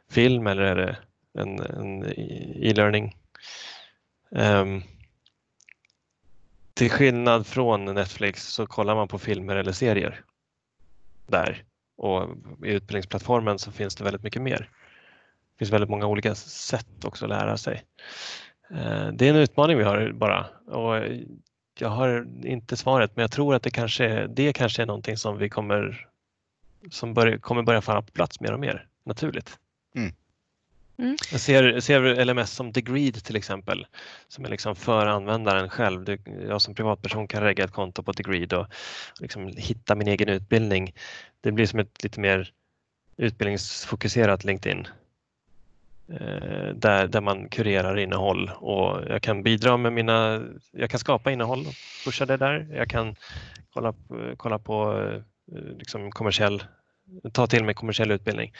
film 0.09 0.47
eller 0.47 0.61
är 0.61 0.75
det 0.75 0.97
en, 1.41 1.59
en 1.59 2.03
e-learning? 2.63 3.15
Um, 4.29 4.83
till 6.73 6.91
skillnad 6.91 7.47
från 7.47 7.85
Netflix 7.85 8.47
så 8.47 8.67
kollar 8.67 8.95
man 8.95 9.07
på 9.07 9.19
filmer 9.19 9.55
eller 9.55 9.71
serier 9.71 10.21
där 11.27 11.63
och 11.97 12.29
i 12.65 12.71
utbildningsplattformen 12.71 13.59
så 13.59 13.71
finns 13.71 13.95
det 13.95 14.03
väldigt 14.03 14.23
mycket 14.23 14.41
mer. 14.41 14.69
Det 15.53 15.59
finns 15.59 15.71
väldigt 15.71 15.89
många 15.89 16.07
olika 16.07 16.35
sätt 16.35 17.05
också 17.05 17.25
att 17.25 17.29
lära 17.29 17.57
sig. 17.57 17.83
Eh, 18.71 19.07
det 19.07 19.27
är 19.27 19.29
en 19.29 19.35
utmaning 19.35 19.77
vi 19.77 19.83
har 19.83 20.11
bara 20.11 20.45
och 20.67 21.03
jag 21.79 21.89
har 21.89 22.27
inte 22.45 22.77
svaret 22.77 23.15
men 23.15 23.21
jag 23.21 23.31
tror 23.31 23.55
att 23.55 23.63
det 23.63 23.69
kanske, 23.69 24.27
det 24.27 24.53
kanske 24.53 24.81
är 24.81 24.85
någonting 24.85 25.17
som 25.17 25.37
vi 25.37 25.49
kommer, 25.49 26.07
som 26.91 27.13
bör, 27.13 27.37
kommer 27.37 27.63
börja 27.63 27.81
falla 27.81 28.01
på 28.01 28.11
plats 28.11 28.39
mer 28.39 28.53
och 28.53 28.59
mer 28.59 28.87
naturligt. 29.05 29.59
Mm. 30.99 31.15
Jag 31.31 31.39
ser, 31.39 31.79
ser 31.79 32.25
LMS 32.25 32.51
som 32.51 32.71
Degreed 32.71 33.23
till 33.23 33.35
exempel, 33.35 33.85
som 34.27 34.45
är 34.45 34.49
liksom 34.49 34.75
för 34.75 35.07
användaren 35.07 35.69
själv. 35.69 36.17
Jag 36.47 36.61
som 36.61 36.75
privatperson 36.75 37.27
kan 37.27 37.43
lägga 37.43 37.63
ett 37.63 37.71
konto 37.71 38.03
på 38.03 38.11
Degreed 38.11 38.53
och 38.53 38.67
liksom 39.19 39.47
hitta 39.47 39.95
min 39.95 40.07
egen 40.07 40.29
utbildning. 40.29 40.93
Det 41.41 41.51
blir 41.51 41.65
som 41.65 41.79
ett 41.79 42.03
lite 42.03 42.19
mer 42.19 42.51
utbildningsfokuserat 43.17 44.43
LinkedIn. 44.43 44.87
Eh, 46.09 46.73
där, 46.75 47.07
där 47.07 47.21
man 47.21 47.49
kurerar 47.49 47.99
innehåll 47.99 48.51
och 48.55 49.03
jag 49.09 49.21
kan 49.21 49.43
bidra 49.43 49.77
med 49.77 49.93
mina, 49.93 50.43
jag 50.71 50.89
kan 50.89 50.99
skapa 50.99 51.31
innehåll 51.31 51.59
och 51.67 51.73
pusha 52.05 52.25
det 52.25 52.37
där. 52.37 52.67
Jag 52.73 52.89
kan 52.89 53.15
kolla, 53.73 53.93
kolla 54.37 54.59
på 54.59 55.01
eh, 55.51 55.61
liksom 55.79 56.11
kommersiell, 56.11 56.63
ta 57.31 57.47
till 57.47 57.63
mig 57.63 57.75
kommersiell 57.75 58.11
utbildning 58.11 58.53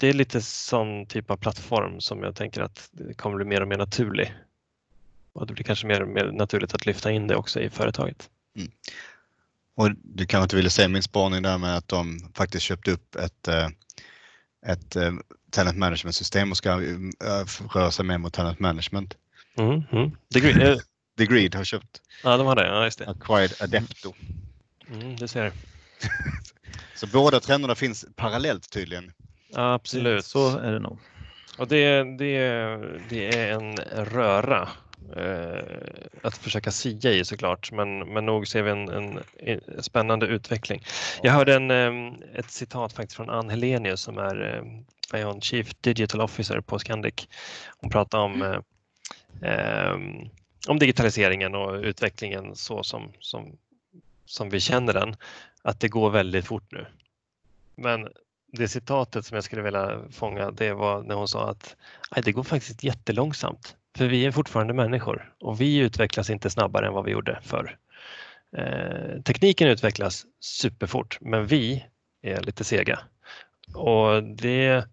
det 0.00 0.08
är 0.08 0.12
lite 0.12 0.40
sån 0.42 1.06
typ 1.06 1.30
av 1.30 1.36
plattform 1.36 2.00
som 2.00 2.22
jag 2.22 2.36
tänker 2.36 2.60
att 2.60 2.88
det 2.92 3.14
kommer 3.14 3.36
bli 3.36 3.44
mer 3.44 3.60
och 3.60 3.68
mer 3.68 3.78
naturlig. 3.78 4.34
Och 5.32 5.46
det 5.46 5.52
blir 5.52 5.64
kanske 5.64 5.86
mer 5.86 6.02
och 6.02 6.08
mer 6.08 6.32
naturligt 6.32 6.74
att 6.74 6.86
lyfta 6.86 7.10
in 7.10 7.26
det 7.26 7.36
också 7.36 7.60
i 7.60 7.70
företaget. 7.70 8.30
Mm. 8.56 8.70
Och 9.76 9.90
du 10.02 10.26
kanske 10.26 10.42
inte 10.42 10.56
ville 10.56 10.70
säga 10.70 10.88
min 10.88 11.02
spaning 11.02 11.42
där 11.42 11.58
med 11.58 11.76
att 11.76 11.88
de 11.88 12.30
faktiskt 12.34 12.64
köpte 12.64 12.90
upp 12.90 13.14
ett, 13.14 13.48
eh, 13.48 13.68
ett 14.66 14.96
eh, 14.96 15.12
talent 15.50 15.78
management 15.78 16.14
system 16.14 16.50
och 16.50 16.56
ska 16.56 16.70
eh, 16.70 17.44
röra 17.74 17.90
sig 17.90 18.04
mer 18.04 18.18
mot 18.18 18.32
talent 18.32 18.58
management. 18.58 19.14
Mm, 19.58 19.82
mm. 19.92 20.16
Degreed, 20.28 20.80
Degreed 21.16 21.54
har 21.54 21.64
köpt. 21.64 22.00
Ja, 22.24 22.36
de 22.36 22.46
har 22.46 22.56
det. 22.56 22.66
Ja, 22.66 22.84
just 22.84 22.98
det. 22.98 23.08
Acquired 23.08 23.52
Adepto. 23.60 24.14
Mm, 24.90 25.16
det 25.16 25.28
ser. 25.28 25.52
Så 26.94 27.06
båda 27.06 27.40
trenderna 27.40 27.74
finns 27.74 28.04
parallellt 28.16 28.70
tydligen. 28.70 29.12
Absolut. 29.54 30.24
Så 30.24 30.58
är 30.58 30.72
det 30.72 30.78
nog. 30.78 30.98
Och 31.58 31.68
det, 31.68 32.02
det, 32.18 32.38
det 33.08 33.38
är 33.38 33.52
en 33.52 33.76
röra 34.04 34.68
eh, 35.16 35.64
att 36.22 36.36
försöka 36.36 36.70
sia 36.70 37.12
i 37.12 37.24
såklart, 37.24 37.72
men, 37.72 37.98
men 37.98 38.26
nog 38.26 38.48
ser 38.48 38.62
vi 38.62 38.70
en, 38.70 38.88
en, 38.88 39.20
en 39.38 39.82
spännande 39.82 40.26
utveckling. 40.26 40.84
Jag 41.22 41.32
hörde 41.32 41.54
en, 41.54 41.70
ett 42.34 42.50
citat 42.50 42.92
faktiskt 42.92 43.16
från 43.16 43.30
Ann 43.30 43.50
Helenius 43.50 44.00
som 44.00 44.18
är 44.18 44.64
eh, 45.12 45.38
Chief 45.40 45.74
Digital 45.80 46.20
Officer 46.20 46.60
på 46.60 46.78
Scandic. 46.78 47.28
Hon 47.78 47.90
pratade 47.90 48.22
om, 48.22 48.42
mm. 48.42 48.62
eh, 49.42 50.26
om 50.68 50.78
digitaliseringen 50.78 51.54
och 51.54 51.74
utvecklingen 51.74 52.56
så 52.56 52.82
som, 52.82 53.12
som, 53.20 53.58
som 54.24 54.50
vi 54.50 54.60
känner 54.60 54.92
den, 54.92 55.16
att 55.62 55.80
det 55.80 55.88
går 55.88 56.10
väldigt 56.10 56.46
fort 56.46 56.72
nu. 56.72 56.86
Men 57.74 58.08
det 58.52 58.68
citatet 58.68 59.26
som 59.26 59.34
jag 59.34 59.44
skulle 59.44 59.62
vilja 59.62 60.00
fånga 60.10 60.50
det 60.50 60.72
var 60.72 61.02
när 61.02 61.14
hon 61.14 61.28
sa 61.28 61.50
att 61.50 61.76
det 62.24 62.32
går 62.32 62.42
faktiskt 62.42 62.84
jättelångsamt 62.84 63.76
för 63.96 64.06
vi 64.06 64.26
är 64.26 64.30
fortfarande 64.30 64.74
människor 64.74 65.32
och 65.40 65.60
vi 65.60 65.76
utvecklas 65.76 66.30
inte 66.30 66.50
snabbare 66.50 66.86
än 66.86 66.92
vad 66.92 67.04
vi 67.04 67.10
gjorde 67.10 67.38
förr. 67.42 67.76
Eh, 68.56 69.22
tekniken 69.22 69.68
utvecklas 69.68 70.26
superfort 70.40 71.18
men 71.20 71.46
vi 71.46 71.84
är 72.22 72.40
lite 72.40 72.64
sega. 72.64 72.98
Och 73.74 74.22
det, 74.22 74.84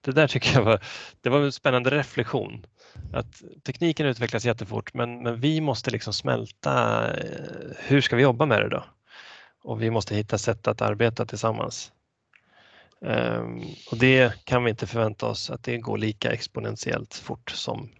det 0.00 0.12
där 0.12 0.28
tycker 0.28 0.54
jag 0.54 0.62
var, 0.62 0.80
det 1.20 1.30
var 1.30 1.40
en 1.40 1.52
spännande 1.52 1.90
reflektion. 1.90 2.66
Att 3.12 3.42
tekniken 3.64 4.06
utvecklas 4.06 4.44
jättefort 4.44 4.94
men, 4.94 5.22
men 5.22 5.40
vi 5.40 5.60
måste 5.60 5.90
liksom 5.90 6.12
smälta, 6.12 7.06
eh, 7.16 7.76
hur 7.78 8.00
ska 8.00 8.16
vi 8.16 8.22
jobba 8.22 8.46
med 8.46 8.60
det 8.60 8.68
då? 8.68 8.84
Och 9.62 9.82
vi 9.82 9.90
måste 9.90 10.14
hitta 10.14 10.38
sätt 10.38 10.68
att 10.68 10.82
arbeta 10.82 11.26
tillsammans. 11.26 11.92
Ehm, 13.06 13.60
och 13.90 13.98
det 13.98 14.44
kan 14.44 14.64
vi 14.64 14.70
inte 14.70 14.86
förvänta 14.86 15.26
oss 15.26 15.50
att 15.50 15.64
det 15.64 15.78
går 15.78 15.98
lika 15.98 16.32
exponentiellt 16.32 17.14
fort 17.14 17.50
som 17.50 17.90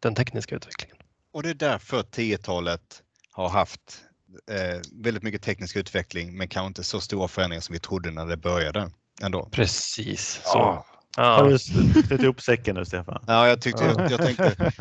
den 0.00 0.14
tekniska 0.14 0.56
utvecklingen. 0.56 0.96
Och 1.32 1.42
det 1.42 1.50
är 1.50 1.54
därför 1.54 2.02
10-talet 2.02 3.02
har 3.30 3.48
haft 3.48 4.04
eh, 4.50 4.80
väldigt 5.04 5.22
mycket 5.22 5.42
teknisk 5.42 5.76
utveckling 5.76 6.36
men 6.36 6.48
kanske 6.48 6.66
inte 6.66 6.84
så 6.84 7.00
stora 7.00 7.28
förändringar 7.28 7.60
som 7.60 7.72
vi 7.72 7.78
trodde 7.78 8.10
när 8.10 8.26
det 8.26 8.36
började. 8.36 8.90
Ändå. 9.22 9.48
Precis 9.52 10.40
så. 10.44 10.58
Ja. 10.58 10.86
Ja. 11.16 11.22
Har 11.22 11.50
du 11.50 11.58
knutit 11.92 12.22
ihop 12.22 12.40
säcken 12.40 12.74
nu 12.74 12.84
Stefan? 12.84 13.24
Ja, 13.26 13.48
jag, 13.48 13.60
tyckte, 13.60 13.84
jag, 13.84 14.10
jag 14.10 14.20
tänkte 14.20 14.72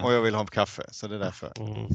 och 0.00 0.12
jag 0.12 0.22
vill 0.22 0.34
ha 0.34 0.46
kaffe 0.46 0.82
så 0.90 1.08
det 1.08 1.14
är 1.14 1.18
därför. 1.18 1.52
Mm. 1.58 1.86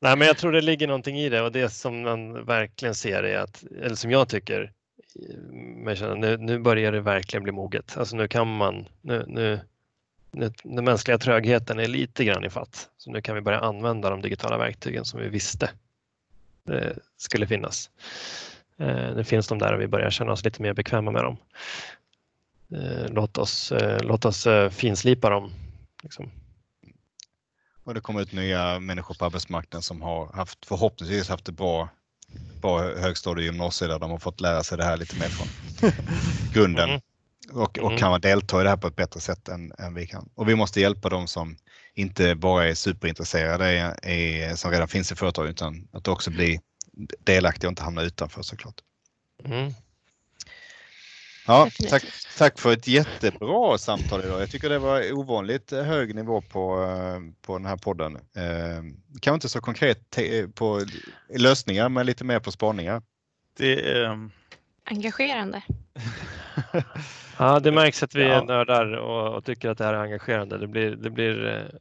Nej, 0.00 0.16
men 0.16 0.26
jag 0.26 0.38
tror 0.38 0.52
det 0.52 0.60
ligger 0.60 0.86
någonting 0.86 1.18
i 1.18 1.28
det 1.28 1.42
och 1.42 1.52
det 1.52 1.70
som 1.70 2.02
man 2.02 2.44
verkligen 2.44 2.94
ser 2.94 3.22
är 3.22 3.38
att, 3.38 3.64
eller 3.82 3.96
som 3.96 4.10
jag 4.10 4.28
tycker 4.28 4.72
men 5.84 5.96
känner, 5.96 6.16
nu, 6.16 6.36
nu 6.36 6.58
börjar 6.58 6.92
det 6.92 7.00
verkligen 7.00 7.42
bli 7.42 7.52
moget. 7.52 7.96
Alltså 7.96 8.16
nu 8.16 8.28
kan 8.28 8.56
man, 8.56 8.88
nu, 9.00 9.24
nu, 9.28 9.60
nu, 10.30 10.52
den 10.62 10.84
mänskliga 10.84 11.18
trögheten 11.18 11.78
är 11.78 11.86
lite 11.86 12.24
grann 12.24 12.44
i 12.44 12.50
fatt. 12.50 12.90
Så 12.96 13.10
nu 13.10 13.20
kan 13.20 13.34
vi 13.34 13.40
börja 13.40 13.60
använda 13.60 14.10
de 14.10 14.22
digitala 14.22 14.58
verktygen 14.58 15.04
som 15.04 15.20
vi 15.20 15.28
visste 15.28 15.70
eh, 16.70 16.96
skulle 17.16 17.46
finnas. 17.46 17.90
Eh, 18.78 19.14
nu 19.14 19.24
finns 19.24 19.48
de 19.48 19.58
där 19.58 19.74
och 19.74 19.80
vi 19.80 19.86
börjar 19.86 20.10
känna 20.10 20.32
oss 20.32 20.44
lite 20.44 20.62
mer 20.62 20.72
bekväma 20.72 21.10
med 21.10 21.24
dem. 21.24 21.36
Eh, 22.72 23.08
låt 23.08 23.38
oss, 23.38 23.72
låt 24.00 24.24
oss 24.24 24.46
finslipa 24.70 25.30
dem. 25.30 25.50
Liksom. 26.02 26.30
Och 27.84 27.94
det 27.94 28.00
kommer 28.00 28.22
ut 28.22 28.32
nya 28.32 28.80
människor 28.80 29.14
på 29.14 29.24
arbetsmarknaden 29.24 29.82
som 29.82 30.02
har 30.02 30.32
haft 30.32 30.66
förhoppningsvis 30.66 31.28
haft 31.28 31.44
det 31.44 31.52
bra 31.52 31.88
på 32.60 32.78
högstadie 32.78 33.40
och 33.40 33.44
gymnasiet 33.44 33.90
där 33.90 33.98
de 33.98 34.10
har 34.10 34.18
fått 34.18 34.40
lära 34.40 34.62
sig 34.62 34.78
det 34.78 34.84
här 34.84 34.96
lite 34.96 35.16
mer 35.16 35.28
från 35.28 35.48
grunden 36.52 36.88
mm. 36.88 37.00
och, 37.52 37.78
och 37.78 37.90
mm. 37.90 37.98
kan 37.98 38.20
delta 38.20 38.60
i 38.60 38.64
det 38.64 38.70
här 38.70 38.76
på 38.76 38.86
ett 38.86 38.96
bättre 38.96 39.20
sätt 39.20 39.48
än, 39.48 39.72
än 39.78 39.94
vi 39.94 40.06
kan. 40.06 40.28
Och 40.34 40.48
vi 40.48 40.54
måste 40.54 40.80
hjälpa 40.80 41.08
dem 41.08 41.26
som 41.26 41.56
inte 41.94 42.34
bara 42.34 42.68
är 42.68 42.74
superintresserade, 42.74 43.66
är, 44.02 44.56
som 44.56 44.70
redan 44.70 44.88
finns 44.88 45.12
i 45.12 45.14
företaget, 45.14 45.50
utan 45.50 45.88
att 45.92 46.08
också 46.08 46.30
bli 46.30 46.60
delaktiga 47.24 47.68
och 47.68 47.72
inte 47.72 47.82
hamna 47.82 48.02
utanför 48.02 48.42
såklart. 48.42 48.74
Mm. 49.44 49.72
Ja, 51.48 51.70
tack, 51.90 52.04
tack 52.38 52.58
för 52.58 52.72
ett 52.72 52.88
jättebra 52.88 53.78
samtal 53.78 54.24
idag. 54.24 54.40
Jag 54.40 54.50
tycker 54.50 54.68
det 54.68 54.78
var 54.78 55.12
ovanligt 55.12 55.70
hög 55.70 56.14
nivå 56.14 56.40
på, 56.40 56.82
eh, 56.82 57.20
på 57.42 57.58
den 57.58 57.66
här 57.66 57.76
podden. 57.76 58.16
Eh, 58.16 58.82
kanske 59.20 59.34
inte 59.34 59.48
så 59.48 59.60
konkret 59.60 60.18
på 60.54 60.82
lösningar, 61.38 61.88
men 61.88 62.06
lite 62.06 62.24
mer 62.24 62.40
på 62.40 62.52
spaningar. 62.52 63.02
Det 63.56 63.90
är... 63.90 64.30
Engagerande. 64.84 65.62
ja, 67.38 67.60
det 67.60 67.72
märks 67.72 68.02
att 68.02 68.14
vi 68.14 68.24
är 68.24 68.44
nördar 68.44 68.92
och, 68.92 69.34
och, 69.36 69.44
tycker 69.44 69.68
att 69.68 69.78
det 69.78 69.84
här 69.84 69.94
är 69.94 70.02
engagerande. 70.02 70.58
Det 70.58 70.66
blir, 70.66 70.96
det 70.96 71.10
blir, 71.10 71.46
eh, 71.46 71.78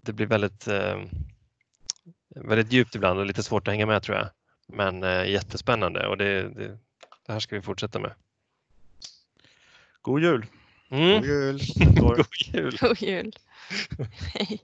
det 0.00 0.12
blir 0.12 0.26
väldigt, 0.26 0.68
väldigt 2.34 2.72
djupt 2.72 2.94
ibland 2.94 3.18
och 3.18 3.26
lite 3.26 3.42
svårt 3.42 3.68
att 3.68 3.74
hänga 3.74 3.86
med 3.86 4.02
tror 4.02 4.16
jag. 4.16 4.28
Men 4.68 5.02
jättespännande 5.30 6.06
och 6.06 6.16
det, 6.16 6.42
det, 6.42 6.78
det 7.26 7.32
här 7.32 7.40
ska 7.40 7.56
vi 7.56 7.62
fortsätta 7.62 7.98
med. 7.98 8.12
God 10.04 10.20
jul! 10.20 10.42
Mm. 10.92 11.20
God 11.20 11.24
jul! 11.24 11.58
God 12.00 12.26
jul! 12.32 12.70
God 12.80 12.98
jul! 13.00 13.30
Hej! 14.34 14.60